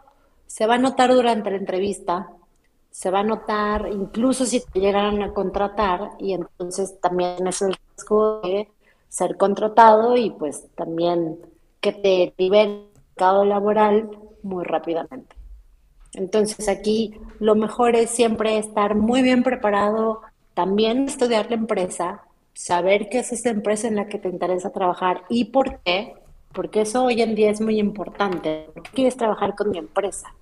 se 0.48 0.66
va 0.66 0.76
a 0.76 0.80
notar 0.80 1.14
durante 1.14 1.52
la 1.52 1.58
entrevista 1.58 2.30
se 2.98 3.12
va 3.12 3.20
a 3.20 3.24
notar 3.24 3.90
incluso 3.94 4.44
si 4.48 4.60
te 4.60 4.80
llegaran 4.80 5.22
a 5.22 5.32
contratar 5.32 6.14
y 6.18 6.34
entonces 6.34 7.00
también 7.00 7.46
es 7.46 7.62
el 7.62 7.76
riesgo 7.76 8.42
de 8.42 8.70
ser 9.08 9.38
contratado 9.38 10.18
y 10.18 10.32
pues 10.32 10.66
también 10.74 11.38
que 11.80 11.92
te 11.92 12.34
libere 12.40 12.64
el 12.64 12.88
mercado 13.10 13.46
laboral 13.46 14.10
muy 14.42 14.64
rápidamente. 14.64 15.36
Entonces 16.14 16.68
aquí 16.68 17.14
lo 17.40 17.54
mejor 17.54 17.96
es 17.96 18.10
siempre 18.10 18.58
estar 18.58 18.96
muy 18.96 19.22
bien 19.22 19.44
preparado, 19.44 20.22
también 20.56 21.04
estudiar 21.04 21.52
la 21.52 21.58
empresa, 21.58 22.24
saber 22.56 23.10
qué 23.10 23.20
es 23.20 23.32
esa 23.32 23.52
empresa 23.52 23.88
en 23.88 23.98
la 23.98 24.08
que 24.08 24.18
te 24.18 24.30
interesa 24.30 24.72
trabajar 24.72 25.22
y 25.30 25.46
por 25.46 25.82
qué, 25.82 26.16
porque 26.52 26.82
eso 26.82 27.04
hoy 27.04 27.22
en 27.22 27.36
día 27.36 27.52
es 27.52 27.62
muy 27.62 27.80
importante. 27.80 28.72
¿Por 28.74 28.82
qué 28.82 28.92
quieres 28.92 29.18
trabajar 29.18 29.54
con 29.54 29.70
mi 29.70 29.78
empresa? 29.78 30.34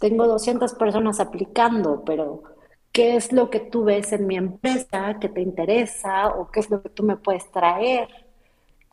Tengo 0.00 0.26
200 0.26 0.74
personas 0.74 1.20
aplicando, 1.20 2.02
pero 2.06 2.42
¿qué 2.90 3.16
es 3.16 3.32
lo 3.32 3.50
que 3.50 3.60
tú 3.60 3.84
ves 3.84 4.12
en 4.12 4.26
mi 4.26 4.36
empresa 4.36 5.18
que 5.20 5.28
te 5.28 5.42
interesa 5.42 6.28
o 6.28 6.50
qué 6.50 6.60
es 6.60 6.70
lo 6.70 6.82
que 6.82 6.88
tú 6.88 7.02
me 7.02 7.18
puedes 7.18 7.50
traer 7.52 8.08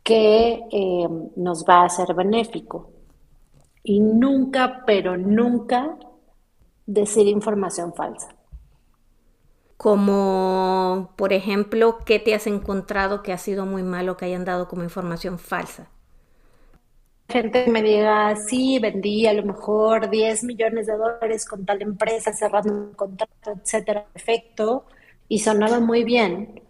que 0.04 0.62
eh, 0.70 1.08
nos 1.38 1.64
va 1.64 1.86
a 1.86 1.90
ser 1.90 2.14
benéfico? 2.14 2.92
Y 3.84 4.02
nunca, 4.02 4.84
pero 4.86 5.16
nunca 5.16 5.98
decir 6.86 7.26
información 7.28 7.94
falsa. 7.94 8.36
Como, 9.78 11.14
por 11.16 11.32
ejemplo, 11.32 12.00
¿qué 12.06 12.20
te 12.20 12.36
has 12.36 12.48
encontrado 12.48 13.24
que 13.24 13.32
ha 13.32 13.38
sido 13.38 13.66
muy 13.66 13.84
malo 13.84 14.18
que 14.18 14.26
hayan 14.26 14.44
dado 14.44 14.68
como 14.68 14.84
información 14.84 15.40
falsa? 15.40 15.90
Gente 17.30 17.68
me 17.70 17.82
diga, 17.84 18.36
sí, 18.38 18.80
vendí 18.80 19.28
a 19.28 19.34
lo 19.34 19.44
mejor 19.44 20.10
10 20.10 20.44
millones 20.46 20.88
de 20.88 20.96
dólares 20.98 21.46
con 21.46 21.66
tal 21.66 21.82
empresa, 21.82 22.32
cerrando 22.34 22.74
un 22.74 22.94
contrato, 22.94 23.52
etcétera, 23.52 24.06
perfecto, 24.14 24.86
y 25.28 25.40
sonaba 25.40 25.80
muy 25.82 26.04
bien, 26.06 26.62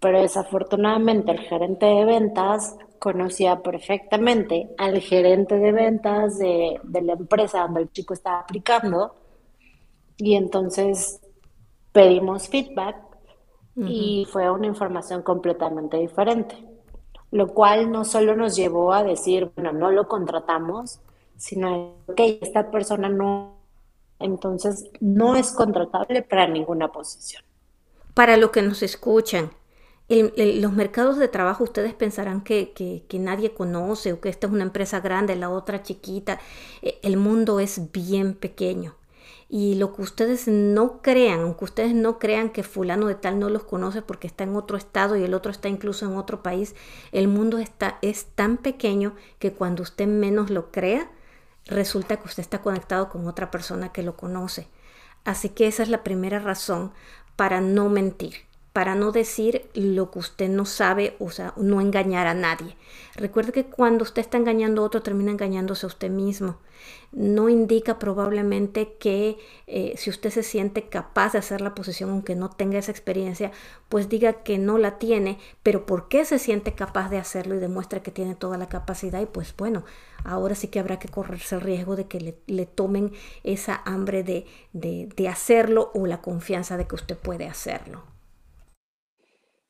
pero 0.00 0.22
desafortunadamente 0.22 1.32
el 1.32 1.40
gerente 1.40 1.84
de 1.86 2.04
ventas 2.06 2.76
conocía 2.98 3.62
perfectamente 3.62 4.70
al 4.78 5.00
gerente 5.00 5.58
de 5.58 5.72
ventas 5.72 6.38
de, 6.38 6.80
de 6.82 7.02
la 7.02 7.12
empresa 7.12 7.60
donde 7.62 7.82
el 7.82 7.92
chico 7.92 8.14
estaba 8.14 8.40
aplicando, 8.40 9.14
y 10.16 10.34
entonces 10.34 11.20
pedimos 11.92 12.48
feedback 12.48 12.96
y 13.86 14.26
fue 14.32 14.50
una 14.50 14.66
información 14.66 15.22
completamente 15.22 15.98
diferente, 15.98 16.56
lo 17.36 17.48
cual 17.48 17.92
no 17.92 18.06
solo 18.06 18.34
nos 18.34 18.56
llevó 18.56 18.94
a 18.94 19.04
decir, 19.04 19.50
bueno, 19.54 19.70
no 19.72 19.90
lo 19.90 20.08
contratamos, 20.08 21.00
sino 21.36 21.96
que 22.16 22.38
esta 22.40 22.70
persona 22.70 23.10
no, 23.10 23.58
entonces 24.18 24.86
no 25.00 25.36
es 25.36 25.52
contratable 25.52 26.22
para 26.22 26.48
ninguna 26.48 26.90
posición. 26.90 27.42
Para 28.14 28.38
los 28.38 28.50
que 28.52 28.62
nos 28.62 28.82
escuchan, 28.82 29.50
los 30.08 30.72
mercados 30.72 31.18
de 31.18 31.28
trabajo 31.28 31.64
ustedes 31.64 31.92
pensarán 31.92 32.40
que, 32.40 32.72
que, 32.72 33.18
nadie 33.18 33.52
conoce 33.52 34.14
o 34.14 34.20
que 34.20 34.30
esta 34.30 34.46
es 34.46 34.52
una 34.54 34.62
empresa 34.62 35.00
grande, 35.00 35.36
la 35.36 35.50
otra 35.50 35.82
chiquita. 35.82 36.40
E, 36.80 36.98
el 37.02 37.18
mundo 37.18 37.60
es 37.60 37.92
bien 37.92 38.32
pequeño 38.32 38.94
y 39.48 39.76
lo 39.76 39.94
que 39.94 40.02
ustedes 40.02 40.48
no 40.48 41.00
crean, 41.02 41.40
aunque 41.40 41.64
ustedes 41.64 41.94
no 41.94 42.18
crean 42.18 42.50
que 42.50 42.62
fulano 42.62 43.06
de 43.06 43.14
tal 43.14 43.38
no 43.38 43.48
los 43.48 43.64
conoce 43.64 44.02
porque 44.02 44.26
está 44.26 44.44
en 44.44 44.56
otro 44.56 44.76
estado 44.76 45.16
y 45.16 45.22
el 45.22 45.34
otro 45.34 45.52
está 45.52 45.68
incluso 45.68 46.04
en 46.06 46.16
otro 46.16 46.42
país, 46.42 46.74
el 47.12 47.28
mundo 47.28 47.58
está, 47.58 47.98
es 48.02 48.26
tan 48.34 48.56
pequeño 48.56 49.14
que 49.38 49.52
cuando 49.52 49.82
usted 49.82 50.08
menos 50.08 50.50
lo 50.50 50.72
crea, 50.72 51.10
resulta 51.66 52.16
que 52.16 52.26
usted 52.26 52.40
está 52.40 52.60
conectado 52.60 53.08
con 53.08 53.26
otra 53.28 53.50
persona 53.50 53.92
que 53.92 54.02
lo 54.02 54.16
conoce. 54.16 54.68
Así 55.24 55.48
que 55.48 55.66
esa 55.66 55.82
es 55.82 55.88
la 55.88 56.02
primera 56.04 56.38
razón 56.38 56.92
para 57.36 57.60
no 57.60 57.88
mentir 57.88 58.45
para 58.76 58.94
no 58.94 59.10
decir 59.10 59.70
lo 59.72 60.10
que 60.10 60.18
usted 60.18 60.50
no 60.50 60.66
sabe, 60.66 61.16
o 61.18 61.30
sea, 61.30 61.54
no 61.56 61.80
engañar 61.80 62.26
a 62.26 62.34
nadie. 62.34 62.76
Recuerde 63.14 63.50
que 63.50 63.64
cuando 63.64 64.02
usted 64.02 64.20
está 64.20 64.36
engañando 64.36 64.82
a 64.82 64.84
otro, 64.84 65.00
termina 65.00 65.30
engañándose 65.30 65.86
a 65.86 65.88
usted 65.88 66.10
mismo. 66.10 66.58
No 67.10 67.48
indica 67.48 67.98
probablemente 67.98 68.92
que 69.00 69.38
eh, 69.66 69.94
si 69.96 70.10
usted 70.10 70.28
se 70.28 70.42
siente 70.42 70.90
capaz 70.90 71.32
de 71.32 71.38
hacer 71.38 71.62
la 71.62 71.74
posición, 71.74 72.10
aunque 72.10 72.34
no 72.34 72.50
tenga 72.50 72.78
esa 72.78 72.90
experiencia, 72.90 73.50
pues 73.88 74.10
diga 74.10 74.42
que 74.42 74.58
no 74.58 74.76
la 74.76 74.98
tiene, 74.98 75.38
pero 75.62 75.86
¿por 75.86 76.08
qué 76.08 76.26
se 76.26 76.38
siente 76.38 76.74
capaz 76.74 77.08
de 77.08 77.16
hacerlo 77.16 77.54
y 77.54 77.60
demuestra 77.60 78.02
que 78.02 78.10
tiene 78.10 78.34
toda 78.34 78.58
la 78.58 78.68
capacidad? 78.68 79.22
Y 79.22 79.26
pues 79.26 79.56
bueno, 79.56 79.86
ahora 80.22 80.54
sí 80.54 80.68
que 80.68 80.80
habrá 80.80 80.98
que 80.98 81.08
correrse 81.08 81.54
el 81.54 81.62
riesgo 81.62 81.96
de 81.96 82.08
que 82.08 82.36
le, 82.46 82.66
tomen 82.66 83.12
esa 83.42 83.80
hambre 83.86 84.22
de, 84.22 84.44
de 84.74 85.28
hacerlo 85.30 85.92
o 85.94 86.06
la 86.06 86.20
confianza 86.20 86.76
de 86.76 86.86
que 86.86 86.96
usted 86.96 87.16
puede 87.16 87.46
hacerlo. 87.46 88.15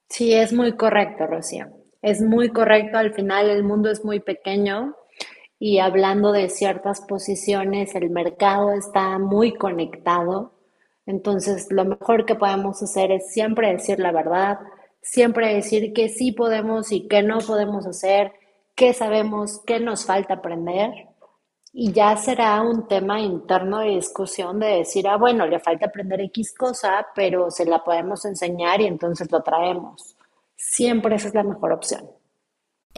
Sí, 0.08 0.32
es 0.34 0.52
muy 0.52 0.76
correcto, 0.76 1.26
Rocío. 1.26 1.66
Es 2.02 2.20
muy 2.20 2.50
correcto. 2.50 2.98
Al 2.98 3.12
final 3.12 3.50
el 3.50 3.64
mundo 3.64 3.90
es 3.90 4.04
muy 4.04 4.20
pequeño 4.20 4.94
y 5.58 5.78
hablando 5.78 6.32
de 6.32 6.48
ciertas 6.48 7.00
posiciones, 7.00 7.94
el 7.94 8.10
mercado 8.10 8.72
está 8.72 9.18
muy 9.18 9.54
conectado. 9.54 10.52
Entonces, 11.06 11.68
lo 11.70 11.84
mejor 11.84 12.26
que 12.26 12.34
podemos 12.34 12.82
hacer 12.82 13.12
es 13.12 13.32
siempre 13.32 13.72
decir 13.72 13.98
la 14.00 14.12
verdad, 14.12 14.58
siempre 15.02 15.54
decir 15.54 15.92
que 15.92 16.08
sí 16.08 16.32
podemos 16.32 16.92
y 16.92 17.08
que 17.08 17.22
no 17.22 17.38
podemos 17.38 17.86
hacer, 17.86 18.32
qué 18.74 18.92
sabemos, 18.92 19.62
qué 19.66 19.80
nos 19.80 20.04
falta 20.04 20.34
aprender 20.34 20.90
y 21.78 21.92
ya 21.92 22.16
será 22.16 22.62
un 22.62 22.88
tema 22.88 23.20
interno 23.20 23.80
de 23.80 23.90
discusión 23.90 24.58
de 24.58 24.78
decir, 24.78 25.06
ah, 25.06 25.18
bueno, 25.18 25.46
le 25.46 25.60
falta 25.60 25.84
aprender 25.84 26.22
X 26.22 26.54
cosa, 26.56 27.06
pero 27.14 27.50
se 27.50 27.66
la 27.66 27.84
podemos 27.84 28.24
enseñar 28.24 28.80
y 28.80 28.86
entonces 28.86 29.30
lo 29.30 29.42
traemos. 29.42 30.16
Siempre 30.56 31.16
esa 31.16 31.28
es 31.28 31.34
la 31.34 31.42
mejor 31.42 31.72
opción. 31.72 32.08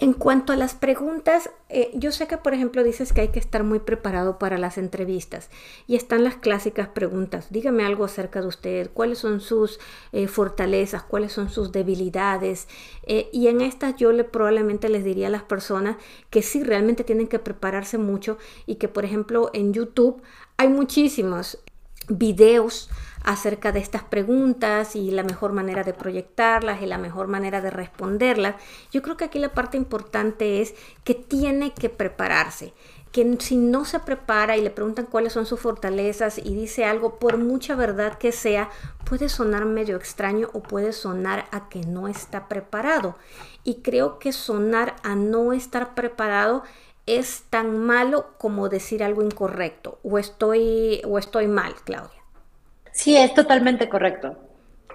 En 0.00 0.12
cuanto 0.12 0.52
a 0.52 0.56
las 0.56 0.76
preguntas, 0.76 1.50
eh, 1.68 1.90
yo 1.92 2.12
sé 2.12 2.28
que 2.28 2.36
por 2.36 2.54
ejemplo 2.54 2.84
dices 2.84 3.12
que 3.12 3.22
hay 3.22 3.28
que 3.28 3.40
estar 3.40 3.64
muy 3.64 3.80
preparado 3.80 4.38
para 4.38 4.56
las 4.56 4.78
entrevistas 4.78 5.50
y 5.88 5.96
están 5.96 6.22
las 6.22 6.36
clásicas 6.36 6.86
preguntas. 6.86 7.48
Dígame 7.50 7.84
algo 7.84 8.04
acerca 8.04 8.40
de 8.40 8.46
usted, 8.46 8.90
cuáles 8.94 9.18
son 9.18 9.40
sus 9.40 9.80
eh, 10.12 10.28
fortalezas, 10.28 11.02
cuáles 11.02 11.32
son 11.32 11.50
sus 11.50 11.72
debilidades. 11.72 12.68
Eh, 13.08 13.28
y 13.32 13.48
en 13.48 13.60
estas 13.60 13.96
yo 13.96 14.12
le, 14.12 14.22
probablemente 14.22 14.88
les 14.88 15.02
diría 15.02 15.26
a 15.26 15.30
las 15.30 15.42
personas 15.42 15.96
que 16.30 16.42
sí 16.42 16.62
realmente 16.62 17.02
tienen 17.02 17.26
que 17.26 17.40
prepararse 17.40 17.98
mucho 17.98 18.38
y 18.66 18.76
que 18.76 18.86
por 18.86 19.04
ejemplo 19.04 19.50
en 19.52 19.72
YouTube 19.72 20.22
hay 20.58 20.68
muchísimos 20.68 21.58
videos 22.08 22.88
acerca 23.28 23.72
de 23.72 23.80
estas 23.80 24.02
preguntas 24.02 24.96
y 24.96 25.10
la 25.10 25.22
mejor 25.22 25.52
manera 25.52 25.84
de 25.84 25.92
proyectarlas 25.92 26.80
y 26.80 26.86
la 26.86 26.96
mejor 26.96 27.28
manera 27.28 27.60
de 27.60 27.68
responderlas. 27.68 28.54
Yo 28.90 29.02
creo 29.02 29.18
que 29.18 29.26
aquí 29.26 29.38
la 29.38 29.52
parte 29.52 29.76
importante 29.76 30.62
es 30.62 30.74
que 31.04 31.14
tiene 31.14 31.74
que 31.74 31.90
prepararse 31.90 32.72
que 33.12 33.36
si 33.40 33.56
no 33.56 33.84
se 33.84 34.00
prepara 34.00 34.56
y 34.56 34.62
le 34.62 34.70
preguntan 34.70 35.04
cuáles 35.04 35.34
son 35.34 35.44
sus 35.44 35.60
fortalezas 35.60 36.38
y 36.38 36.54
dice 36.54 36.86
algo, 36.86 37.18
por 37.18 37.36
mucha 37.36 37.74
verdad 37.74 38.16
que 38.16 38.32
sea, 38.32 38.70
puede 39.04 39.28
sonar 39.28 39.66
medio 39.66 39.96
extraño 39.96 40.48
o 40.54 40.62
puede 40.62 40.94
sonar 40.94 41.48
a 41.50 41.68
que 41.68 41.80
no 41.80 42.08
está 42.08 42.48
preparado. 42.48 43.16
Y 43.62 43.82
creo 43.82 44.18
que 44.18 44.32
sonar 44.32 44.96
a 45.02 45.14
no 45.14 45.52
estar 45.52 45.94
preparado 45.94 46.62
es 47.04 47.42
tan 47.50 47.78
malo 47.78 48.28
como 48.38 48.70
decir 48.70 49.04
algo 49.04 49.22
incorrecto 49.22 49.98
o 50.02 50.18
estoy 50.18 51.02
o 51.06 51.18
estoy 51.18 51.46
mal, 51.46 51.74
Claudia. 51.84 52.17
Sí, 52.98 53.16
es 53.16 53.32
totalmente 53.32 53.88
correcto. 53.88 54.36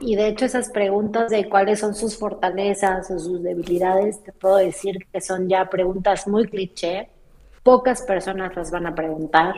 Y 0.02 0.16
de 0.18 0.28
hecho 0.28 0.46
esas 0.46 0.70
preguntas 0.70 1.32
de 1.32 1.48
cuáles 1.50 1.80
son 1.80 1.96
sus 1.96 2.18
fortalezas 2.18 3.10
o 3.10 3.18
sus 3.18 3.42
debilidades, 3.42 4.22
te 4.24 4.34
puedo 4.34 4.58
decir 4.58 4.98
que 5.12 5.22
son 5.22 5.48
ya 5.48 5.70
preguntas 5.70 6.28
muy 6.28 6.46
cliché. 6.48 7.10
Pocas 7.64 8.02
personas 8.02 8.56
las 8.58 8.72
van 8.72 8.88
a 8.88 8.96
preguntar 8.96 9.56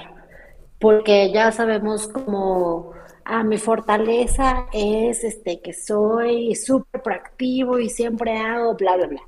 porque 0.79 1.31
ya 1.31 1.51
sabemos 1.51 2.07
cómo, 2.07 2.91
ah, 3.23 3.43
mi 3.43 3.57
fortaleza 3.57 4.67
es 4.73 5.23
este 5.23 5.61
que 5.61 5.73
soy 5.73 6.53
súper 6.55 7.01
proactivo 7.01 7.79
y 7.79 7.89
siempre 7.89 8.37
hago 8.37 8.75
bla, 8.75 8.95
bla, 8.97 9.07
bla. 9.07 9.21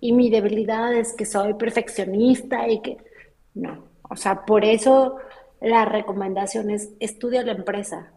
Y 0.00 0.12
mi 0.12 0.30
debilidad 0.30 0.94
es 0.94 1.12
que 1.14 1.26
soy 1.26 1.54
perfeccionista 1.54 2.68
y 2.68 2.80
que 2.82 2.98
no. 3.54 3.84
O 4.08 4.16
sea, 4.16 4.44
por 4.46 4.64
eso 4.64 5.16
la 5.60 5.84
recomendación 5.86 6.70
es 6.70 6.90
estudia 7.00 7.42
la 7.42 7.52
empresa, 7.52 8.12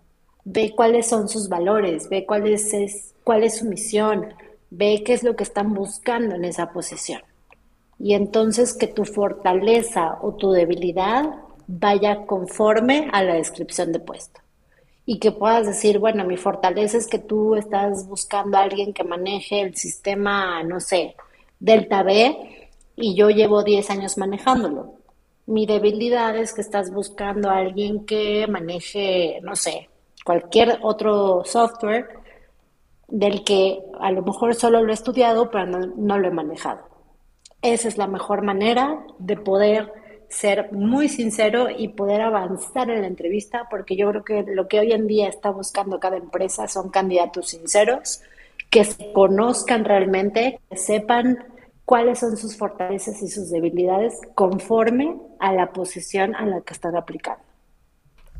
ve 0.46 0.74
cuáles 0.76 1.08
son 1.08 1.30
sus 1.30 1.50
valores, 1.50 2.10
ve 2.10 2.26
cuál 2.26 2.48
es, 2.48 3.14
cuál 3.24 3.44
es 3.44 3.58
su 3.58 3.66
misión, 3.66 4.34
ve 4.70 5.04
qué 5.06 5.14
es 5.14 5.24
lo 5.24 5.36
que 5.36 5.44
están 5.44 5.74
buscando 5.74 6.36
en 6.36 6.46
esa 6.46 6.72
posición. 6.72 7.22
Y 8.00 8.16
entonces 8.16 8.74
que 8.74 8.88
tu 8.88 9.06
fortaleza 9.06 10.18
o 10.22 10.34
tu 10.34 10.52
debilidad 10.52 11.26
vaya 11.68 12.26
conforme 12.26 13.10
a 13.14 13.24
la 13.24 13.36
descripción 13.36 13.92
de 13.92 14.00
puesto. 14.00 14.42
Y 15.06 15.20
que 15.20 15.32
puedas 15.32 15.68
decir, 15.68 16.00
bueno, 16.00 16.26
mi 16.26 16.38
fortaleza 16.38 16.98
es 16.98 17.08
que 17.08 17.20
tú 17.20 17.56
estás 17.56 18.08
buscando 18.08 18.58
a 18.58 18.64
alguien 18.64 18.94
que 18.94 19.04
maneje 19.04 19.62
el 19.62 19.76
sistema, 19.76 20.64
no 20.64 20.80
sé, 20.80 21.16
Delta 21.60 22.04
B, 22.04 22.70
y 22.96 23.16
yo 23.16 23.30
llevo 23.30 23.64
10 23.64 23.90
años 23.90 24.18
manejándolo. 24.18 24.96
Mi 25.46 25.66
debilidad 25.66 26.38
es 26.38 26.54
que 26.54 26.62
estás 26.62 26.92
buscando 26.92 27.50
a 27.50 27.58
alguien 27.58 28.06
que 28.06 28.48
maneje, 28.48 29.40
no 29.42 29.56
sé, 29.56 29.90
cualquier 30.24 30.80
otro 30.82 31.44
software 31.46 32.10
del 33.08 33.44
que 33.44 33.80
a 34.00 34.12
lo 34.12 34.22
mejor 34.22 34.56
solo 34.56 34.82
lo 34.84 34.92
he 34.92 34.94
estudiado, 34.96 35.52
pero 35.52 35.66
no, 35.66 36.18
lo 36.18 36.28
he 36.28 36.32
manejado. 36.32 36.82
Esa 37.62 37.88
es 37.88 37.98
la 37.98 38.08
mejor 38.08 38.42
manera 38.44 39.06
de 39.20 39.38
poder 39.38 39.94
ser 40.30 40.72
muy 40.72 41.10
sincero 41.10 41.68
y 41.70 41.90
poder 41.90 42.22
avanzar 42.22 42.90
en 42.90 43.02
la 43.02 43.08
entrevista, 43.08 43.68
porque 43.70 43.96
yo 43.96 44.10
creo 44.10 44.24
que 44.24 44.44
lo 44.48 44.68
que 44.68 44.80
hoy 44.80 44.92
en 44.92 45.06
día 45.06 45.28
está 45.28 45.52
buscando 45.52 46.00
cada 46.00 46.18
empresa 46.18 46.68
son 46.68 46.90
candidatos 46.90 47.50
sinceros 47.50 48.22
que 48.72 48.84
se 48.84 49.14
conozcan 49.14 49.86
realmente, 49.86 50.60
que 50.70 50.78
sepan 50.78 51.38
cuáles 51.86 52.20
son 52.20 52.36
sus 52.38 52.58
fortalezas 52.58 53.22
y 53.22 53.28
sus 53.28 53.52
debilidades 53.52 54.20
conforme 54.34 55.16
a 55.40 55.54
la 55.54 55.72
posición 55.72 56.36
a 56.36 56.48
la 56.48 56.62
que 56.62 56.74
están 56.74 56.96
aplicando. 56.96 57.53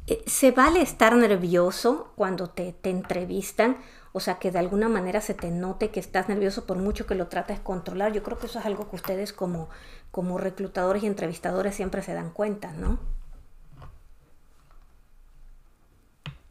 Eh, 0.08 0.24
¿Se 0.28 0.52
vale 0.52 0.82
estar 0.82 1.16
nervioso 1.16 2.12
cuando 2.16 2.50
te, 2.50 2.74
te, 2.74 2.90
entrevistan? 2.90 3.78
O 4.12 4.20
sea, 4.20 4.36
que 4.40 4.52
de 4.52 4.60
alguna 4.60 4.90
manera 4.90 5.22
se 5.22 5.34
te 5.34 5.50
note 5.50 5.90
que 5.90 6.00
estás 6.00 6.30
nervioso 6.30 6.66
por 6.66 6.78
mucho 6.78 7.06
que 7.08 7.16
lo 7.16 7.28
trates 7.28 7.58
de 7.60 7.64
controlar. 7.64 8.14
Yo 8.14 8.24
creo 8.24 8.38
que 8.38 8.48
eso 8.48 8.60
es 8.60 8.66
algo 8.66 8.90
que 8.90 8.96
ustedes 8.98 9.34
como, 9.34 9.70
como 10.12 10.38
reclutadores 10.38 11.04
y 11.04 11.08
entrevistadores 11.08 11.76
siempre 11.76 12.02
se 12.04 12.14
dan 12.14 12.32
cuenta, 12.32 12.74
¿no? 12.74 13.00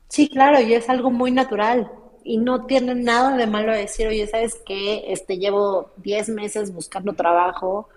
Sí, 0.09 0.28
claro, 0.28 0.61
y 0.61 0.74
es 0.74 0.88
algo 0.88 1.11
muy 1.11 1.30
natural 1.30 1.90
y 2.22 2.36
no 2.38 2.66
tiene 2.66 2.94
nada 2.94 3.36
de 3.36 3.46
malo 3.46 3.72
decir, 3.72 4.07
oye, 4.09 4.26
¿sabes 4.26 4.61
qué? 4.66 5.05
Este, 5.12 5.38
llevo 5.38 5.90
10 5.96 6.28
meses 6.28 6.72
buscando 6.74 7.14
trabajo, 7.14 7.88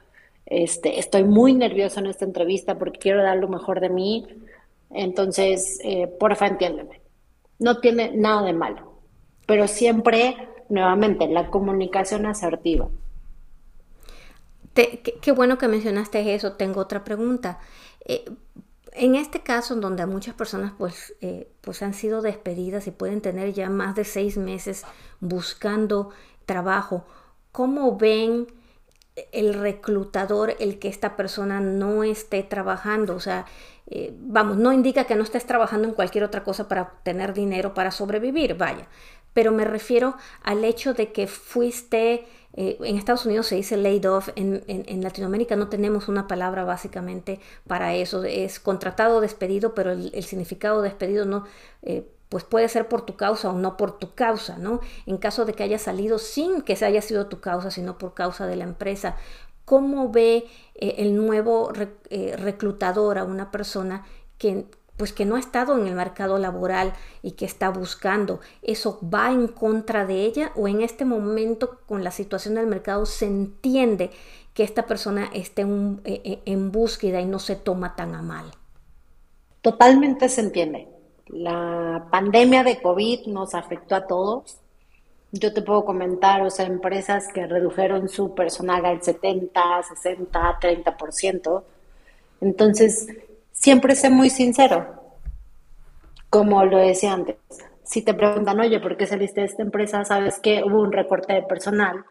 este, 0.45 0.99
estoy 0.99 1.23
muy 1.25 1.53
nervioso 1.53 1.99
en 1.99 2.07
esta 2.07 2.25
entrevista 2.25 2.77
porque 2.77 2.99
quiero 2.99 3.21
dar 3.23 3.37
lo 3.37 3.49
mejor 3.49 3.81
de 3.81 3.89
mí, 3.89 4.27
entonces, 4.91 5.79
eh, 5.83 6.07
porfa, 6.07 6.47
entiéndeme. 6.47 7.01
No 7.59 7.79
tiene 7.79 8.11
nada 8.15 8.43
de 8.43 8.53
malo, 8.53 8.99
pero 9.45 9.67
siempre, 9.67 10.49
nuevamente, 10.69 11.27
la 11.27 11.49
comunicación 11.49 12.25
asertiva. 12.25 12.89
qué, 14.73 15.31
bueno 15.31 15.57
que 15.57 15.67
mencionaste 15.67 16.35
eso. 16.35 16.53
Tengo 16.53 16.81
otra 16.81 17.03
pregunta. 17.03 17.59
Eh, 18.05 18.25
en 18.95 19.15
este 19.15 19.41
caso, 19.41 19.75
donde 19.75 20.05
muchas 20.05 20.35
personas 20.35 20.73
pues, 20.77 21.15
eh, 21.21 21.49
pues 21.61 21.81
han 21.81 21.93
sido 21.93 22.21
despedidas 22.21 22.87
y 22.87 22.91
pueden 22.91 23.21
tener 23.21 23.53
ya 23.53 23.69
más 23.69 23.95
de 23.95 24.05
seis 24.05 24.37
meses 24.37 24.83
buscando 25.19 26.11
trabajo, 26.45 27.05
¿cómo 27.51 27.97
ven 27.97 28.47
el 29.31 29.53
reclutador 29.53 30.55
el 30.59 30.79
que 30.79 30.87
esta 30.87 31.15
persona 31.17 31.59
no 31.59 32.03
esté 32.03 32.43
trabajando? 32.43 33.15
O 33.15 33.19
sea, 33.19 33.45
eh, 33.87 34.13
vamos, 34.17 34.57
no 34.57 34.73
indica 34.73 35.05
que 35.05 35.15
no 35.15 35.23
estés 35.23 35.45
trabajando 35.45 35.87
en 35.87 35.93
cualquier 35.93 36.23
otra 36.23 36.43
cosa 36.43 36.67
para 36.67 36.93
tener 37.03 37.33
dinero 37.33 37.73
para 37.73 37.91
sobrevivir, 37.91 38.55
vaya, 38.55 38.87
pero 39.33 39.51
me 39.51 39.65
refiero 39.65 40.15
al 40.43 40.63
hecho 40.63 40.93
de 40.93 41.11
que 41.11 41.27
fuiste 41.27 42.25
eh, 42.57 42.77
en 42.81 42.97
Estados 42.97 43.25
Unidos 43.25 43.47
se 43.47 43.55
dice 43.55 43.75
laid 43.75 44.09
off, 44.09 44.29
en, 44.35 44.63
en, 44.67 45.03
Latinoamérica 45.03 45.57
no 45.57 45.67
tenemos 45.67 46.07
una 46.07 46.25
palabra 46.25 46.63
básicamente 46.63 47.41
para 47.67 47.93
eso, 47.95 48.23
es 48.23 48.61
contratado 48.61 49.19
despedido, 49.19 49.75
pero 49.75 49.91
el, 49.91 50.23
significado 50.23 50.81
despedido 50.81 51.25
no, 51.25 51.43
eh, 51.81 52.07
pues 52.29 52.45
puede 52.45 52.69
ser 52.69 52.87
por 52.87 53.05
tu 53.05 53.17
causa 53.17 53.49
o 53.49 53.53
no 53.53 53.75
por 53.75 53.99
tu 53.99 54.15
causa, 54.15 54.57
¿no? 54.57 54.79
En 55.05 55.17
caso 55.17 55.43
de 55.43 55.53
que 55.53 55.63
haya 55.63 55.77
salido 55.77 56.17
sin 56.17 56.61
que 56.61 56.77
se 56.77 56.85
haya 56.85 57.01
sido 57.01 57.27
tu 57.27 57.41
causa, 57.41 57.71
sino 57.71 57.97
por 57.97 58.13
causa 58.13 58.47
de 58.47 58.55
la 58.55 58.63
empresa, 58.63 59.17
¿cómo 59.65 60.09
ve 60.09 60.45
eh, 60.75 60.95
el 60.99 61.15
nuevo 61.15 61.71
reclutador 61.71 63.17
a 63.17 63.23
una 63.23 63.51
persona 63.51 64.05
que, 64.37 64.65
pues 64.97 65.11
que 65.11 65.25
no 65.25 65.35
ha 65.35 65.39
estado 65.39 65.77
en 65.77 65.87
el 65.87 65.95
mercado 65.95 66.37
laboral 66.37 66.93
y 67.21 67.31
que 67.31 67.45
está 67.45 67.69
buscando, 67.69 68.39
¿eso 68.61 68.99
va 69.01 69.31
en 69.31 69.47
contra 69.47 70.05
de 70.05 70.25
ella 70.25 70.51
o 70.55 70.67
en 70.67 70.81
este 70.81 71.03
momento 71.05 71.79
con 71.85 72.03
la 72.03 72.11
situación 72.11 72.55
del 72.55 72.67
mercado 72.67 73.05
se 73.05 73.25
entiende 73.25 74.11
que 74.53 74.63
esta 74.63 74.85
persona 74.85 75.29
esté 75.33 75.63
en, 75.63 76.01
e, 76.05 76.21
e, 76.23 76.51
en 76.51 76.71
búsqueda 76.71 77.19
y 77.19 77.25
no 77.25 77.39
se 77.39 77.55
toma 77.55 77.95
tan 77.95 78.15
a 78.15 78.21
mal? 78.21 78.45
Totalmente 79.61 80.29
se 80.29 80.41
entiende. 80.41 80.87
La 81.27 82.07
pandemia 82.11 82.63
de 82.63 82.81
COVID 82.81 83.27
nos 83.27 83.55
afectó 83.55 83.95
a 83.95 84.07
todos. 84.07 84.59
Yo 85.37 85.53
te 85.53 85.61
puedo 85.61 85.83
comentar, 85.83 86.41
o 86.43 86.49
sea, 86.49 86.65
empresas 86.65 87.27
que 87.33 87.45
redujeron 87.45 88.07
su 88.07 88.33
personal 88.33 88.85
al 88.85 89.01
70, 89.01 89.83
60, 89.83 90.59
30%. 90.61 91.63
Entonces, 92.39 93.07
siempre 93.51 93.95
sé 93.95 94.09
muy 94.09 94.29
sincero, 94.29 95.17
como 96.29 96.63
lo 96.63 96.77
decía 96.77 97.11
antes. 97.11 97.35
Si 97.83 98.01
te 98.01 98.13
preguntan, 98.13 98.61
oye, 98.61 98.79
¿por 98.79 98.95
qué 98.95 99.07
saliste 99.07 99.41
de 99.41 99.47
esta 99.47 99.61
empresa? 99.61 100.05
Sabes 100.05 100.39
que 100.39 100.63
hubo 100.63 100.81
un 100.81 100.93
recorte 100.93 101.33
de 101.33 101.43
personal 101.43 102.05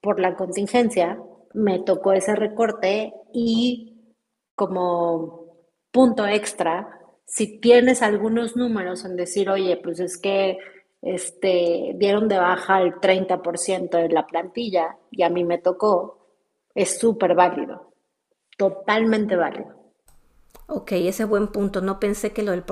por 0.00 0.18
la 0.18 0.34
contingencia, 0.34 1.18
me 1.52 1.78
tocó 1.80 2.12
ese 2.12 2.34
recorte 2.34 3.12
y 3.34 4.16
como 4.54 5.44
punto 5.90 6.26
extra, 6.26 7.00
si 7.26 7.60
tienes 7.60 8.00
algunos 8.00 8.56
números 8.56 9.04
en 9.04 9.16
decir, 9.16 9.50
oye, 9.50 9.76
pues 9.76 10.00
es 10.00 10.16
que 10.16 10.56
este, 11.02 11.92
dieron 11.96 12.28
de 12.28 12.38
baja 12.38 12.80
el 12.80 12.94
30% 12.94 13.90
de 13.90 14.08
la 14.08 14.26
plantilla 14.26 14.96
y 15.10 15.24
a 15.24 15.28
mí 15.28 15.44
me 15.44 15.58
tocó, 15.58 16.28
es 16.74 16.98
súper 16.98 17.34
válido, 17.34 17.92
totalmente 18.56 19.36
válido. 19.36 19.82
Ok, 20.68 20.92
ese 20.92 21.24
es 21.24 21.28
buen 21.28 21.48
punto. 21.48 21.82
No 21.82 22.00
pensé 22.00 22.32
que 22.32 22.42
lo 22.42 22.52
del 22.52 22.64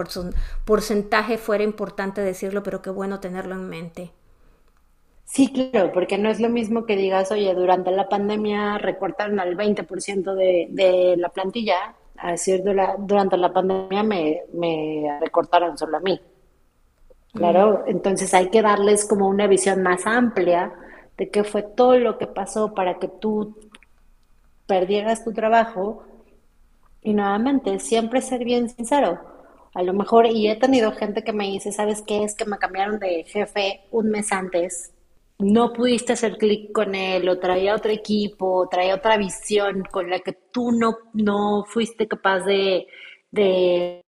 porcentaje 0.65 1.37
fuera 1.37 1.65
importante 1.65 2.23
decirlo, 2.23 2.63
pero 2.63 2.81
qué 2.81 2.91
bueno 2.91 3.21
tenerlo 3.21 3.55
en 3.57 3.69
mente. 3.69 4.13
Sí, 5.25 5.53
claro, 5.53 5.93
porque 5.93 6.19
no 6.19 6.29
es 6.29 6.41
lo 6.41 6.49
mismo 6.49 6.87
que 6.87 6.97
digas, 6.97 7.31
oye, 7.31 7.55
durante 7.55 7.91
la 7.91 8.09
pandemia 8.09 8.79
recortaron 8.79 9.39
al 9.39 9.57
20% 9.57 10.35
de, 10.35 10.67
de 10.71 11.17
la 11.17 11.29
plantilla, 11.29 11.95
a 12.17 12.33
decir, 12.33 12.65
durante 12.99 13.37
la 13.37 13.53
pandemia 13.53 14.03
me, 14.03 14.43
me 14.53 15.19
recortaron 15.21 15.79
solo 15.79 15.99
a 15.99 16.01
mí. 16.01 16.21
Claro, 17.33 17.85
entonces 17.87 18.35
hay 18.35 18.51
que 18.51 18.63
darles 18.63 19.07
como 19.07 19.29
una 19.29 19.47
visión 19.47 19.83
más 19.83 20.07
amplia 20.07 20.73
de 21.17 21.31
qué 21.31 21.45
fue 21.45 21.63
todo 21.63 21.97
lo 21.99 22.19
que 22.19 22.27
pasó 22.27 22.75
para 22.75 22.99
que 22.99 23.09
tú 23.09 23.57
perdieras 24.67 25.25
tu 25.25 25.33
trabajo 25.33 26.05
y 27.03 27.15
nuevamente, 27.15 27.79
siempre 27.79 28.21
ser 28.21 28.45
bien 28.45 28.69
sincero. 28.69 29.21
A 29.75 29.83
lo 29.83 29.93
mejor, 29.93 30.27
y 30.27 30.49
he 30.49 30.57
tenido 30.57 30.93
gente 30.93 31.23
que 31.23 31.33
me 31.33 31.47
dice, 31.47 31.73
¿sabes 31.73 32.03
qué? 32.07 32.25
Es 32.25 32.35
que 32.35 32.45
me 32.45 32.59
cambiaron 32.59 32.99
de 32.99 33.25
jefe 33.25 33.83
un 33.91 34.11
mes 34.11 34.33
antes. 34.33 34.93
No 35.39 35.73
pudiste 35.73 36.13
hacer 36.13 36.37
clic 36.37 36.73
con 36.73 36.95
él, 36.95 37.29
o 37.29 37.39
traía 37.39 37.75
otro 37.75 37.91
equipo, 37.91 38.69
traía 38.71 38.97
otra 38.97 39.17
visión 39.17 39.85
con 39.91 40.11
la 40.11 40.19
que 40.21 40.33
tú 40.33 40.73
no, 40.73 40.99
no 41.15 41.65
fuiste 41.67 42.09
capaz 42.09 42.41
de, 42.41 42.87
de 43.31 44.05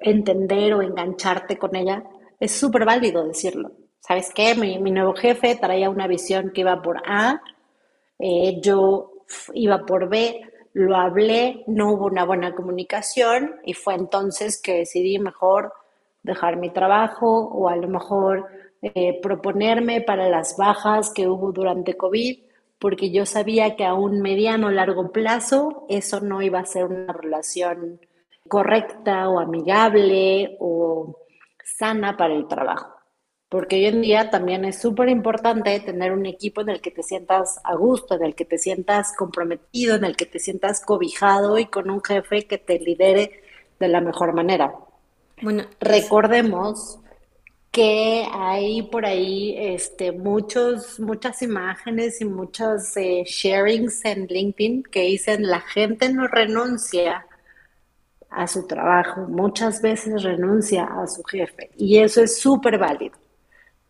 entender 0.00 0.74
o 0.74 0.82
engancharte 0.82 1.58
con 1.58 1.76
ella. 1.76 2.02
Es 2.38 2.52
súper 2.52 2.84
válido 2.84 3.26
decirlo. 3.26 3.72
¿Sabes 4.00 4.30
qué? 4.34 4.54
Mi, 4.54 4.78
mi, 4.78 4.90
nuevo 4.90 5.14
jefe 5.14 5.56
traía 5.56 5.90
una 5.90 6.06
visión 6.06 6.50
que 6.54 6.62
iba 6.62 6.80
por 6.80 7.02
A, 7.04 7.42
eh, 8.18 8.58
yo 8.60 9.12
iba 9.54 9.84
por 9.84 10.08
B 10.08 10.40
lo 10.78 10.96
hablé, 10.96 11.64
no 11.66 11.92
hubo 11.92 12.06
una 12.06 12.24
buena 12.24 12.54
comunicación 12.54 13.56
y 13.64 13.74
fue 13.74 13.94
entonces 13.94 14.62
que 14.62 14.74
decidí 14.74 15.18
mejor 15.18 15.72
dejar 16.22 16.56
mi 16.56 16.70
trabajo 16.70 17.48
o 17.48 17.68
a 17.68 17.74
lo 17.74 17.88
mejor 17.88 18.46
eh, 18.82 19.18
proponerme 19.20 20.02
para 20.02 20.28
las 20.28 20.56
bajas 20.56 21.10
que 21.12 21.26
hubo 21.26 21.50
durante 21.50 21.96
COVID, 21.96 22.38
porque 22.78 23.10
yo 23.10 23.26
sabía 23.26 23.74
que 23.74 23.84
a 23.84 23.94
un 23.94 24.20
mediano 24.20 24.68
o 24.68 24.70
largo 24.70 25.10
plazo 25.10 25.84
eso 25.88 26.20
no 26.20 26.42
iba 26.42 26.60
a 26.60 26.66
ser 26.66 26.84
una 26.84 27.12
relación 27.12 28.00
correcta 28.46 29.28
o 29.28 29.40
amigable 29.40 30.56
o 30.60 31.17
sana 31.78 32.16
para 32.16 32.34
el 32.34 32.48
trabajo 32.48 32.98
porque 33.48 33.76
hoy 33.76 33.86
en 33.86 34.02
día 34.02 34.30
también 34.30 34.64
es 34.64 34.80
súper 34.80 35.08
importante 35.08 35.80
tener 35.80 36.12
un 36.12 36.26
equipo 36.26 36.60
en 36.60 36.68
el 36.68 36.80
que 36.80 36.90
te 36.90 37.02
sientas 37.02 37.60
a 37.64 37.74
gusto, 37.74 38.14
en 38.14 38.24
el 38.24 38.34
que 38.34 38.44
te 38.44 38.58
sientas 38.58 39.14
comprometido, 39.16 39.96
en 39.96 40.04
el 40.04 40.16
que 40.16 40.26
te 40.26 40.38
sientas 40.38 40.84
cobijado 40.84 41.58
y 41.58 41.66
con 41.66 41.88
un 41.88 42.02
jefe 42.02 42.46
que 42.46 42.58
te 42.58 42.78
lidere 42.78 43.42
de 43.80 43.88
la 43.88 44.02
mejor 44.02 44.34
manera. 44.34 44.74
Bueno, 45.40 45.64
recordemos 45.80 46.98
que 47.70 48.26
hay 48.30 48.82
por 48.82 49.06
ahí 49.06 49.54
este, 49.56 50.12
muchos, 50.12 51.00
muchas 51.00 51.40
imágenes 51.40 52.20
y 52.20 52.26
muchos 52.26 52.94
eh, 52.96 53.24
sharings 53.24 54.04
en 54.04 54.26
LinkedIn 54.26 54.82
que 54.82 55.02
dicen 55.02 55.46
la 55.46 55.60
gente 55.60 56.12
no 56.12 56.26
renuncia 56.26 57.26
a 58.30 58.46
su 58.46 58.66
trabajo, 58.66 59.22
muchas 59.22 59.80
veces 59.82 60.22
renuncia 60.22 60.84
a 60.84 61.06
su 61.06 61.22
jefe 61.24 61.70
y 61.76 61.98
eso 61.98 62.22
es 62.22 62.38
súper 62.38 62.78
válido 62.78 63.16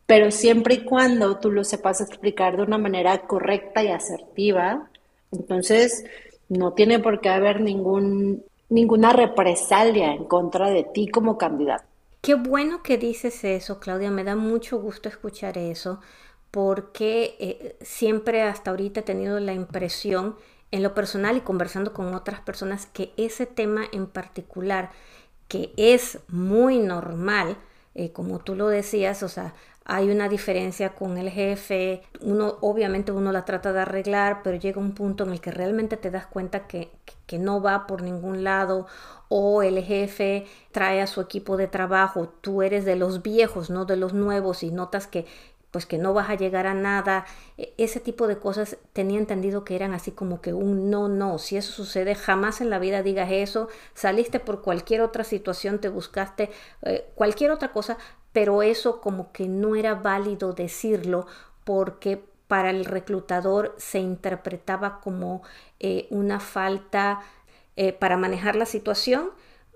pero 0.08 0.30
siempre 0.30 0.76
y 0.76 0.84
cuando 0.84 1.38
tú 1.38 1.52
lo 1.52 1.64
sepas 1.64 2.00
explicar 2.00 2.56
de 2.56 2.62
una 2.62 2.78
manera 2.78 3.26
correcta 3.26 3.82
y 3.82 3.88
asertiva, 3.88 4.88
entonces 5.30 6.02
no 6.48 6.72
tiene 6.72 6.98
por 6.98 7.20
qué 7.20 7.28
haber 7.28 7.60
ningún, 7.60 8.42
ninguna 8.70 9.12
represalia 9.12 10.14
en 10.14 10.24
contra 10.24 10.70
de 10.70 10.84
ti 10.84 11.08
como 11.08 11.36
candidato. 11.36 11.84
Qué 12.22 12.36
bueno 12.36 12.82
que 12.82 12.96
dices 12.96 13.44
eso, 13.44 13.80
Claudia, 13.80 14.10
me 14.10 14.24
da 14.24 14.34
mucho 14.34 14.80
gusto 14.80 15.10
escuchar 15.10 15.58
eso, 15.58 16.00
porque 16.50 17.36
eh, 17.38 17.76
siempre 17.82 18.40
hasta 18.40 18.70
ahorita 18.70 19.00
he 19.00 19.02
tenido 19.02 19.38
la 19.40 19.52
impresión 19.52 20.36
en 20.70 20.82
lo 20.82 20.94
personal 20.94 21.36
y 21.36 21.40
conversando 21.40 21.92
con 21.92 22.14
otras 22.14 22.40
personas 22.40 22.86
que 22.86 23.12
ese 23.16 23.46
tema 23.46 23.82
en 23.92 24.06
particular, 24.06 24.90
que 25.48 25.72
es 25.76 26.18
muy 26.28 26.78
normal, 26.78 27.56
eh, 27.94 28.12
como 28.12 28.38
tú 28.38 28.54
lo 28.54 28.68
decías, 28.68 29.22
o 29.22 29.28
sea, 29.28 29.54
hay 29.90 30.10
una 30.10 30.28
diferencia 30.28 30.94
con 30.94 31.16
el 31.16 31.30
jefe, 31.30 32.02
uno 32.20 32.58
obviamente 32.60 33.10
uno 33.10 33.32
la 33.32 33.46
trata 33.46 33.72
de 33.72 33.80
arreglar, 33.80 34.42
pero 34.44 34.58
llega 34.58 34.78
un 34.80 34.92
punto 34.92 35.24
en 35.24 35.32
el 35.32 35.40
que 35.40 35.50
realmente 35.50 35.96
te 35.96 36.10
das 36.10 36.26
cuenta 36.26 36.66
que, 36.66 36.90
que 37.26 37.38
no 37.38 37.62
va 37.62 37.86
por 37.86 38.02
ningún 38.02 38.44
lado 38.44 38.86
o 39.28 39.62
el 39.62 39.82
jefe 39.82 40.46
trae 40.72 41.00
a 41.00 41.06
su 41.06 41.22
equipo 41.22 41.56
de 41.56 41.68
trabajo, 41.68 42.28
tú 42.42 42.62
eres 42.62 42.84
de 42.84 42.96
los 42.96 43.22
viejos, 43.22 43.70
no 43.70 43.86
de 43.86 43.96
los 43.96 44.12
nuevos 44.12 44.62
y 44.62 44.70
notas 44.70 45.06
que 45.06 45.24
pues 45.78 45.86
que 45.86 45.96
no 45.96 46.12
vas 46.12 46.28
a 46.28 46.34
llegar 46.34 46.66
a 46.66 46.74
nada, 46.74 47.24
e, 47.56 47.72
ese 47.78 48.00
tipo 48.00 48.26
de 48.26 48.40
cosas 48.40 48.78
tenía 48.92 49.20
entendido 49.20 49.62
que 49.62 49.76
eran 49.76 49.94
así 49.94 50.10
como 50.10 50.40
que 50.40 50.52
un 50.52 50.90
no, 50.90 51.06
no, 51.06 51.38
si 51.38 51.56
eso 51.56 51.70
sucede 51.70 52.16
jamás 52.16 52.60
en 52.60 52.68
la 52.68 52.80
vida 52.80 53.04
digas 53.04 53.28
eso, 53.30 53.68
saliste 53.94 54.40
por 54.40 54.60
cualquier 54.60 55.02
otra 55.02 55.22
situación, 55.22 55.78
te 55.78 55.88
buscaste 55.88 56.50
eh, 56.82 57.08
cualquier 57.14 57.52
otra 57.52 57.70
cosa, 57.70 57.96
pero 58.32 58.62
eso 58.64 59.00
como 59.00 59.30
que 59.30 59.46
no 59.46 59.76
era 59.76 59.94
válido 59.94 60.52
decirlo 60.52 61.28
porque 61.62 62.24
para 62.48 62.70
el 62.70 62.84
reclutador 62.84 63.76
se 63.78 64.00
interpretaba 64.00 64.98
como 65.00 65.42
eh, 65.78 66.08
una 66.10 66.40
falta 66.40 67.20
eh, 67.76 67.92
para 67.92 68.16
manejar 68.16 68.56
la 68.56 68.66
situación, 68.66 69.30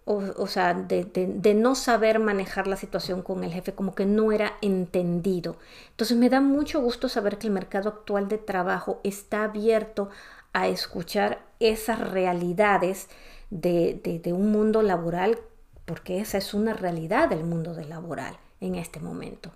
o, 0.04 0.46
sea, 0.48 0.74
de, 0.74 1.54
no 1.54 1.74
saber 1.74 2.18
manejar 2.18 2.66
la 2.66 2.76
situación 2.76 3.22
con 3.22 3.44
el 3.44 3.52
jefe, 3.52 3.72
como 3.72 3.94
que 3.94 4.04
no 4.04 4.32
era 4.32 4.54
entendido. 4.60 5.56
Entonces 5.90 6.16
me 6.16 6.28
da 6.28 6.40
mucho 6.40 6.80
gusto 6.80 7.08
saber 7.08 7.38
que 7.38 7.46
el 7.46 7.52
mercado 7.52 7.88
actual 7.88 8.28
de 8.28 8.38
trabajo 8.38 9.00
está 9.04 9.44
abierto 9.44 10.10
a 10.52 10.66
escuchar 10.66 11.42
esas 11.60 12.10
realidades 12.10 13.08
de, 13.50 14.20
un 14.26 14.50
mundo 14.50 14.82
laboral, 14.82 15.38
porque 15.84 16.18
esa 16.18 16.38
es 16.38 16.52
una 16.52 16.74
realidad 16.74 17.28
del 17.28 17.44
mundo 17.44 17.74
del 17.74 17.88
laboral 17.88 18.36
en 18.60 18.74
este 18.74 18.98
momento. 18.98 19.52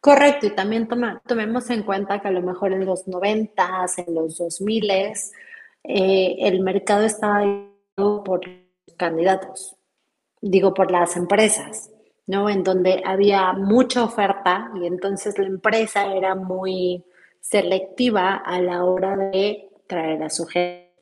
Correcto, 0.00 0.46
y 0.46 0.50
también 0.50 0.88
tomemos 1.26 1.70
en 1.70 1.82
cuenta 1.82 2.20
que 2.20 2.28
a 2.28 2.32
lo 2.32 2.42
mejor 2.42 2.72
en 2.72 2.84
los 2.84 3.06
90, 3.06 3.86
en 3.98 4.14
los 4.14 4.38
2000, 4.38 4.90
eh, 4.90 6.36
el 6.38 6.60
mercado 6.60 7.04
estaba 7.04 7.44
por 7.94 8.40
candidatos, 8.96 9.76
digo 10.40 10.74
por 10.74 10.90
las 10.90 11.16
empresas, 11.16 11.90
¿no? 12.26 12.48
En 12.48 12.62
donde 12.62 13.02
había 13.04 13.52
mucha 13.52 14.04
oferta 14.04 14.70
y 14.74 14.86
entonces 14.86 15.38
la 15.38 15.46
empresa 15.46 16.14
era 16.14 16.34
muy 16.34 17.04
selectiva 17.40 18.36
a 18.36 18.60
la 18.60 18.84
hora 18.84 19.16
de 19.16 19.68
traer 19.86 20.22
a 20.22 20.30
su 20.30 20.46
gente. 20.46 20.92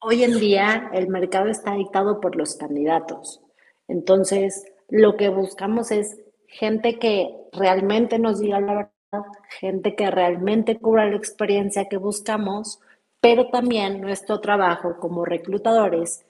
Hoy 0.00 0.24
en 0.24 0.38
día 0.38 0.90
el 0.92 1.08
mercado 1.08 1.48
está 1.48 1.74
dictado 1.74 2.20
por 2.20 2.36
los 2.36 2.56
candidatos. 2.56 3.40
Entonces, 3.88 4.64
lo 4.88 5.16
que 5.16 5.28
buscamos 5.28 5.90
es 5.90 6.18
gente 6.48 6.98
que 6.98 7.34
realmente 7.52 8.18
nos 8.18 8.40
diga 8.40 8.60
la 8.60 8.74
verdad, 8.74 9.30
gente 9.58 9.94
que 9.94 10.10
realmente 10.10 10.78
cubra 10.78 11.08
la 11.08 11.16
experiencia 11.16 11.86
que 11.86 11.96
buscamos, 11.96 12.80
pero 13.20 13.48
también 13.48 14.00
nuestro 14.00 14.40
trabajo 14.40 14.98
como 14.98 15.24
reclutadores 15.24 16.25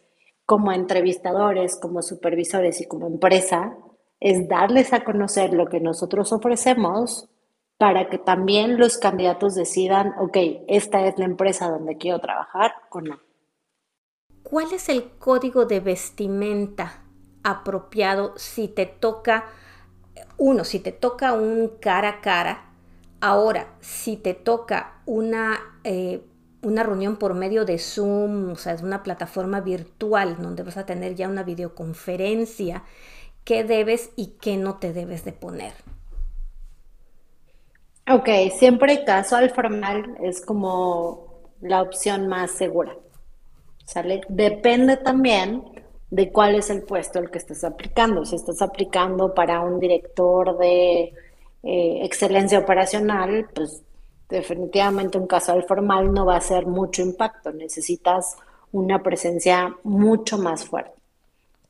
como 0.47 0.73
entrevistadores, 0.73 1.77
como 1.77 2.03
supervisores 2.03 2.81
y 2.81 2.87
como 2.87 3.09
empresa, 3.09 3.77
es 4.21 4.49
darles 4.49 4.93
a 4.93 5.05
conocer 5.05 5.53
lo 5.53 5.67
que 5.67 5.81
nosotros 5.81 6.33
ofrecemos 6.33 7.29
para 7.79 8.09
que 8.09 8.19
también 8.19 8.79
los 8.79 8.97
candidatos 8.97 9.55
decidan, 9.55 10.15
ok, 10.19 10.37
esta 10.69 11.07
es 11.07 11.19
la 11.19 11.27
empresa 11.27 11.69
donde 11.69 11.99
quiero 11.99 12.21
trabajar 12.21 12.73
o 12.91 13.01
no. 13.01 13.21
¿Cuál 14.43 14.73
es 14.73 14.89
el 14.89 15.11
código 15.19 15.67
de 15.67 15.81
vestimenta 15.81 17.03
apropiado 17.43 18.33
si 18.37 18.69
te 18.69 18.87
toca, 18.87 19.47
uno, 20.39 20.65
si 20.65 20.81
te 20.81 20.93
toca 20.93 21.35
un 21.35 21.73
cara 21.81 22.09
a 22.09 22.21
cara? 22.21 22.73
Ahora, 23.21 23.75
si 23.81 24.17
te 24.17 24.35
toca 24.35 25.03
una 25.05 25.59
eh, 25.85 26.25
una 26.67 26.83
reunión 26.83 27.17
por 27.17 27.35
medio 27.35 27.65
de 27.65 27.79
Zoom, 27.79 28.51
o 28.51 28.57
sea, 28.57 28.73
es 28.73 28.83
una 28.83 29.05
plataforma 29.05 29.61
virtual 29.61 30.37
donde 30.43 30.65
vas 30.65 30.77
a 30.77 30.85
tener 30.85 31.15
ya 31.15 31.29
una 31.29 31.45
videoconferencia, 31.45 32.83
qué 33.45 33.63
debes 33.63 34.11
y 34.17 34.39
qué 34.41 34.57
no 34.57 34.79
te 34.79 34.93
debes 34.93 35.25
de 35.25 35.33
poner. 35.33 35.75
Ok, 38.11 38.29
siempre 38.59 39.05
casual 39.05 39.51
formal 39.51 40.17
es 40.21 40.45
como 40.45 41.53
la 41.61 41.83
opción 41.83 42.27
más 42.27 42.51
segura. 42.51 42.97
¿Sale? 43.85 44.23
Depende 44.29 44.97
también 44.97 45.63
de 46.11 46.33
cuál 46.33 46.57
es 46.57 46.69
el 46.71 46.83
puesto 46.83 47.21
al 47.21 47.31
que 47.31 47.39
estás 47.39 47.63
aplicando. 47.63 48.25
Si 48.25 48.35
estás 48.35 48.61
aplicando 48.61 49.35
para 49.35 49.61
un 49.61 49.79
director 49.79 50.59
de 50.59 51.13
eh, 51.63 52.01
excelencia 52.03 52.59
operacional, 52.59 53.49
pues 53.55 53.83
definitivamente 54.29 55.19
un 55.19 55.27
casual 55.27 55.65
formal 55.65 56.13
no 56.13 56.27
va 56.27 56.37
a 56.37 56.41
ser 56.41 56.67
mucho 56.67 57.03
impacto, 57.03 57.53
necesitas 57.53 58.37
una 58.73 59.03
presencia 59.03 59.75
mucho 59.85 60.39
más 60.39 60.65
fuerte. 60.65 60.93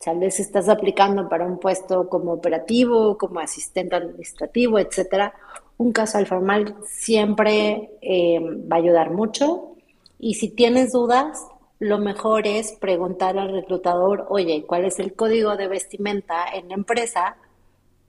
Tal 0.02 0.18
vez 0.18 0.40
estás 0.40 0.68
aplicando 0.68 1.28
para 1.28 1.46
un 1.46 1.58
puesto 1.58 2.08
como 2.08 2.32
operativo, 2.32 3.16
como 3.16 3.40
asistente 3.40 3.96
administrativo, 3.96 4.78
etcétera. 4.78 5.34
Un 5.78 5.92
casual 5.92 6.26
formal 6.26 6.76
siempre 6.84 7.90
eh, 8.02 8.40
va 8.40 8.76
a 8.76 8.78
ayudar 8.78 9.10
mucho. 9.10 9.76
Y 10.18 10.34
si 10.34 10.48
tienes 10.48 10.92
dudas, 10.92 11.46
lo 11.78 11.98
mejor 11.98 12.46
es 12.46 12.72
preguntar 12.72 13.38
al 13.38 13.52
reclutador, 13.52 14.26
oye, 14.28 14.64
¿cuál 14.66 14.84
es 14.84 14.98
el 14.98 15.14
código 15.14 15.56
de 15.56 15.68
vestimenta 15.68 16.46
en 16.54 16.68
la 16.68 16.74
empresa? 16.74 17.36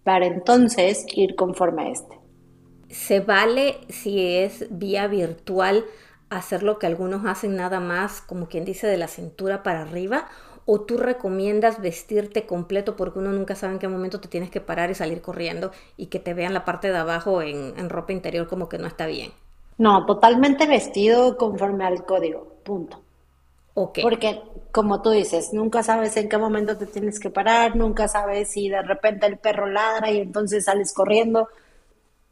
Para 0.03 0.25
entonces 0.25 1.05
ir 1.13 1.35
conforme 1.35 1.83
a 1.83 1.89
este 1.89 2.26
se 2.89 3.19
vale 3.19 3.79
si 3.89 4.37
es 4.37 4.65
vía 4.69 5.07
virtual 5.07 5.85
hacer 6.29 6.63
lo 6.63 6.79
que 6.79 6.87
algunos 6.87 7.25
hacen 7.25 7.55
nada 7.55 7.79
más, 7.79 8.21
como 8.21 8.47
quien 8.47 8.65
dice, 8.65 8.87
de 8.87 8.97
la 8.97 9.07
cintura 9.07 9.63
para 9.63 9.81
arriba, 9.81 10.27
o 10.65 10.81
tú 10.81 10.97
recomiendas 10.97 11.81
vestirte 11.81 12.45
completo 12.45 12.97
porque 12.97 13.19
uno 13.19 13.31
nunca 13.31 13.55
sabe 13.55 13.73
en 13.73 13.79
qué 13.79 13.87
momento 13.87 14.19
te 14.19 14.27
tienes 14.27 14.51
que 14.51 14.59
parar 14.59 14.91
y 14.91 14.95
salir 14.95 15.21
corriendo 15.21 15.71
y 15.95 16.07
que 16.07 16.19
te 16.19 16.33
vean 16.33 16.53
la 16.53 16.65
parte 16.65 16.89
de 16.89 16.97
abajo 16.97 17.41
en, 17.41 17.89
ropa 17.89 18.11
interior 18.11 18.47
como 18.47 18.67
que 18.67 18.77
no 18.77 18.87
está 18.87 19.05
bien. 19.05 19.31
No, 19.77 20.05
totalmente 20.05 20.67
vestido 20.67 21.37
conforme 21.37 21.85
al 21.85 22.03
código, 22.03 22.57
punto. 22.63 23.01
Okay. 23.75 24.03
Porque, 24.03 24.41
como 24.71 25.01
tú 25.01 25.11
dices, 25.11 25.53
nunca 25.53 25.83
sabes 25.83 26.17
en 26.17 26.27
qué 26.27 26.37
momento 26.37 26.77
te 26.77 26.87
tienes 26.87 27.19
que 27.19 27.29
parar, 27.29 27.75
nunca 27.75 28.07
sabes 28.07 28.49
si 28.49 28.67
de 28.67 28.81
repente 28.81 29.27
el 29.27 29.37
perro 29.37 29.67
ladra 29.67 30.11
y 30.11 30.19
entonces 30.19 30.65
sales 30.65 30.93
corriendo 30.93 31.47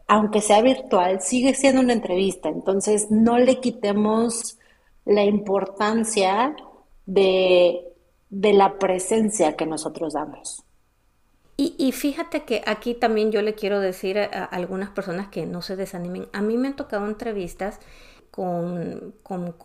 aunque 0.08 0.42
sea 0.42 0.62
virtual, 0.62 1.22
sigue 1.22 1.56
siendo 1.56 1.82
una 1.82 1.94
entrevista. 1.94 2.50
Entonces, 2.50 3.10
no 3.10 3.40
le 3.40 3.60
quitemos 3.60 4.58
la 5.06 5.24
importancia 5.24 6.56
de, 7.06 7.82
la 8.30 8.78
presencia 8.78 9.56
que 9.56 9.66
nosotros 9.66 10.14
damos. 10.14 10.64
Y, 11.58 11.94
fíjate 11.94 12.44
que 12.44 12.64
aquí 12.68 12.96
también 12.96 13.32
yo 13.32 13.42
le 13.42 13.56
quiero 13.56 13.80
decir 13.80 14.20
a, 14.20 14.44
algunas 14.44 14.90
personas 14.90 15.30
que 15.30 15.46
no 15.46 15.62
se 15.62 15.78
desanimen. 15.78 16.28
A 16.34 16.42
mí 16.42 16.58
me 16.58 16.68
han 16.68 16.76
tocado 16.76 17.08
entrevistas 17.08 17.80
con, 18.30 19.14
con, 19.24 19.56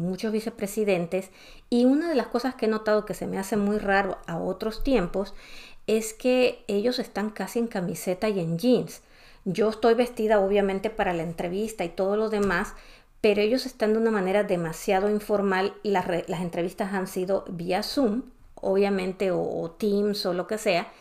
muchos 0.00 0.30
vicepresidentes 0.30 1.32
y 1.68 1.84
una 1.84 2.08
de 2.08 2.14
las 2.14 2.28
cosas 2.28 2.54
que 2.54 2.66
he 2.66 2.68
notado 2.68 3.04
que 3.04 3.14
se 3.14 3.26
me 3.26 3.38
hace 3.38 3.56
muy 3.56 3.78
raro 3.78 4.18
a 4.28 4.38
otros 4.38 4.84
tiempos 4.84 5.34
es 5.88 6.14
que 6.14 6.64
ellos 6.68 7.00
están 7.00 7.30
casi 7.30 7.58
en 7.58 7.66
camiseta 7.66 8.28
y 8.28 8.38
en 8.38 8.58
jeans. 8.58 9.02
Yo 9.44 9.70
estoy 9.70 9.94
vestida 9.94 10.40
obviamente 10.40 10.88
para 10.88 11.12
la 11.12 11.24
entrevista 11.24 11.84
y 11.84 11.88
todo 11.88 12.16
lo 12.16 12.30
demás, 12.30 12.74
pero 13.20 13.40
ellos 13.40 13.66
están 13.66 13.92
de 13.92 13.98
una 13.98 14.12
manera 14.12 14.44
demasiado 14.44 15.10
informal. 15.10 15.74
Las, 15.82 16.06
entrevistas 16.40 16.92
han 16.92 17.08
sido 17.08 17.44
vía 17.48 17.82
Zoom, 17.82 18.22
obviamente, 18.54 19.30
o, 19.32 19.70
Teams 19.78 20.26
o 20.26 20.32
lo 20.32 20.46
que 20.46 20.58
sea. 20.58 20.92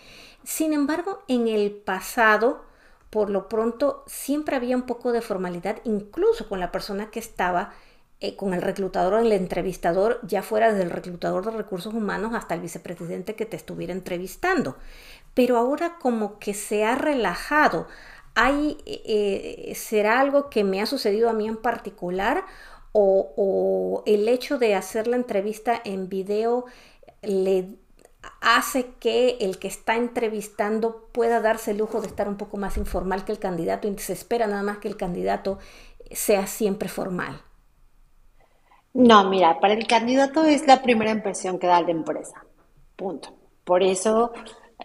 Sin 0.43 0.73
embargo, 0.73 1.23
en 1.27 1.47
el 1.47 1.71
pasado, 1.71 2.63
por 3.11 3.29
lo 3.29 3.47
pronto, 3.47 4.03
siempre 4.07 4.55
había 4.55 4.75
un 4.75 4.83
poco 4.83 5.11
de 5.11 5.21
formalidad, 5.21 5.77
incluso 5.83 6.49
con 6.49 6.59
la 6.59 6.71
persona 6.71 7.11
que 7.11 7.19
estaba, 7.19 7.73
eh, 8.21 8.35
con 8.35 8.55
el 8.55 8.63
reclutador 8.63 9.13
o 9.15 9.19
el 9.19 9.31
entrevistador, 9.33 10.19
ya 10.23 10.41
fuera 10.41 10.71
desde 10.71 10.83
el 10.83 10.89
reclutador 10.89 11.45
de 11.45 11.51
recursos 11.51 11.93
humanos 11.93 12.33
hasta 12.33 12.55
el 12.55 12.61
vicepresidente 12.61 13.35
que 13.35 13.45
te 13.45 13.55
estuviera 13.55 13.93
entrevistando. 13.93 14.77
Pero 15.35 15.57
ahora 15.57 15.97
como 15.99 16.39
que 16.39 16.55
se 16.55 16.85
ha 16.85 16.95
relajado 16.95 17.87
hay, 18.35 18.77
eh, 18.85 19.73
¿será 19.75 20.19
algo 20.19 20.49
que 20.49 20.63
me 20.63 20.81
ha 20.81 20.85
sucedido 20.85 21.29
a 21.29 21.33
mí 21.33 21.47
en 21.47 21.57
particular? 21.57 22.45
O, 22.93 24.03
el 24.05 24.27
hecho 24.27 24.57
de 24.57 24.75
hacer 24.75 25.07
la 25.07 25.15
entrevista 25.15 25.81
en 25.85 26.09
video 26.09 26.65
le 27.21 27.75
hace 28.41 28.93
que 28.99 29.37
el 29.39 29.59
que 29.59 29.67
está 29.67 29.95
entrevistando 29.95 31.07
pueda 31.11 31.39
darse 31.39 31.71
el 31.71 31.77
lujo 31.77 32.01
de 32.01 32.07
estar 32.07 32.27
un 32.27 32.37
poco 32.37 32.57
más 32.57 32.77
informal 32.77 33.23
que 33.23 33.31
el 33.31 33.39
candidato 33.39 33.87
y 33.87 33.97
se 33.97 34.13
espera 34.13 34.47
nada 34.47 34.63
más 34.63 34.79
que 34.79 34.87
el 34.87 34.97
candidato 34.97 35.59
sea 36.11 36.47
siempre 36.47 36.89
formal. 36.89 37.41
No, 38.93 39.29
mira, 39.29 39.59
para 39.59 39.73
el 39.73 39.87
candidato 39.87 40.43
es 40.43 40.67
la 40.67 40.81
primera 40.81 41.11
impresión 41.11 41.59
que 41.59 41.67
da 41.67 41.81
la 41.81 41.91
empresa. 41.91 42.43
Punto. 42.97 43.33
Por 43.63 43.83
eso 43.83 44.33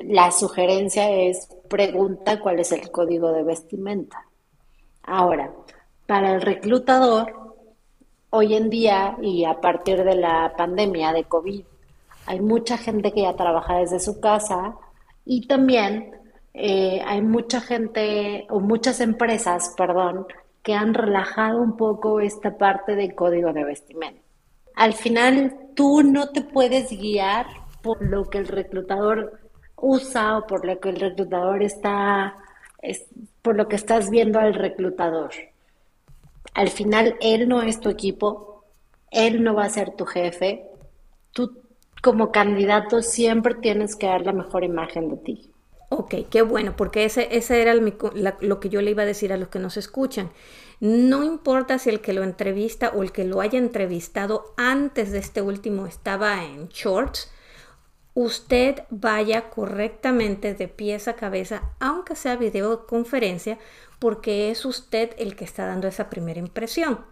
la 0.00 0.30
sugerencia 0.30 1.10
es 1.10 1.48
pregunta 1.68 2.40
cuál 2.40 2.60
es 2.60 2.72
el 2.72 2.90
código 2.90 3.32
de 3.32 3.42
vestimenta. 3.42 4.26
Ahora, 5.02 5.52
para 6.06 6.34
el 6.34 6.42
reclutador, 6.42 7.54
hoy 8.30 8.54
en 8.54 8.70
día 8.70 9.16
y 9.22 9.44
a 9.44 9.60
partir 9.60 10.04
de 10.04 10.16
la 10.16 10.54
pandemia 10.56 11.12
de 11.12 11.24
COVID, 11.24 11.64
hay 12.26 12.40
mucha 12.40 12.76
gente 12.76 13.12
que 13.12 13.22
ya 13.22 13.36
trabaja 13.36 13.78
desde 13.78 14.00
su 14.00 14.20
casa 14.20 14.76
y 15.24 15.46
también 15.46 16.12
eh, 16.54 17.02
hay 17.06 17.22
mucha 17.22 17.60
gente 17.60 18.46
o 18.50 18.60
muchas 18.60 19.00
empresas, 19.00 19.74
perdón, 19.76 20.26
que 20.62 20.74
han 20.74 20.94
relajado 20.94 21.62
un 21.62 21.76
poco 21.76 22.20
esta 22.20 22.58
parte 22.58 22.96
del 22.96 23.14
código 23.14 23.52
de 23.52 23.64
vestimenta. 23.64 24.20
Al 24.74 24.92
final, 24.92 25.56
tú 25.74 26.02
no 26.02 26.30
te 26.30 26.42
puedes 26.42 26.90
guiar 26.90 27.46
por 27.82 28.02
lo 28.02 28.28
que 28.28 28.38
el 28.38 28.48
reclutador 28.48 29.45
usa 29.76 30.38
o 30.38 30.46
por 30.46 30.66
lo 30.66 30.80
que 30.80 30.88
el 30.88 30.96
reclutador 30.96 31.62
está, 31.62 32.36
por 33.42 33.56
lo 33.56 33.68
que 33.68 33.76
estás 33.76 34.10
viendo 34.10 34.38
al 34.38 34.54
reclutador. 34.54 35.30
Al 36.54 36.70
final, 36.70 37.16
él 37.20 37.48
no 37.48 37.62
es 37.62 37.80
tu 37.80 37.90
equipo, 37.90 38.64
él 39.10 39.42
no 39.42 39.54
va 39.54 39.64
a 39.64 39.70
ser 39.70 39.94
tu 39.94 40.06
jefe. 40.06 40.64
Tú 41.32 41.62
como 42.02 42.32
candidato 42.32 43.02
siempre 43.02 43.54
tienes 43.54 43.96
que 43.96 44.06
dar 44.06 44.22
la 44.22 44.32
mejor 44.32 44.64
imagen 44.64 45.10
de 45.10 45.16
ti. 45.16 45.50
Ok, 45.88 46.14
qué 46.30 46.42
bueno, 46.42 46.74
porque 46.76 47.04
ese, 47.04 47.28
ese 47.30 47.62
era 47.62 47.74
lo 47.74 48.60
que 48.60 48.68
yo 48.68 48.82
le 48.82 48.90
iba 48.90 49.04
a 49.04 49.06
decir 49.06 49.32
a 49.32 49.36
los 49.36 49.48
que 49.48 49.60
nos 49.60 49.76
escuchan. 49.76 50.30
No 50.80 51.22
importa 51.22 51.78
si 51.78 51.90
el 51.90 52.00
que 52.00 52.12
lo 52.12 52.24
entrevista 52.24 52.90
o 52.94 53.02
el 53.02 53.12
que 53.12 53.24
lo 53.24 53.40
haya 53.40 53.58
entrevistado 53.58 54.52
antes 54.56 55.12
de 55.12 55.18
este 55.18 55.42
último 55.42 55.86
estaba 55.86 56.44
en 56.44 56.68
shorts, 56.68 57.30
usted 58.16 58.84
vaya 58.88 59.50
correctamente 59.50 60.54
de 60.54 60.68
pies 60.68 61.06
a 61.06 61.16
cabeza, 61.16 61.70
aunque 61.78 62.16
sea 62.16 62.36
videoconferencia, 62.36 63.58
porque 63.98 64.50
es 64.50 64.64
usted 64.64 65.10
el 65.18 65.36
que 65.36 65.44
está 65.44 65.66
dando 65.66 65.86
esa 65.86 66.08
primera 66.08 66.40
impresión. 66.40 67.04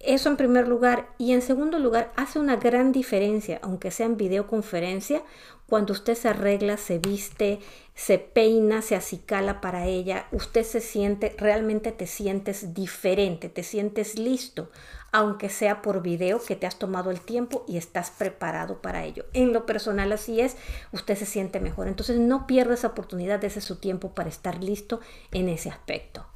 Eso 0.00 0.30
en 0.30 0.38
primer 0.38 0.66
lugar. 0.66 1.10
Y 1.18 1.32
en 1.32 1.42
segundo 1.42 1.78
lugar, 1.78 2.10
hace 2.16 2.38
una 2.38 2.56
gran 2.56 2.90
diferencia, 2.90 3.58
aunque 3.62 3.90
sea 3.90 4.06
en 4.06 4.16
videoconferencia, 4.16 5.22
cuando 5.66 5.92
usted 5.92 6.14
se 6.14 6.28
arregla, 6.28 6.78
se 6.78 6.98
viste, 6.98 7.58
se 7.94 8.18
peina, 8.18 8.80
se 8.80 8.96
acicala 8.96 9.60
para 9.60 9.86
ella, 9.86 10.26
usted 10.32 10.62
se 10.62 10.80
siente, 10.80 11.34
realmente 11.36 11.92
te 11.92 12.06
sientes 12.06 12.72
diferente, 12.72 13.50
te 13.50 13.62
sientes 13.62 14.18
listo, 14.18 14.70
aunque 15.14 15.48
sea 15.48 15.80
por 15.80 16.02
video 16.02 16.40
que 16.44 16.56
te 16.56 16.66
has 16.66 16.76
tomado 16.76 17.12
el 17.12 17.20
tiempo 17.20 17.64
y 17.68 17.76
estás 17.76 18.10
preparado 18.10 18.82
para 18.82 19.04
ello. 19.04 19.26
En 19.32 19.52
lo 19.52 19.64
personal 19.64 20.10
así 20.10 20.40
es, 20.40 20.56
usted 20.90 21.14
se 21.14 21.24
siente 21.24 21.60
mejor. 21.60 21.86
Entonces 21.86 22.18
no 22.18 22.48
pierda 22.48 22.74
esa 22.74 22.88
oportunidad, 22.88 23.38
de 23.38 23.46
ese 23.46 23.60
su 23.60 23.78
tiempo 23.78 24.10
para 24.10 24.28
estar 24.28 24.60
listo 24.60 24.98
en 25.30 25.48
ese 25.48 25.70
aspecto. 25.70 26.26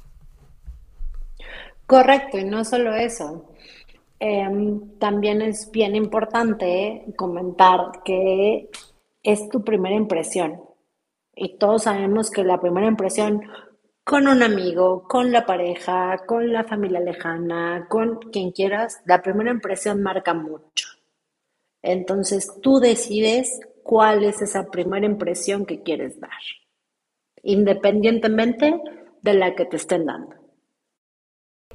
Correcto, 1.85 2.37
y 2.37 2.45
no 2.45 2.63
solo 2.63 2.95
eso. 2.95 3.51
Em, 4.17 4.97
también 4.97 5.41
es 5.41 5.69
bien 5.71 5.97
importante 5.97 7.03
comentar 7.17 8.01
que 8.05 8.69
es 9.23 9.49
tu 9.49 9.61
primera 9.65 9.95
impresión. 9.95 10.61
Y 11.35 11.57
todos 11.57 11.83
sabemos 11.83 12.31
que 12.31 12.45
la 12.45 12.61
primera 12.61 12.87
impresión 12.87 13.41
con 14.09 14.27
un 14.27 14.41
amigo, 14.41 15.03
con 15.03 15.31
la 15.31 15.45
pareja, 15.45 16.17
con 16.25 16.51
la 16.51 16.63
familia 16.63 16.99
lejana, 16.99 17.85
con 17.87 18.17
quien 18.31 18.49
quieras, 18.51 19.03
la 19.05 19.21
primera 19.21 19.51
impresión 19.51 20.01
marca 20.01 20.33
mucho. 20.33 20.87
Entonces 21.83 22.51
tú 22.59 22.79
decides 22.79 23.59
cuál 23.83 24.23
es 24.23 24.41
esa 24.41 24.71
primera 24.71 25.05
impresión 25.05 25.63
que 25.63 25.83
quieres 25.83 26.19
dar, 26.19 26.41
independientemente 27.43 28.81
de 29.21 29.33
la 29.35 29.53
que 29.53 29.65
te 29.65 29.75
estén 29.75 30.07
dando. 30.07 30.38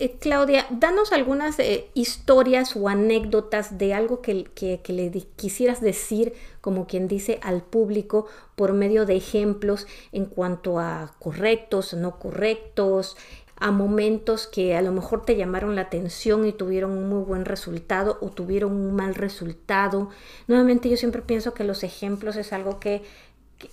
Eh, 0.01 0.17
Claudia, 0.19 0.67
danos 0.71 1.13
algunas 1.13 1.57
eh, 1.61 1.89
historias 1.95 2.75
o 2.75 2.89
anécdotas 2.89 3.79
de 3.79 3.95
algo 3.95 4.23
que, 4.23 4.43
que, 4.53 4.93
le 4.93 5.13
quisieras 5.37 5.81
decir, 5.81 6.33
como 6.61 6.89
quien 6.89 7.07
dice, 7.07 7.39
al 7.45 7.63
público 7.63 8.27
por 8.57 8.73
medio 8.73 9.07
de 9.07 9.15
ejemplos 9.15 9.87
en 10.11 10.25
cuanto 10.25 10.81
a 10.81 11.15
correctos, 11.21 11.95
no 11.95 12.19
correctos, 12.19 13.17
a 13.55 13.71
momentos 13.71 14.49
que 14.49 14.75
a 14.75 14.83
lo 14.83 14.91
mejor 14.91 15.25
te 15.25 15.37
llamaron 15.37 15.77
la 15.77 15.83
atención 15.83 16.45
y 16.45 16.53
tuvieron 16.53 16.91
un 16.91 17.09
muy 17.09 17.23
buen 17.23 17.45
resultado 17.45 18.19
o 18.21 18.31
tuvieron 18.31 18.73
un 18.73 18.97
mal 18.97 19.15
resultado. 19.15 20.11
Nuevamente 20.49 20.91
yo 20.91 20.97
siempre 20.97 21.23
pienso 21.23 21.55
que 21.55 21.63
los 21.63 21.85
ejemplos 21.85 22.35
es 22.35 22.53
algo 22.53 22.81
que, 22.81 23.05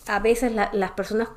a 0.08 0.20
veces 0.20 0.54
las 0.54 0.92
personas 0.92 1.30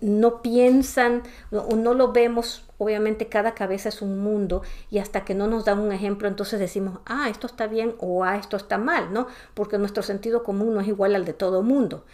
no 0.00 0.40
piensan 0.40 1.22
o 1.50 1.74
no 1.74 1.94
lo 1.94 2.12
vemos, 2.12 2.64
obviamente 2.78 3.26
cada 3.26 3.54
cabeza 3.54 3.88
es 3.88 4.02
un 4.02 4.20
mundo 4.20 4.62
y 4.90 4.98
hasta 4.98 5.24
que 5.24 5.34
no 5.34 5.48
nos 5.48 5.64
dan 5.64 5.80
un 5.80 5.92
ejemplo 5.92 6.28
entonces 6.28 6.60
decimos, 6.60 7.00
ah, 7.06 7.28
esto 7.28 7.46
está 7.46 7.66
bien 7.66 7.94
o 7.98 8.24
ah, 8.24 8.36
esto 8.36 8.56
está 8.56 8.78
mal, 8.78 9.12
¿no? 9.12 9.26
Porque 9.54 9.78
nuestro 9.78 10.02
sentido 10.02 10.44
común 10.44 10.74
no 10.74 10.80
es 10.80 10.88
igual 10.88 11.14
al 11.14 11.24
de 11.24 11.32
todo 11.32 11.62
mundo. 11.62 12.04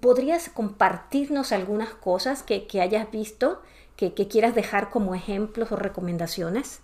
¿Podrías 0.00 0.48
compartirnos 0.48 1.52
algunas 1.52 1.90
cosas 1.90 2.42
que, 2.42 2.66
hayas 2.80 3.10
visto, 3.10 3.60
que, 3.94 4.14
que 4.14 4.26
quieras 4.26 4.54
dejar 4.54 4.90
como 4.90 5.14
ejemplos 5.14 5.70
o 5.70 5.76
recomendaciones? 5.76 6.80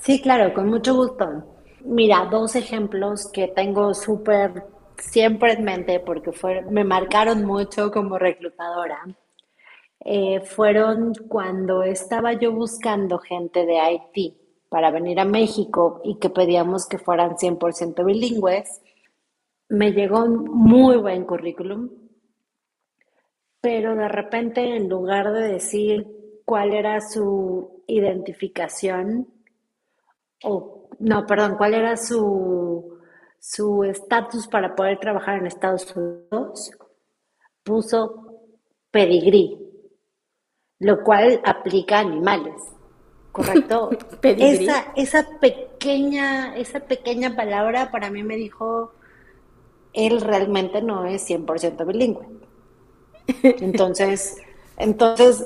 Sí, 0.00 0.20
claro, 0.20 0.52
con 0.52 0.68
mucho 0.68 0.94
gusto. 0.94 1.44
Mira, 1.84 2.28
dos 2.30 2.54
ejemplos 2.56 3.28
que 3.32 3.48
tengo 3.48 3.94
súper 3.94 4.64
siempre 5.02 5.52
en 5.52 5.64
mente 5.64 6.00
porque 6.00 6.32
fue, 6.32 6.62
me 6.62 6.84
marcaron 6.84 7.44
mucho 7.44 7.90
como 7.90 8.18
reclutadora. 8.18 9.04
Eh, 10.04 10.40
fueron 10.40 11.12
cuando 11.28 11.82
estaba 11.82 12.32
yo 12.32 12.52
buscando 12.52 13.18
gente 13.18 13.66
de 13.66 13.78
Haití 13.78 14.36
para 14.68 14.90
venir 14.90 15.20
a 15.20 15.24
México 15.24 16.00
y 16.04 16.18
que 16.18 16.30
pedíamos 16.30 16.86
que 16.86 16.98
fueran 16.98 17.36
100% 17.36 18.04
bilingües. 18.04 18.80
Me 19.68 19.92
llegó 19.92 20.24
un 20.24 20.44
muy 20.44 20.96
buen 20.96 21.24
currículum, 21.24 21.90
pero 23.60 23.94
de 23.94 24.08
repente 24.08 24.76
en 24.76 24.88
lugar 24.88 25.32
de 25.32 25.52
decir 25.52 26.40
cuál 26.44 26.74
era 26.74 27.00
su 27.00 27.84
identificación, 27.86 29.28
o 30.44 30.88
no, 30.98 31.26
perdón, 31.26 31.56
cuál 31.56 31.74
era 31.74 31.96
su 31.96 32.91
su 33.42 33.82
estatus 33.82 34.46
para 34.46 34.76
poder 34.76 35.00
trabajar 35.00 35.38
en 35.38 35.48
Estados 35.48 35.92
Unidos, 35.96 36.70
puso 37.64 38.38
pedigrí, 38.92 39.58
lo 40.78 41.02
cual 41.02 41.40
aplica 41.44 41.98
a 41.98 42.00
animales, 42.02 42.62
¿correcto? 43.32 43.90
esa, 44.22 44.92
esa, 44.94 45.40
pequeña, 45.40 46.54
esa 46.56 46.78
pequeña 46.80 47.34
palabra 47.34 47.90
para 47.90 48.12
mí 48.12 48.22
me 48.22 48.36
dijo, 48.36 48.92
él 49.92 50.20
realmente 50.20 50.80
no 50.80 51.04
es 51.04 51.28
100% 51.28 51.84
bilingüe. 51.84 52.28
Entonces, 53.42 54.36
entonces, 54.76 55.44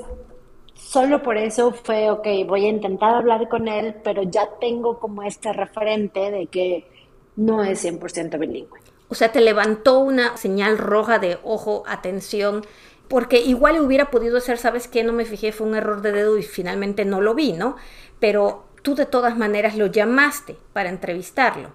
solo 0.75 1.23
por 1.23 1.35
eso 1.37 1.71
fue, 1.71 2.11
ok, 2.11 2.27
voy 2.45 2.65
a 2.65 2.69
intentar 2.69 3.15
hablar 3.15 3.49
con 3.49 3.67
él, 3.67 3.95
pero 4.03 4.21
ya 4.21 4.47
tengo 4.59 4.99
como 4.99 5.23
este 5.23 5.51
referente 5.51 6.29
de 6.29 6.45
que 6.45 6.95
no 7.37 7.63
es 7.63 7.85
100% 7.85 8.37
bilingüe. 8.37 8.79
O 9.07 9.15
sea, 9.15 9.31
te 9.31 9.39
levantó 9.39 9.99
una 9.99 10.35
señal 10.35 10.77
roja 10.77 11.17
de 11.19 11.39
ojo, 11.43 11.83
atención, 11.87 12.65
porque 13.07 13.39
igual 13.39 13.79
hubiera 13.79 14.11
podido 14.11 14.41
ser, 14.41 14.57
¿sabes 14.57 14.89
qué? 14.89 15.03
No 15.03 15.13
me 15.13 15.23
fijé, 15.23 15.53
fue 15.53 15.65
un 15.65 15.75
error 15.75 16.01
de 16.01 16.11
dedo 16.11 16.37
y 16.37 16.43
finalmente 16.43 17.05
no 17.05 17.21
lo 17.21 17.33
vi, 17.33 17.53
¿no? 17.53 17.77
Pero 18.19 18.65
tú 18.81 18.95
de 18.95 19.05
todas 19.05 19.37
maneras 19.37 19.77
lo 19.77 19.85
llamaste 19.85 20.57
para 20.73 20.89
entrevistarlo. 20.89 21.69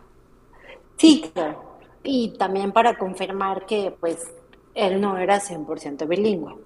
Sí, 0.99 1.31
claro. 1.33 1.79
Y 2.03 2.37
también 2.37 2.73
para 2.73 2.99
confirmar 2.99 3.65
que, 3.65 3.95
pues, 3.99 4.31
él 4.75 5.01
no 5.01 5.17
era 5.17 5.41
100% 5.41 6.07
bilingüe. 6.07 6.59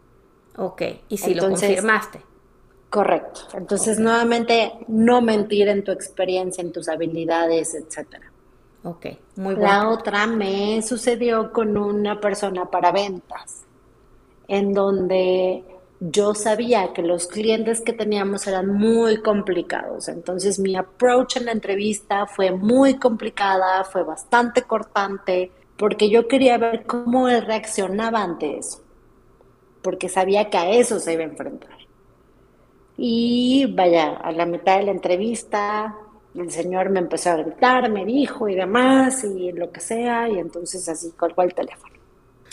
Ok, 0.56 0.82
y 1.08 1.18
si 1.18 1.34
lo 1.34 1.48
confirmaste. 1.48 2.22
Correcto. 2.88 3.40
Entonces, 3.54 3.98
nuevamente, 3.98 4.72
no 4.88 5.20
mentir 5.20 5.68
en 5.68 5.84
tu 5.84 5.92
experiencia, 5.92 6.62
en 6.62 6.72
tus 6.72 6.88
habilidades, 6.88 7.74
etcétera. 7.74 8.32
Ok, 8.86 9.06
muy 9.34 9.56
bueno. 9.56 9.62
La 9.62 9.88
otra 9.88 10.28
me 10.28 10.80
sucedió 10.80 11.52
con 11.52 11.76
una 11.76 12.20
persona 12.20 12.70
para 12.70 12.92
ventas, 12.92 13.64
en 14.46 14.72
donde 14.72 15.64
yo 15.98 16.34
sabía 16.34 16.92
que 16.92 17.02
los 17.02 17.26
clientes 17.26 17.80
que 17.80 17.92
teníamos 17.92 18.46
eran 18.46 18.68
muy 18.68 19.22
complicados. 19.22 20.06
Entonces 20.06 20.60
mi 20.60 20.76
approach 20.76 21.36
en 21.36 21.46
la 21.46 21.52
entrevista 21.52 22.26
fue 22.26 22.52
muy 22.52 22.94
complicada, 22.94 23.82
fue 23.82 24.04
bastante 24.04 24.62
cortante, 24.62 25.50
porque 25.76 26.08
yo 26.08 26.28
quería 26.28 26.56
ver 26.56 26.86
cómo 26.86 27.28
él 27.28 27.44
reaccionaba 27.44 28.22
ante 28.22 28.56
eso, 28.58 28.84
porque 29.82 30.08
sabía 30.08 30.48
que 30.48 30.58
a 30.58 30.70
eso 30.70 31.00
se 31.00 31.14
iba 31.14 31.22
a 31.22 31.26
enfrentar. 31.26 31.76
Y 32.96 33.66
vaya, 33.74 34.14
a 34.14 34.30
la 34.30 34.46
mitad 34.46 34.78
de 34.78 34.84
la 34.84 34.92
entrevista 34.92 35.96
el 36.38 36.50
señor 36.50 36.90
me 36.90 37.00
empezó 37.00 37.30
a 37.30 37.36
gritar, 37.36 37.90
me 37.90 38.04
dijo 38.04 38.48
y 38.48 38.54
demás, 38.54 39.24
y 39.24 39.52
lo 39.52 39.70
que 39.70 39.80
sea, 39.80 40.28
y 40.28 40.38
entonces 40.38 40.88
así 40.88 41.12
colgó 41.12 41.42
el 41.42 41.54
teléfono. 41.54 41.94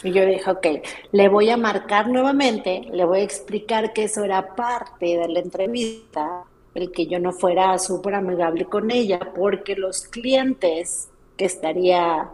Y 0.04 0.12
yo 0.12 0.26
dije, 0.26 0.50
ok, 0.50 0.68
le 1.12 1.30
voy 1.30 1.50
a 1.50 1.58
marcar 1.58 2.10
nuevamente, 2.10 2.82
le 2.92 3.06
voy 3.06 3.20
a 3.20 3.24
explicar 3.24 3.94
que 3.94 4.04
eso 4.06 4.24
era 4.24 4.56
parte 4.56 5.18
de 5.18 5.28
la 5.30 5.40
entrevista, 5.40 6.44
el 6.74 6.92
que 6.92 7.08
yo 7.08 7.20
no 7.20 7.32
fuera 7.32 7.78
súper 7.80 8.16
amigable 8.16 8.66
con 8.66 8.92
ella, 8.92 9.20
porque 9.34 9.76
los 9.76 10.08
clientes 10.08 11.10
que 11.38 11.46
estaría 11.46 12.30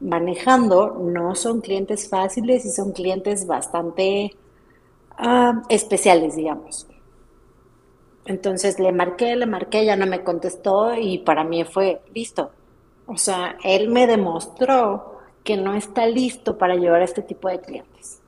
manejando 0.00 0.98
no 1.00 1.34
son 1.34 1.60
clientes 1.60 2.08
fáciles 2.08 2.64
y 2.64 2.70
son 2.70 2.92
clientes 2.92 3.46
bastante 3.46 4.36
ah, 5.16 5.62
especiales, 5.68 6.36
digamos. 6.36 6.86
Entonces 8.28 8.78
le 8.78 8.92
marqué, 8.92 9.34
le 9.36 9.46
marqué, 9.46 9.86
ya 9.86 9.96
no 9.96 10.06
me 10.06 10.22
contestó 10.22 10.94
y 10.94 11.16
para 11.16 11.44
mí 11.44 11.64
fue 11.64 12.02
listo. 12.14 12.50
O 13.06 13.16
sea, 13.16 13.56
él 13.64 13.88
me 13.88 14.06
demostró 14.06 15.18
que 15.44 15.56
no 15.56 15.74
está 15.74 16.06
listo 16.06 16.58
para 16.58 16.76
llevar 16.76 17.00
a 17.00 17.06
este 17.06 17.22
tipo 17.22 17.48
de 17.48 17.58
clientes. 17.58 18.20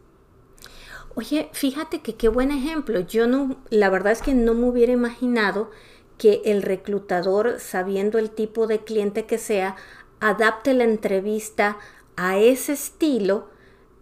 Oye, 1.14 1.51
fíjate 1.53 2.01
que 2.01 2.14
qué 2.14 2.30
buen 2.30 2.51
ejemplo. 2.51 3.01
Yo 3.01 3.26
no, 3.26 3.59
la 3.68 3.90
verdad 3.90 4.12
es 4.12 4.22
que 4.22 4.32
no 4.32 4.55
me 4.55 4.68
hubiera 4.68 4.90
imaginado 4.90 5.70
que 6.16 6.40
el 6.46 6.62
reclutador, 6.62 7.61
sabiendo 7.61 8.18
el 8.18 8.30
tipo 8.30 8.66
de 8.66 8.82
cliente 8.82 9.26
que 9.26 9.36
sea, 9.36 9.76
adapte 10.18 10.72
la 10.72 10.84
entrevista 10.84 11.76
a 12.16 12.38
ese 12.38 12.72
estilo 12.72 13.51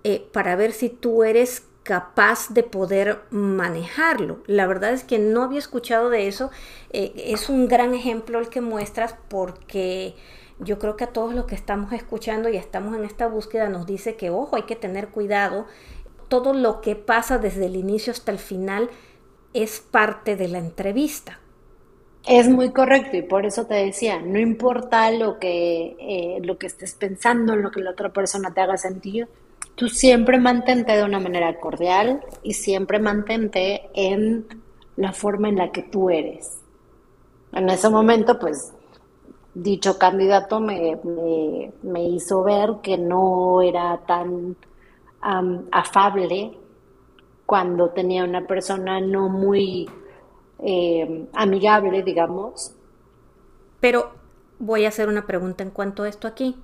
eh, 0.05 0.29
para 0.33 0.55
ver 0.55 0.71
si 0.71 0.91
tú 0.91 1.25
eres 1.25 1.68
capaz 1.89 2.51
de 2.51 2.65
poder 2.65 3.21
manejarlo. 3.31 4.43
La 4.47 4.67
verdad 4.67 4.93
es 4.93 5.05
que 5.05 5.19
no 5.19 5.43
había 5.43 5.59
escuchado 5.59 6.11
de 6.11 6.29
eso. 6.29 6.51
Eh, 6.93 7.15
es 7.17 7.49
un 7.49 7.67
gran 7.67 7.95
ejemplo 7.95 8.39
el 8.39 8.51
que 8.51 8.61
muestras 8.61 9.15
porque 9.29 10.15
yo 10.59 10.79
creo 10.79 10.97
que 10.97 11.05
a 11.05 11.15
todos 11.15 11.33
los 11.33 11.47
que 11.47 11.55
estamos 11.55 11.95
escuchando 11.95 12.51
y 12.51 12.59
estamos 12.59 12.95
en 12.95 13.07
esta 13.07 13.27
búsqueda 13.27 13.71
nos 13.71 13.87
dice 13.87 14.17
que, 14.17 14.29
ojo, 14.29 14.57
hay 14.57 14.65
que 14.65 14.77
tener 14.77 15.09
cuidado. 15.09 15.65
Todo 16.29 16.53
lo 16.53 16.83
que 16.83 16.95
pasa 16.95 17.39
desde 17.39 17.65
el 17.65 17.75
inicio 17.75 18.13
hasta 18.13 18.33
el 18.33 18.39
final 18.39 18.91
es 19.55 19.81
parte 19.81 20.37
de 20.37 20.49
la 20.49 20.59
entrevista. 20.59 21.41
Es 22.27 22.51
muy 22.51 22.71
correcto 22.71 23.17
y 23.17 23.23
por 23.23 23.47
eso 23.47 23.65
te 23.65 23.77
decía, 23.77 24.21
no 24.21 24.39
importa 24.39 25.11
lo 25.11 25.39
que, 25.39 25.97
eh, 25.99 26.39
lo 26.43 26.59
que 26.59 26.67
estés 26.67 26.93
pensando, 26.93 27.57
lo 27.57 27.71
que 27.71 27.81
la 27.81 27.93
otra 27.93 28.13
persona 28.13 28.53
te 28.53 28.61
haga 28.61 28.77
sentir, 28.77 29.27
tú 29.79 29.89
siempre 29.89 30.41
mantente 30.41 30.93
de 30.97 31.05
una 31.05 31.21
manera 31.21 31.61
cordial 31.61 32.21
y 32.43 32.55
siempre 32.55 32.99
mantente 32.99 33.89
en 33.95 34.45
la 34.97 35.13
forma 35.13 35.49
en 35.49 35.57
la 35.57 35.71
que 35.71 35.85
tú 35.85 36.11
eres. 36.11 36.61
En 37.53 37.71
ese 37.71 37.89
momento, 37.89 38.41
pues 38.41 38.75
dicho 39.55 39.97
candidato 39.97 40.59
me, 40.59 40.99
me, 41.83 42.03
hizo 42.09 42.43
ver 42.43 42.79
que 42.83 42.99
no 42.99 43.63
era 43.63 43.99
tan 44.05 44.57
afable 45.71 46.59
cuando 47.47 47.91
tenía 47.91 48.25
una 48.25 48.47
persona 48.49 49.01
no 49.01 49.29
muy 49.29 49.89
eh, 50.59 51.29
amigable, 51.35 52.03
digamos. 52.03 52.75
Pero 53.79 54.11
voy 54.59 54.87
a 54.87 54.89
hacer 54.89 55.09
una 55.09 55.25
pregunta 55.25 55.63
en 55.63 55.71
cuanto 55.71 56.03
a 56.03 56.09
esto 56.09 56.27
aquí. 56.27 56.57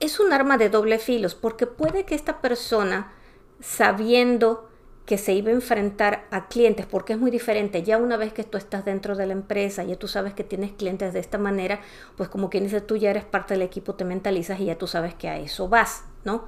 Es 0.00 0.18
un 0.18 0.32
arma 0.32 0.58
de 0.58 0.70
doble 0.70 0.98
filos 0.98 1.34
porque 1.34 1.66
puede 1.66 2.04
que 2.04 2.14
esta 2.14 2.40
persona, 2.40 3.12
sabiendo 3.60 4.70
que 5.10 5.18
se 5.18 5.32
iba 5.32 5.50
a 5.50 5.54
enfrentar 5.54 6.26
a 6.30 6.46
clientes, 6.46 6.86
porque 6.86 7.14
es 7.14 7.18
muy 7.18 7.32
diferente. 7.32 7.82
Ya 7.82 7.98
una 7.98 8.16
vez 8.16 8.32
que 8.32 8.44
tú 8.44 8.56
estás 8.56 8.84
dentro 8.84 9.16
de 9.16 9.26
la 9.26 9.32
empresa, 9.32 9.82
ya 9.82 9.96
tú 9.96 10.06
sabes 10.06 10.34
que 10.34 10.44
tienes 10.44 10.70
clientes 10.70 11.12
de 11.12 11.18
esta 11.18 11.36
manera, 11.36 11.80
pues 12.16 12.28
como 12.28 12.48
quien 12.48 12.62
dice, 12.64 12.80
tú 12.80 12.96
ya 12.96 13.10
eres 13.10 13.24
parte 13.24 13.54
del 13.54 13.62
equipo, 13.62 13.94
te 13.94 14.04
mentalizas 14.04 14.60
y 14.60 14.66
ya 14.66 14.78
tú 14.78 14.86
sabes 14.86 15.14
que 15.14 15.28
a 15.28 15.36
eso 15.36 15.68
vas, 15.68 16.04
¿no? 16.24 16.46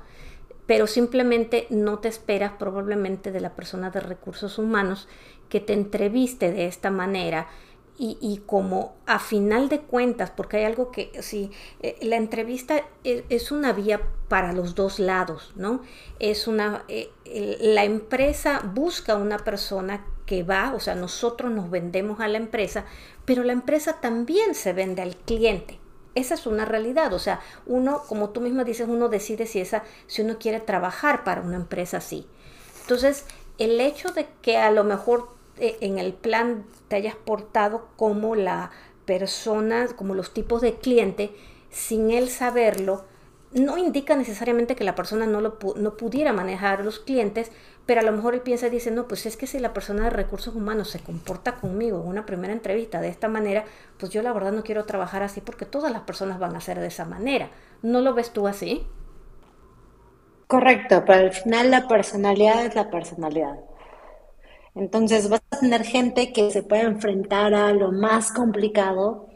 Pero 0.66 0.86
simplemente 0.86 1.66
no 1.70 1.98
te 1.98 2.06
esperas 2.06 2.52
probablemente 2.52 3.32
de 3.32 3.40
la 3.40 3.56
persona 3.56 3.90
de 3.90 3.98
recursos 3.98 4.58
humanos 4.58 5.08
que 5.48 5.58
te 5.58 5.72
entreviste 5.72 6.52
de 6.52 6.66
esta 6.66 6.90
manera 6.90 7.48
y, 7.98 8.42
como 8.46 8.96
a 9.06 9.20
final 9.20 9.68
de 9.68 9.80
cuentas, 9.80 10.30
porque 10.30 10.56
hay 10.56 10.64
algo 10.64 10.90
que, 10.90 11.12
sí, 11.20 11.50
eh, 11.82 11.96
la 12.02 12.16
entrevista 12.16 12.82
es, 13.04 13.52
una 13.52 13.72
vía 13.72 14.00
para 14.28 14.52
los 14.52 14.74
dos 14.74 14.98
lados, 14.98 15.52
¿no? 15.54 15.82
Es 16.18 16.48
una, 16.48 16.84
eh, 16.88 17.10
la 17.60 17.84
empresa 17.84 18.60
busca 18.74 19.14
una 19.14 19.38
persona 19.38 20.04
que 20.26 20.42
va, 20.42 20.72
o 20.74 20.80
sea, 20.80 20.94
nosotros 20.94 21.52
nos 21.52 21.70
vendemos 21.70 22.18
a 22.20 22.28
la 22.28 22.38
empresa, 22.38 22.86
pero 23.24 23.44
la 23.44 23.52
empresa 23.52 24.00
también 24.00 24.54
se 24.54 24.72
vende 24.72 25.02
al 25.02 25.16
cliente. 25.16 25.78
Esa 26.14 26.34
es 26.34 26.46
una 26.46 26.64
realidad, 26.64 27.12
o 27.12 27.18
sea, 27.18 27.40
uno, 27.66 28.02
como 28.08 28.30
tú 28.30 28.40
misma 28.40 28.64
dices, 28.64 28.88
uno 28.88 29.08
decide 29.08 29.46
si, 29.46 29.60
esa, 29.60 29.84
si 30.06 30.22
uno 30.22 30.38
quiere 30.38 30.60
trabajar 30.60 31.24
para 31.24 31.40
una 31.40 31.56
empresa 31.56 31.98
así. 31.98 32.26
Entonces, 32.82 33.26
el 33.58 33.80
hecho 33.80 34.10
de 34.12 34.26
que 34.42 34.58
a 34.58 34.70
lo 34.70 34.84
mejor 34.84 35.28
en 35.58 35.98
el 35.98 36.12
plan 36.14 36.64
te 36.88 36.96
hayas 36.96 37.16
portado 37.16 37.88
como 37.96 38.34
la 38.34 38.70
persona, 39.04 39.86
como 39.96 40.14
los 40.14 40.32
tipos 40.32 40.60
de 40.62 40.74
cliente, 40.76 41.32
sin 41.70 42.10
él 42.10 42.28
saberlo, 42.28 43.04
no 43.52 43.76
indica 43.76 44.16
necesariamente 44.16 44.74
que 44.76 44.84
la 44.84 44.94
persona 44.94 45.26
no, 45.26 45.40
lo, 45.40 45.58
no 45.76 45.96
pudiera 45.96 46.32
manejar 46.32 46.84
los 46.84 47.00
clientes, 47.00 47.52
pero 47.84 48.00
a 48.00 48.04
lo 48.04 48.12
mejor 48.12 48.34
él 48.34 48.40
piensa 48.40 48.68
y 48.68 48.70
dice, 48.70 48.90
no, 48.90 49.06
pues 49.08 49.26
es 49.26 49.36
que 49.36 49.46
si 49.46 49.58
la 49.58 49.74
persona 49.74 50.04
de 50.04 50.10
recursos 50.10 50.54
humanos 50.54 50.88
se 50.90 51.00
comporta 51.00 51.56
conmigo 51.56 52.00
en 52.00 52.08
una 52.08 52.24
primera 52.24 52.52
entrevista 52.52 53.00
de 53.00 53.08
esta 53.08 53.28
manera, 53.28 53.64
pues 53.98 54.10
yo 54.12 54.22
la 54.22 54.32
verdad 54.32 54.52
no 54.52 54.62
quiero 54.62 54.84
trabajar 54.84 55.22
así 55.22 55.40
porque 55.40 55.66
todas 55.66 55.92
las 55.92 56.02
personas 56.02 56.38
van 56.38 56.56
a 56.56 56.60
ser 56.60 56.78
de 56.80 56.86
esa 56.86 57.04
manera. 57.04 57.50
¿No 57.82 58.00
lo 58.00 58.14
ves 58.14 58.32
tú 58.32 58.46
así? 58.46 58.86
Correcto, 60.46 61.02
pero 61.04 61.18
al 61.26 61.32
final 61.32 61.70
la 61.72 61.88
personalidad 61.88 62.64
es 62.66 62.76
la 62.76 62.88
personalidad. 62.90 63.58
Entonces 64.74 65.28
vas 65.28 65.42
a 65.50 65.60
tener 65.60 65.84
gente 65.84 66.32
que 66.32 66.50
se 66.50 66.62
puede 66.62 66.82
enfrentar 66.82 67.54
a 67.54 67.72
lo 67.72 67.92
más 67.92 68.32
complicado, 68.32 69.28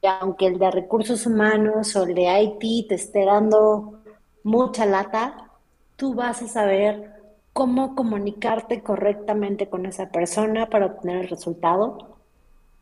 y 0.00 0.06
aunque 0.06 0.46
el 0.46 0.58
de 0.58 0.70
recursos 0.70 1.26
humanos 1.26 1.94
o 1.96 2.04
el 2.04 2.14
de 2.14 2.42
IT 2.42 2.88
te 2.88 2.94
esté 2.94 3.24
dando 3.24 4.00
mucha 4.42 4.86
lata, 4.86 5.50
tú 5.96 6.14
vas 6.14 6.40
a 6.42 6.48
saber 6.48 7.12
cómo 7.52 7.96
comunicarte 7.96 8.82
correctamente 8.82 9.68
con 9.68 9.84
esa 9.84 10.10
persona 10.10 10.70
para 10.70 10.86
obtener 10.86 11.22
el 11.22 11.28
resultado. 11.28 12.16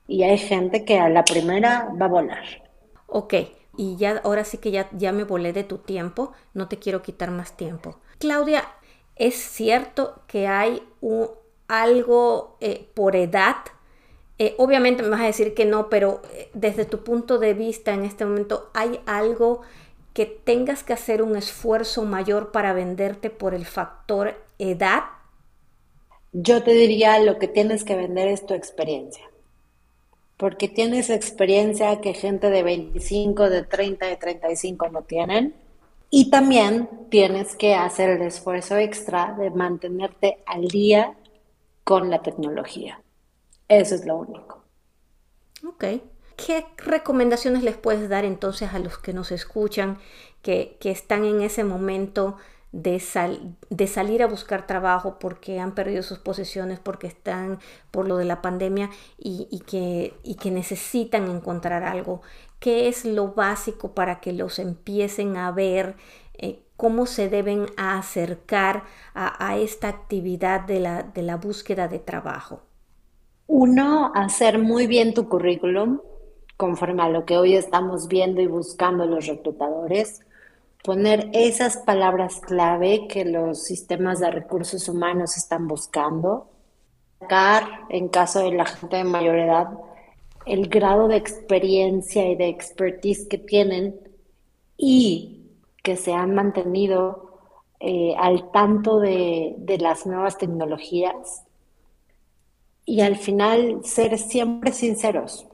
Y 0.06 0.22
hay 0.22 0.38
gente 0.38 0.84
que 0.84 0.98
a 0.98 1.08
la 1.08 1.24
primera 1.24 1.90
va 2.00 2.06
a 2.06 2.10
volar. 2.10 2.44
Ok, 3.06 3.34
y 3.76 3.96
ya 3.96 4.20
ahora 4.22 4.44
sí 4.44 4.58
que 4.58 4.70
ya, 4.70 4.88
ya 4.92 5.12
me 5.12 5.24
volé 5.24 5.52
de 5.52 5.64
tu 5.64 5.78
tiempo, 5.78 6.32
no 6.54 6.68
te 6.68 6.76
quiero 6.76 7.02
quitar 7.02 7.30
más 7.30 7.56
tiempo. 7.56 7.98
Claudia, 8.18 8.64
¿es 9.16 9.34
cierto 9.34 10.22
que 10.26 10.46
hay 10.46 10.82
un, 11.00 11.28
algo 11.68 12.56
eh, 12.60 12.88
por 12.94 13.16
edad. 13.16 13.56
Eh, 14.38 14.54
obviamente 14.58 15.02
me 15.02 15.08
vas 15.08 15.20
a 15.20 15.26
decir 15.26 15.54
que 15.54 15.64
no, 15.64 15.88
pero 15.88 16.22
eh, 16.34 16.50
desde 16.52 16.84
tu 16.84 17.02
punto 17.02 17.38
de 17.38 17.54
vista 17.54 17.94
en 17.94 18.04
este 18.04 18.24
momento, 18.24 18.70
¿hay 18.74 19.00
algo 19.06 19.62
que 20.12 20.26
tengas 20.26 20.82
que 20.82 20.92
hacer 20.92 21.22
un 21.22 21.36
esfuerzo 21.36 22.04
mayor 22.04 22.52
para 22.52 22.72
venderte 22.72 23.30
por 23.30 23.54
el 23.54 23.66
factor 23.66 24.34
edad? 24.58 25.04
Yo 26.32 26.62
te 26.62 26.72
diría 26.72 27.18
lo 27.18 27.38
que 27.38 27.48
tienes 27.48 27.84
que 27.84 27.96
vender 27.96 28.28
es 28.28 28.44
tu 28.44 28.54
experiencia. 28.54 29.24
Porque 30.36 30.68
tienes 30.68 31.08
experiencia 31.08 32.00
que 32.02 32.12
gente 32.12 32.50
de 32.50 32.62
25, 32.62 33.48
de 33.48 33.62
30, 33.62 34.06
de 34.06 34.16
35 34.16 34.88
no 34.90 35.02
tienen. 35.02 35.54
Y 36.10 36.30
también 36.30 36.88
tienes 37.08 37.56
que 37.56 37.74
hacer 37.74 38.10
el 38.10 38.22
esfuerzo 38.22 38.76
extra 38.76 39.34
de 39.38 39.50
mantenerte 39.50 40.38
al 40.46 40.68
día 40.68 41.16
con 41.86 42.10
la 42.10 42.20
tecnología. 42.20 43.00
Eso 43.68 43.94
es 43.94 44.04
lo 44.04 44.16
único. 44.16 44.64
Ok. 45.64 45.84
¿Qué 46.36 46.66
recomendaciones 46.78 47.62
les 47.62 47.76
puedes 47.76 48.08
dar 48.08 48.24
entonces 48.24 48.74
a 48.74 48.80
los 48.80 48.98
que 48.98 49.12
nos 49.12 49.30
escuchan, 49.30 49.98
que, 50.42 50.76
están 50.82 51.24
en 51.24 51.42
ese 51.42 51.62
momento 51.62 52.38
de, 52.72 52.98
salir 52.98 54.22
a 54.24 54.26
buscar 54.26 54.66
trabajo 54.66 55.20
porque 55.20 55.60
han 55.60 55.76
perdido 55.76 56.02
sus 56.02 56.18
posiciones, 56.18 56.80
porque 56.80 57.06
están 57.06 57.60
por 57.92 58.08
lo 58.08 58.16
de 58.16 58.24
la 58.24 58.42
pandemia 58.42 58.90
y, 59.16 59.60
que, 59.60 60.12
y 60.24 60.34
que 60.34 60.50
necesitan 60.50 61.30
encontrar 61.30 61.84
algo? 61.84 62.20
¿Qué 62.58 62.88
es 62.88 63.04
lo 63.04 63.28
básico 63.28 63.94
para 63.94 64.18
que 64.18 64.32
los 64.32 64.58
empiecen 64.58 65.36
a 65.36 65.52
ver 65.52 65.94
cómo 66.76 67.06
se 67.06 67.28
deben 67.28 67.66
acercar 67.76 68.84
a, 69.14 69.56
esta 69.56 69.88
actividad 69.88 70.60
de 70.60 70.80
la, 70.80 71.02
de 71.02 71.22
la 71.22 71.36
búsqueda 71.36 71.88
de 71.88 71.98
trabajo? 71.98 72.60
Uno, 73.46 74.12
hacer 74.14 74.58
muy 74.58 74.86
bien 74.86 75.14
tu 75.14 75.28
currículum, 75.28 76.00
conforme 76.56 77.02
a 77.02 77.08
lo 77.08 77.24
que 77.24 77.36
hoy 77.36 77.54
estamos 77.54 78.08
viendo 78.08 78.40
y 78.40 78.46
buscando 78.46 79.06
los 79.06 79.26
reclutadores, 79.26 80.20
poner 80.82 81.30
esas 81.32 81.78
palabras 81.78 82.40
clave 82.40 83.08
que 83.08 83.24
los 83.24 83.64
sistemas 83.64 84.20
de 84.20 84.30
recursos 84.30 84.88
humanos 84.88 85.36
están 85.36 85.66
buscando, 85.66 86.48
sacar, 87.18 87.64
en 87.88 88.08
caso 88.08 88.40
de 88.40 88.52
la 88.52 88.66
gente 88.66 88.96
de 88.96 89.04
mayor 89.04 89.36
edad, 89.36 89.68
el 90.46 90.68
grado 90.68 91.08
de 91.08 91.16
experiencia 91.16 92.30
y 92.30 92.36
de 92.36 92.48
expertise 92.48 93.26
que 93.28 93.38
tienen 93.38 93.96
y 94.76 95.35
que 95.86 95.96
se 95.96 96.12
han 96.12 96.34
mantenido 96.34 97.38
eh, 97.78 98.16
al 98.18 98.50
tanto 98.50 98.98
de, 98.98 99.54
de 99.56 99.78
las 99.78 100.04
nuevas 100.04 100.36
tecnologías 100.36 101.44
y 102.84 103.02
al 103.02 103.14
final 103.14 103.84
ser 103.84 104.18
siempre 104.18 104.72
sinceros. 104.72 105.46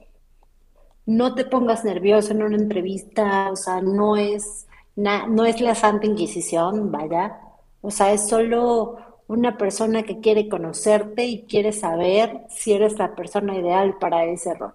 No 1.05 1.35
te 1.35 1.45
pongas 1.45 1.85
nervioso 1.85 2.31
en 2.31 2.41
una 2.41 2.57
entrevista, 2.57 3.51
o 3.51 3.55
sea, 3.55 3.79
no 3.81 4.17
es, 4.17 4.65
no 4.95 5.45
es 5.45 5.61
la 5.61 5.75
Santa 5.75 6.07
Inquisición, 6.07 6.91
vaya, 6.91 7.39
o 7.81 7.91
sea, 7.91 8.11
es 8.11 8.27
solo 8.27 8.97
una 9.27 9.55
persona 9.59 10.01
que 10.01 10.19
quiere 10.19 10.49
conocerte 10.49 11.25
y 11.25 11.43
quiere 11.43 11.73
saber 11.73 12.41
si 12.49 12.73
eres 12.73 12.97
la 12.97 13.13
persona 13.13 13.55
ideal 13.55 13.99
para 13.99 14.25
ese 14.25 14.55
rol. 14.55 14.73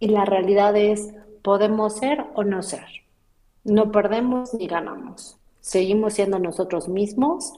Y 0.00 0.08
la 0.08 0.24
realidad 0.24 0.74
es, 0.74 1.12
podemos 1.42 1.98
ser 1.98 2.24
o 2.34 2.44
no 2.44 2.62
ser. 2.62 2.97
No 3.68 3.92
perdemos 3.92 4.54
ni 4.54 4.66
ganamos. 4.66 5.38
Seguimos 5.60 6.14
siendo 6.14 6.38
nosotros 6.38 6.88
mismos. 6.88 7.52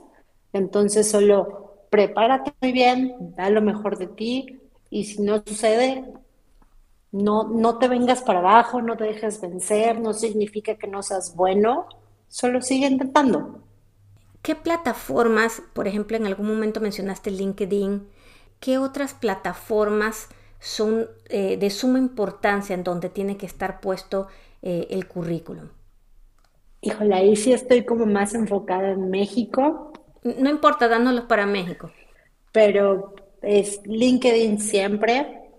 Entonces 0.52 1.10
solo 1.10 1.86
prepárate 1.90 2.52
muy 2.60 2.72
bien, 2.72 3.34
da 3.36 3.50
lo 3.50 3.62
mejor 3.62 3.98
de 3.98 4.06
ti 4.06 4.60
y 4.90 5.04
si 5.04 5.22
no 5.22 5.42
sucede, 5.44 6.04
no, 7.12 7.44
no 7.44 7.78
te 7.78 7.88
vengas 7.88 8.22
para 8.22 8.40
abajo, 8.40 8.80
no 8.82 8.96
te 8.96 9.04
dejes 9.04 9.40
vencer, 9.40 10.00
no 10.00 10.12
significa 10.12 10.76
que 10.76 10.86
no 10.86 11.02
seas 11.02 11.34
bueno, 11.34 11.86
solo 12.28 12.62
sigue 12.62 12.86
intentando. 12.86 13.62
¿Qué 14.42 14.54
plataformas, 14.54 15.62
por 15.74 15.86
ejemplo, 15.86 16.16
en 16.16 16.26
algún 16.26 16.46
momento 16.46 16.80
mencionaste 16.80 17.30
LinkedIn, 17.30 18.08
qué 18.58 18.78
otras 18.78 19.14
plataformas 19.14 20.28
son 20.60 21.08
eh, 21.28 21.56
de 21.56 21.70
suma 21.70 21.98
importancia 21.98 22.74
en 22.74 22.84
donde 22.84 23.08
tiene 23.10 23.36
que 23.36 23.46
estar 23.46 23.80
puesto 23.80 24.28
eh, 24.62 24.86
el 24.90 25.06
currículum? 25.08 25.68
Híjole, 26.82 27.14
ahí 27.14 27.36
sí 27.36 27.52
estoy 27.52 27.84
como 27.84 28.06
más 28.06 28.34
enfocada 28.34 28.90
en 28.90 29.10
México. 29.10 29.92
No 30.22 30.48
importa, 30.48 30.88
dándolos 30.88 31.24
para 31.24 31.46
México. 31.46 31.90
Pero 32.52 33.14
es 33.42 33.80
LinkedIn 33.84 34.58
siempre. 34.58 35.50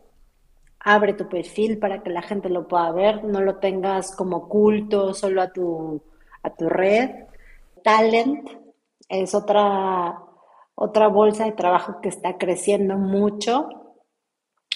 Abre 0.79 1.13
tu 1.13 1.29
perfil 1.29 1.77
para 1.77 2.01
que 2.01 2.09
la 2.09 2.23
gente 2.23 2.49
lo 2.49 2.67
pueda 2.67 2.91
ver, 2.91 3.23
no 3.23 3.41
lo 3.41 3.57
tengas 3.57 4.15
como 4.15 4.37
oculto 4.37 5.13
solo 5.13 5.43
a 5.43 5.51
tu, 5.51 6.01
a 6.41 6.49
tu 6.55 6.69
red. 6.69 7.11
Talent, 7.83 8.49
es 9.07 9.35
otra, 9.35 10.23
otra 10.73 11.07
bolsa 11.07 11.45
de 11.45 11.51
trabajo 11.51 12.01
que 12.01 12.09
está 12.09 12.37
creciendo 12.37 12.97
mucho. 12.97 13.69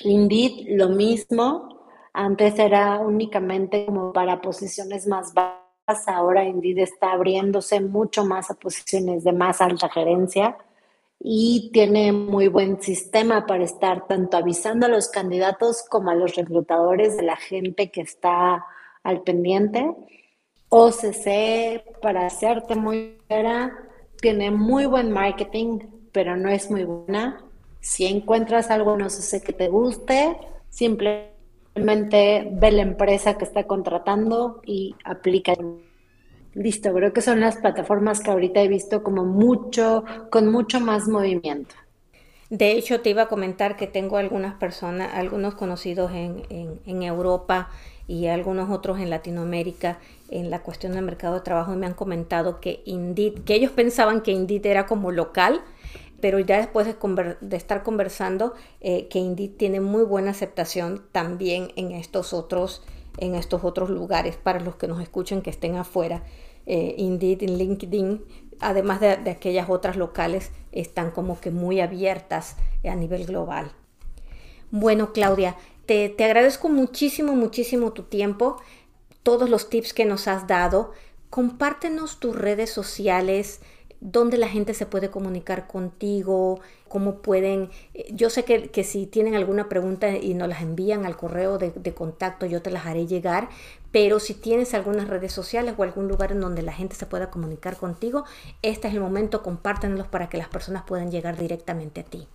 Indeed, 0.03 0.77
lo 0.77 0.89
mismo. 0.89 1.75
Antes 2.13 2.59
era 2.59 2.99
únicamente 2.99 3.85
como 3.87 4.13
para 4.13 4.41
posiciones 4.41 5.07
más 5.07 5.33
bajas, 5.33 5.64
ahora 6.07 6.43
Indeed 6.43 6.79
está 6.79 7.11
abriéndose 7.11 7.79
mucho 7.79 8.25
más 8.25 8.49
a 8.49 8.55
posiciones 8.55 9.23
de 9.23 9.33
más 9.33 9.61
alta 9.61 9.89
gerencia 9.89 10.57
y 11.19 11.69
tiene 11.71 12.11
muy 12.11 12.47
buen 12.47 12.81
sistema 12.81 13.45
para 13.45 13.63
estar 13.63 14.07
tanto 14.07 14.37
avisando 14.37 14.87
a 14.87 14.89
los 14.89 15.09
candidatos 15.09 15.83
como 15.87 16.09
a 16.09 16.15
los 16.15 16.35
reclutadores 16.35 17.17
de 17.17 17.23
la 17.23 17.35
gente 17.35 17.91
que 17.91 18.01
está 18.01 18.65
al 19.03 19.21
pendiente. 19.21 19.95
OCC 20.69 21.99
para 22.01 22.25
hacerte 22.25 22.75
muy 22.75 23.17
clara 23.27 23.71
tiene 24.19 24.49
muy 24.51 24.87
buen 24.87 25.11
marketing, 25.11 25.79
pero 26.11 26.35
no 26.35 26.49
es 26.49 26.71
muy 26.71 26.83
buena. 26.83 27.43
Si 27.79 28.05
encuentras 28.05 28.71
algo, 28.71 28.97
no 28.97 29.09
sé 29.11 29.41
que 29.41 29.53
te 29.53 29.67
guste, 29.67 30.35
simplemente 30.69 31.34
ve 31.75 32.71
la 32.71 32.81
empresa 32.81 33.37
que 33.37 33.45
está 33.45 33.65
contratando 33.65 34.61
y 34.65 34.95
aplica. 35.03 35.53
Listo, 36.53 36.93
creo 36.93 37.11
que 37.11 37.21
son 37.21 37.41
las 37.41 37.57
plataformas 37.57 38.21
que 38.21 38.31
ahorita 38.31 38.61
he 38.61 38.67
visto 38.69 39.03
como 39.03 39.25
mucho, 39.25 40.05
con 40.29 40.49
mucho 40.51 40.79
más 40.79 41.07
movimiento. 41.07 41.75
De 42.49 42.71
hecho, 42.71 43.01
te 43.01 43.09
iba 43.09 43.23
a 43.23 43.27
comentar 43.27 43.75
que 43.75 43.87
tengo 43.87 44.17
algunas 44.17 44.55
personas, 44.55 45.13
algunos 45.13 45.55
conocidos 45.55 46.11
en, 46.11 46.43
en, 46.49 46.79
en 46.85 47.03
Europa 47.03 47.69
y 48.07 48.27
algunos 48.27 48.69
otros 48.69 48.99
en 48.99 49.09
Latinoamérica 49.09 49.97
en 50.29 50.49
la 50.49 50.61
cuestión 50.61 50.93
del 50.93 51.03
mercado 51.03 51.35
de 51.35 51.41
trabajo 51.41 51.73
y 51.73 51.77
me 51.77 51.87
han 51.87 51.93
comentado 51.93 52.59
que 52.59 52.81
Indeed, 52.85 53.43
que 53.43 53.55
ellos 53.55 53.71
pensaban 53.71 54.21
que 54.21 54.31
Indeed 54.31 54.65
era 54.65 54.85
como 54.85 55.11
local, 55.11 55.61
pero 56.25 56.39
ya 56.39 56.57
después 56.57 56.87
de, 56.87 57.55
estar 57.55 57.83
conversando, 57.83 58.55
eh, 58.81 59.07
que 59.09 59.19
Indeed 59.19 59.57
tiene 59.57 59.79
muy 59.79 60.01
buena 60.01 60.31
aceptación 60.31 61.05
también 61.11 61.71
en 61.75 61.91
estos 61.91 62.33
otros, 62.33 62.81
en 63.19 63.35
estos 63.35 63.63
otros 63.63 63.91
lugares 63.91 64.35
para 64.35 64.59
los 64.59 64.75
que 64.75 64.87
nos 64.87 64.99
escuchen 65.03 65.43
que 65.43 65.51
estén 65.51 65.75
afuera. 65.75 66.23
Eh, 66.65 66.95
Indeed 66.97 67.43
y 67.43 67.47
LinkedIn, 67.49 68.25
además 68.59 69.01
de, 69.01 69.09
aquellas 69.29 69.69
otras 69.69 69.97
locales, 69.97 70.49
están 70.71 71.11
como 71.11 71.39
que 71.39 71.51
muy 71.51 71.79
abiertas 71.79 72.55
a 72.83 72.95
nivel 72.95 73.27
global. 73.27 73.73
Bueno, 74.71 75.13
Claudia, 75.13 75.55
te 75.85 76.15
agradezco 76.25 76.69
muchísimo, 76.69 77.35
muchísimo 77.35 77.93
tu 77.93 78.01
tiempo 78.01 78.57
todos 79.21 79.47
los 79.47 79.69
tips 79.69 79.93
que 79.93 80.05
nos 80.05 80.27
has 80.27 80.47
dado. 80.47 80.91
Compártenos 81.29 82.19
tus 82.19 82.35
redes 82.35 82.71
sociales, 82.71 83.61
donde 84.05 84.37
la 84.37 84.47
gente 84.47 84.75
se 84.75 84.85
puede 84.85 85.09
comunicar 85.09 85.67
contigo, 85.67 86.59
cómo 86.87 87.23
pueden, 87.23 87.71
eh, 87.95 88.05
yo 88.13 88.29
sé 88.29 88.43
que, 88.45 88.83
si 88.83 89.07
tienen 89.07 89.33
alguna 89.33 89.67
pregunta 89.67 90.09
y 90.15 90.35
nos 90.35 90.47
las 90.47 90.61
envían 90.61 91.05
al 91.05 91.17
correo 91.17 91.57
de, 91.57 91.93
contacto, 91.93 92.45
yo 92.45 92.61
te 92.61 92.69
las 92.69 92.85
haré 92.85 93.07
llegar, 93.07 93.49
pero 93.91 94.19
si 94.19 94.35
tienes 94.35 94.75
algunas 94.75 95.07
redes 95.07 95.31
sociales 95.31 95.73
o 95.75 95.83
algún 95.83 96.07
lugar 96.07 96.31
en 96.31 96.39
donde 96.39 96.61
la 96.61 96.71
gente 96.71 96.95
se 96.95 97.07
pueda 97.07 97.31
comunicar 97.31 97.77
contigo, 97.77 98.25
este 98.61 98.87
es 98.87 98.93
el 98.93 98.99
momento, 98.99 99.41
compártenos 99.41 100.07
para 100.07 100.29
que 100.29 100.37
las 100.37 100.49
personas 100.49 100.83
puedan 100.83 101.09
llegar 101.09 101.35
directamente 101.35 102.01
a 102.01 102.03
ti. 102.03 102.27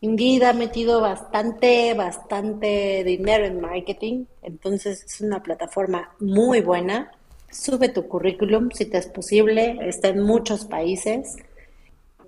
Indeed 0.00 0.42
ha 0.42 0.52
metido 0.52 1.00
bastante, 1.00 1.94
bastante 1.94 3.04
dinero 3.04 3.44
en 3.44 3.60
marketing, 3.60 4.24
entonces 4.42 5.04
es 5.04 5.20
una 5.20 5.42
plataforma 5.42 6.12
muy 6.18 6.60
buena. 6.60 7.12
Sube 7.50 7.88
tu 7.88 8.06
currículum 8.06 8.70
si 8.70 8.84
te 8.84 8.98
es 8.98 9.06
posible, 9.06 9.78
está 9.88 10.08
en 10.08 10.20
muchos 10.20 10.66
países. 10.66 11.36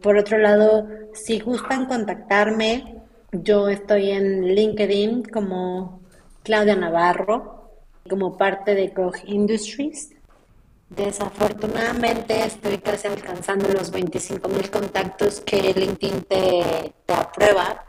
Por 0.01 0.17
otro 0.17 0.39
lado, 0.39 0.89
si 1.13 1.41
gustan 1.41 1.85
contactarme, 1.87 3.03
yo 3.33 3.69
estoy 3.69 4.11
en 4.11 4.55
LinkedIn 4.55 5.25
como 5.25 6.01
Claudia 6.43 6.75
Navarro, 6.75 7.71
como 8.09 8.39
parte 8.39 8.75
de 8.75 8.95
Koch 8.95 9.19
Industries. 9.27 10.11
Desafortunadamente 10.89 12.43
estoy 12.43 12.79
casi 12.79 13.07
alcanzando 13.07 13.69
los 13.69 13.91
25 13.91 14.49
mil 14.49 14.71
contactos 14.71 15.41
que 15.41 15.75
LinkedIn 15.75 16.23
te, 16.23 16.93
te, 17.07 17.13
aprueba, 17.13 17.85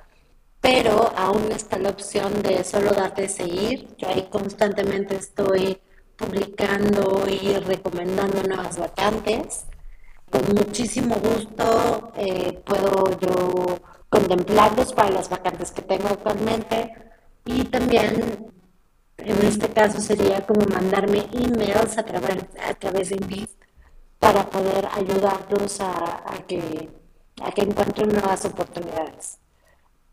pero 0.59 1.11
aún 1.15 1.49
está 1.51 1.79
la 1.79 1.89
opción 1.89 2.43
de 2.43 2.63
solo 2.65 2.91
darte 2.91 3.29
seguir. 3.29 3.87
Yo 3.97 4.09
ahí 4.09 4.27
constantemente 4.29 5.15
estoy 5.15 5.79
publicando 6.21 7.25
y 7.27 7.53
recomendando 7.57 8.43
nuevas 8.43 8.77
vacantes. 8.77 9.65
Con 10.29 10.43
muchísimo 10.55 11.15
gusto 11.15 12.13
eh, 12.15 12.61
puedo 12.65 13.19
yo 13.19 13.79
contemplarlos 14.09 14.93
para 14.93 15.09
las 15.09 15.29
vacantes 15.29 15.71
que 15.71 15.81
tengo 15.81 16.07
actualmente 16.07 16.93
y 17.45 17.63
también 17.65 18.51
en 19.17 19.45
este 19.45 19.69
caso 19.69 19.99
sería 19.99 20.45
como 20.45 20.65
mandarme 20.67 21.27
emails 21.33 21.97
a 21.97 22.03
través, 22.03 22.37
a 22.65 22.73
través 22.75 23.09
de 23.09 23.15
Indeed 23.15 23.49
para 24.19 24.49
poder 24.49 24.87
ayudarlos 24.93 25.81
a, 25.81 26.23
que, 26.47 26.89
a 27.41 27.51
que 27.51 27.61
encuentren 27.61 28.09
nuevas 28.09 28.45
oportunidades. 28.45 29.39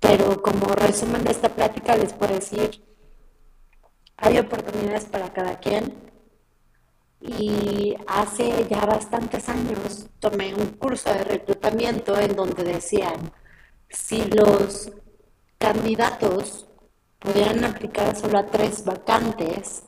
Pero 0.01 0.41
como 0.43 0.67
resumen 0.75 1.25
de 1.25 1.33
esta 1.33 1.49
plática 1.49 1.97
les 1.97 2.13
puedo 2.13 2.35
decir, 2.35 2.83
hay 4.19 4.39
oportunidades 4.39 5.07
para 5.07 5.32
cada 5.32 5.59
quien. 5.59 5.95
Y 7.20 7.97
hace 8.07 8.66
ya 8.70 8.85
bastantes 8.85 9.49
años 9.49 10.07
tomé 10.20 10.55
un 10.55 10.66
curso 10.73 11.12
de 11.12 11.24
reclutamiento 11.24 12.19
en 12.19 12.36
donde 12.36 12.62
decían, 12.62 13.32
si 13.89 14.24
los 14.24 14.93
candidatos 15.59 16.69
pudieran 17.19 17.65
aplicar 17.65 18.15
solo 18.16 18.39
a 18.39 18.47
tres 18.47 18.85
vacantes 18.85 19.82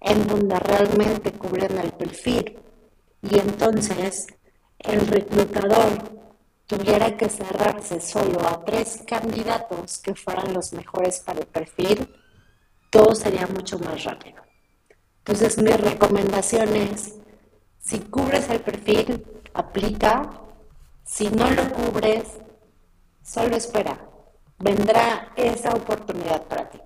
en 0.00 0.26
donde 0.26 0.58
realmente 0.58 1.32
cubren 1.32 1.78
el 1.78 1.92
perfil. 1.92 2.58
Y 3.22 3.38
entonces 3.38 4.26
el 4.78 5.06
reclutador 5.08 6.18
tuviera 6.66 7.16
que 7.16 7.28
cerrarse 7.28 8.00
solo 8.00 8.40
a 8.46 8.64
tres 8.64 9.02
candidatos 9.06 9.98
que 9.98 10.14
fueran 10.14 10.52
los 10.52 10.72
mejores 10.72 11.20
para 11.20 11.40
el 11.40 11.46
perfil, 11.46 12.14
todo 12.90 13.14
sería 13.14 13.46
mucho 13.46 13.78
más 13.78 14.04
rápido. 14.04 14.42
Entonces 15.18 15.58
mi 15.58 15.70
recomendación 15.70 16.74
es, 16.76 17.16
si 17.78 18.00
cubres 18.00 18.48
el 18.50 18.60
perfil, 18.60 19.26
aplica, 19.54 20.30
si 21.04 21.28
no 21.28 21.50
lo 21.50 21.70
cubres, 21.70 22.24
solo 23.22 23.56
espera, 23.56 23.98
vendrá 24.58 25.32
esa 25.36 25.70
oportunidad 25.70 26.42
para 26.44 26.70
ti. 26.70 26.80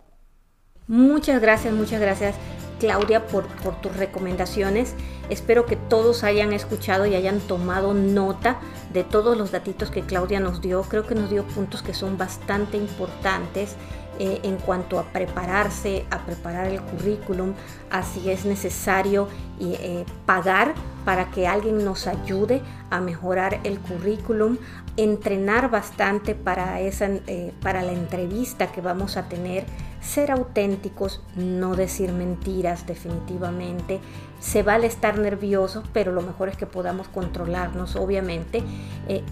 Muchas 0.88 1.40
gracias, 1.40 1.72
muchas 1.72 2.00
gracias 2.00 2.34
Claudia 2.82 3.28
por, 3.28 3.46
tus 3.80 3.96
recomendaciones. 3.96 4.96
Espero 5.30 5.66
que 5.66 5.76
todos 5.76 6.24
hayan 6.24 6.52
escuchado 6.52 7.06
y 7.06 7.14
hayan 7.14 7.38
tomado 7.38 7.94
nota 7.94 8.58
de 8.92 9.04
todos 9.04 9.38
los 9.38 9.52
datitos 9.52 9.92
que 9.92 10.02
Claudia 10.02 10.40
nos 10.40 10.60
dio. 10.60 10.82
Creo 10.82 11.06
que 11.06 11.14
nos 11.14 11.30
dio 11.30 11.46
puntos 11.46 11.80
que 11.80 11.94
son 11.94 12.18
bastante 12.18 12.76
importantes 12.76 13.76
eh, 14.24 14.38
en 14.44 14.56
cuanto 14.58 15.00
a 15.00 15.06
prepararse, 15.06 16.04
a 16.12 16.18
preparar 16.20 16.68
el 16.68 16.80
currículum, 16.80 17.54
así 17.90 18.30
es 18.30 18.44
necesario 18.44 19.26
eh, 19.58 20.04
pagar 20.26 20.74
para 21.04 21.32
que 21.32 21.48
alguien 21.48 21.84
nos 21.84 22.06
ayude 22.06 22.62
a 22.90 23.00
mejorar 23.00 23.58
el 23.64 23.80
currículum, 23.80 24.58
entrenar 24.96 25.72
bastante 25.72 26.36
para, 26.36 26.78
esa, 26.78 27.06
eh, 27.26 27.52
para 27.62 27.82
la 27.82 27.90
entrevista 27.90 28.70
que 28.70 28.80
vamos 28.80 29.16
a 29.16 29.28
tener, 29.28 29.64
ser 30.00 30.30
auténticos, 30.30 31.20
no 31.34 31.74
decir 31.74 32.12
mentiras 32.12 32.86
definitivamente. 32.86 33.98
Se 34.38 34.62
vale 34.62 34.86
estar 34.86 35.18
nerviosos, 35.18 35.82
pero 35.92 36.12
lo 36.12 36.22
mejor 36.22 36.48
es 36.48 36.56
que 36.56 36.66
podamos 36.66 37.08
controlarnos, 37.08 37.96
obviamente. 37.96 38.62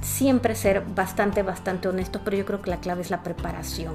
siempre 0.03 0.57
ser 0.57 0.83
bastante, 0.97 1.45
bastante 1.45 1.87
honestos, 1.87 2.23
pero 2.25 2.37
yo 2.37 2.45
creo 2.45 2.61
que 2.61 2.71
la 2.71 2.81
clave 2.81 3.03
es 3.03 3.11
la 3.11 3.23
preparación. 3.23 3.95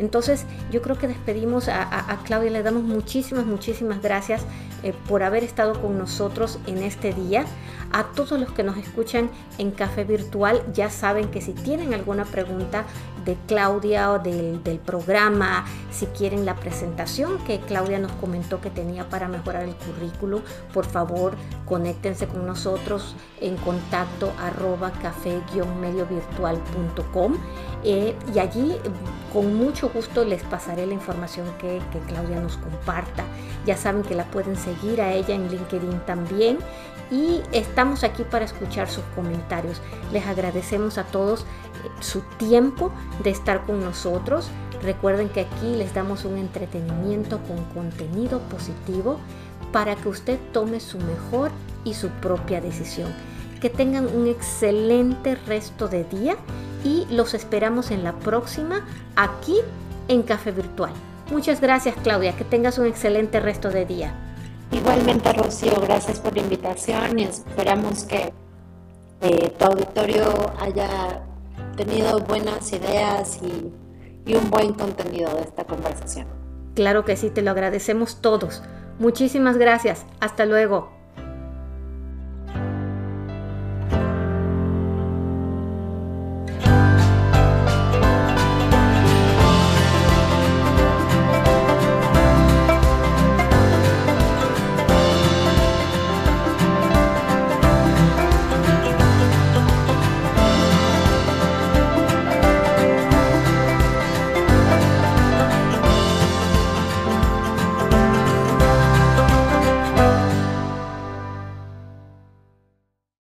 Entonces 0.00 0.46
yo 0.72 0.80
creo 0.80 0.98
que 0.98 1.06
despedimos 1.06 1.68
a, 1.68 2.18
Claudia, 2.24 2.50
le 2.50 2.62
damos 2.62 2.82
muchísimas, 2.82 3.44
muchísimas 3.44 4.00
gracias 4.02 4.42
eh, 4.82 4.94
por 5.08 5.22
haber 5.22 5.44
estado 5.44 5.80
con 5.80 5.98
nosotros 5.98 6.58
en 6.66 6.78
este 6.78 7.12
día. 7.12 7.44
A 7.92 8.04
todos 8.04 8.40
los 8.40 8.50
que 8.52 8.62
nos 8.62 8.76
escuchan 8.78 9.30
en 9.58 9.72
Café 9.72 10.04
Virtual 10.04 10.62
ya 10.72 10.90
saben 10.90 11.28
que 11.30 11.40
si 11.40 11.52
tienen 11.52 11.92
alguna 11.92 12.24
pregunta 12.24 12.84
de 13.24 13.36
Claudia 13.46 14.12
o 14.12 14.18
del, 14.18 14.62
del 14.62 14.78
programa, 14.78 15.64
si 15.90 16.04
quieren 16.06 16.46
la 16.46 16.56
presentación 16.56 17.38
que 17.44 17.60
Claudia 17.60 17.98
nos 17.98 18.12
comentó 18.12 18.60
que 18.60 18.68
tenía 18.70 19.08
para 19.08 19.28
mejorar 19.28 19.64
el 19.64 19.74
currículo, 19.74 20.42
por 20.72 20.86
favor 20.86 21.34
conéctense 21.66 22.26
con 22.26 22.46
nosotros 22.46 23.14
en 23.40 23.56
contacto 23.56 24.32
arroba 24.40 24.92
café-mediovirtual.com 25.02 27.36
eh, 27.84 28.16
y 28.34 28.38
allí 28.38 28.76
con 29.32 29.54
mucho 29.54 29.90
gusto 29.90 30.24
les 30.24 30.42
pasaré 30.42 30.86
la 30.86 30.94
información 30.94 31.46
que, 31.58 31.80
que 31.92 31.98
Claudia 32.00 32.40
nos 32.40 32.56
comparta. 32.56 33.24
Ya 33.66 33.76
saben 33.76 34.02
que 34.02 34.14
la 34.14 34.24
pueden 34.24 34.56
seguir 34.56 35.00
a 35.00 35.12
ella 35.12 35.34
en 35.34 35.48
LinkedIn 35.48 36.00
también 36.06 36.58
y 37.10 37.42
estamos 37.52 38.04
aquí 38.04 38.22
para 38.22 38.44
escuchar 38.44 38.88
sus 38.88 39.04
comentarios. 39.14 39.80
Les 40.12 40.26
agradecemos 40.26 40.98
a 40.98 41.04
todos 41.04 41.40
eh, 41.40 41.44
su 42.00 42.20
tiempo 42.38 42.92
de 43.22 43.30
estar 43.30 43.66
con 43.66 43.80
nosotros. 43.80 44.48
Recuerden 44.82 45.28
que 45.28 45.40
aquí 45.40 45.76
les 45.76 45.92
damos 45.92 46.24
un 46.24 46.38
entretenimiento 46.38 47.40
con 47.40 47.64
contenido 47.74 48.38
positivo 48.40 49.18
para 49.72 49.96
que 49.96 50.08
usted 50.08 50.38
tome 50.52 50.80
su 50.80 50.98
mejor 50.98 51.50
y 51.84 51.94
su 51.94 52.08
propia 52.08 52.60
decisión. 52.60 53.12
Que 53.60 53.70
tengan 53.70 54.06
un 54.06 54.26
excelente 54.26 55.34
resto 55.34 55.88
de 55.88 56.04
día 56.04 56.36
y 56.84 57.06
los 57.10 57.34
esperamos 57.34 57.90
en 57.90 58.04
la 58.04 58.12
próxima 58.12 58.86
aquí 59.16 59.56
en 60.08 60.22
Café 60.22 60.50
Virtual. 60.50 60.92
Muchas 61.30 61.60
gracias 61.60 61.94
Claudia, 62.02 62.34
que 62.36 62.44
tengas 62.44 62.78
un 62.78 62.86
excelente 62.86 63.38
resto 63.38 63.70
de 63.70 63.84
día. 63.84 64.29
Igualmente, 64.72 65.32
Rocío, 65.32 65.80
gracias 65.80 66.20
por 66.20 66.34
la 66.34 66.42
invitación 66.42 67.18
y 67.18 67.24
esperamos 67.24 68.04
que 68.04 68.32
eh, 69.20 69.52
tu 69.58 69.64
auditorio 69.64 70.32
haya 70.60 71.22
tenido 71.76 72.20
buenas 72.20 72.72
ideas 72.72 73.40
y, 73.42 73.72
y 74.30 74.34
un 74.34 74.48
buen 74.50 74.72
contenido 74.72 75.34
de 75.34 75.42
esta 75.42 75.64
conversación. 75.64 76.26
Claro 76.74 77.04
que 77.04 77.16
sí, 77.16 77.30
te 77.30 77.42
lo 77.42 77.50
agradecemos 77.50 78.20
todos. 78.20 78.62
Muchísimas 78.98 79.56
gracias. 79.56 80.06
Hasta 80.20 80.46
luego. 80.46 80.99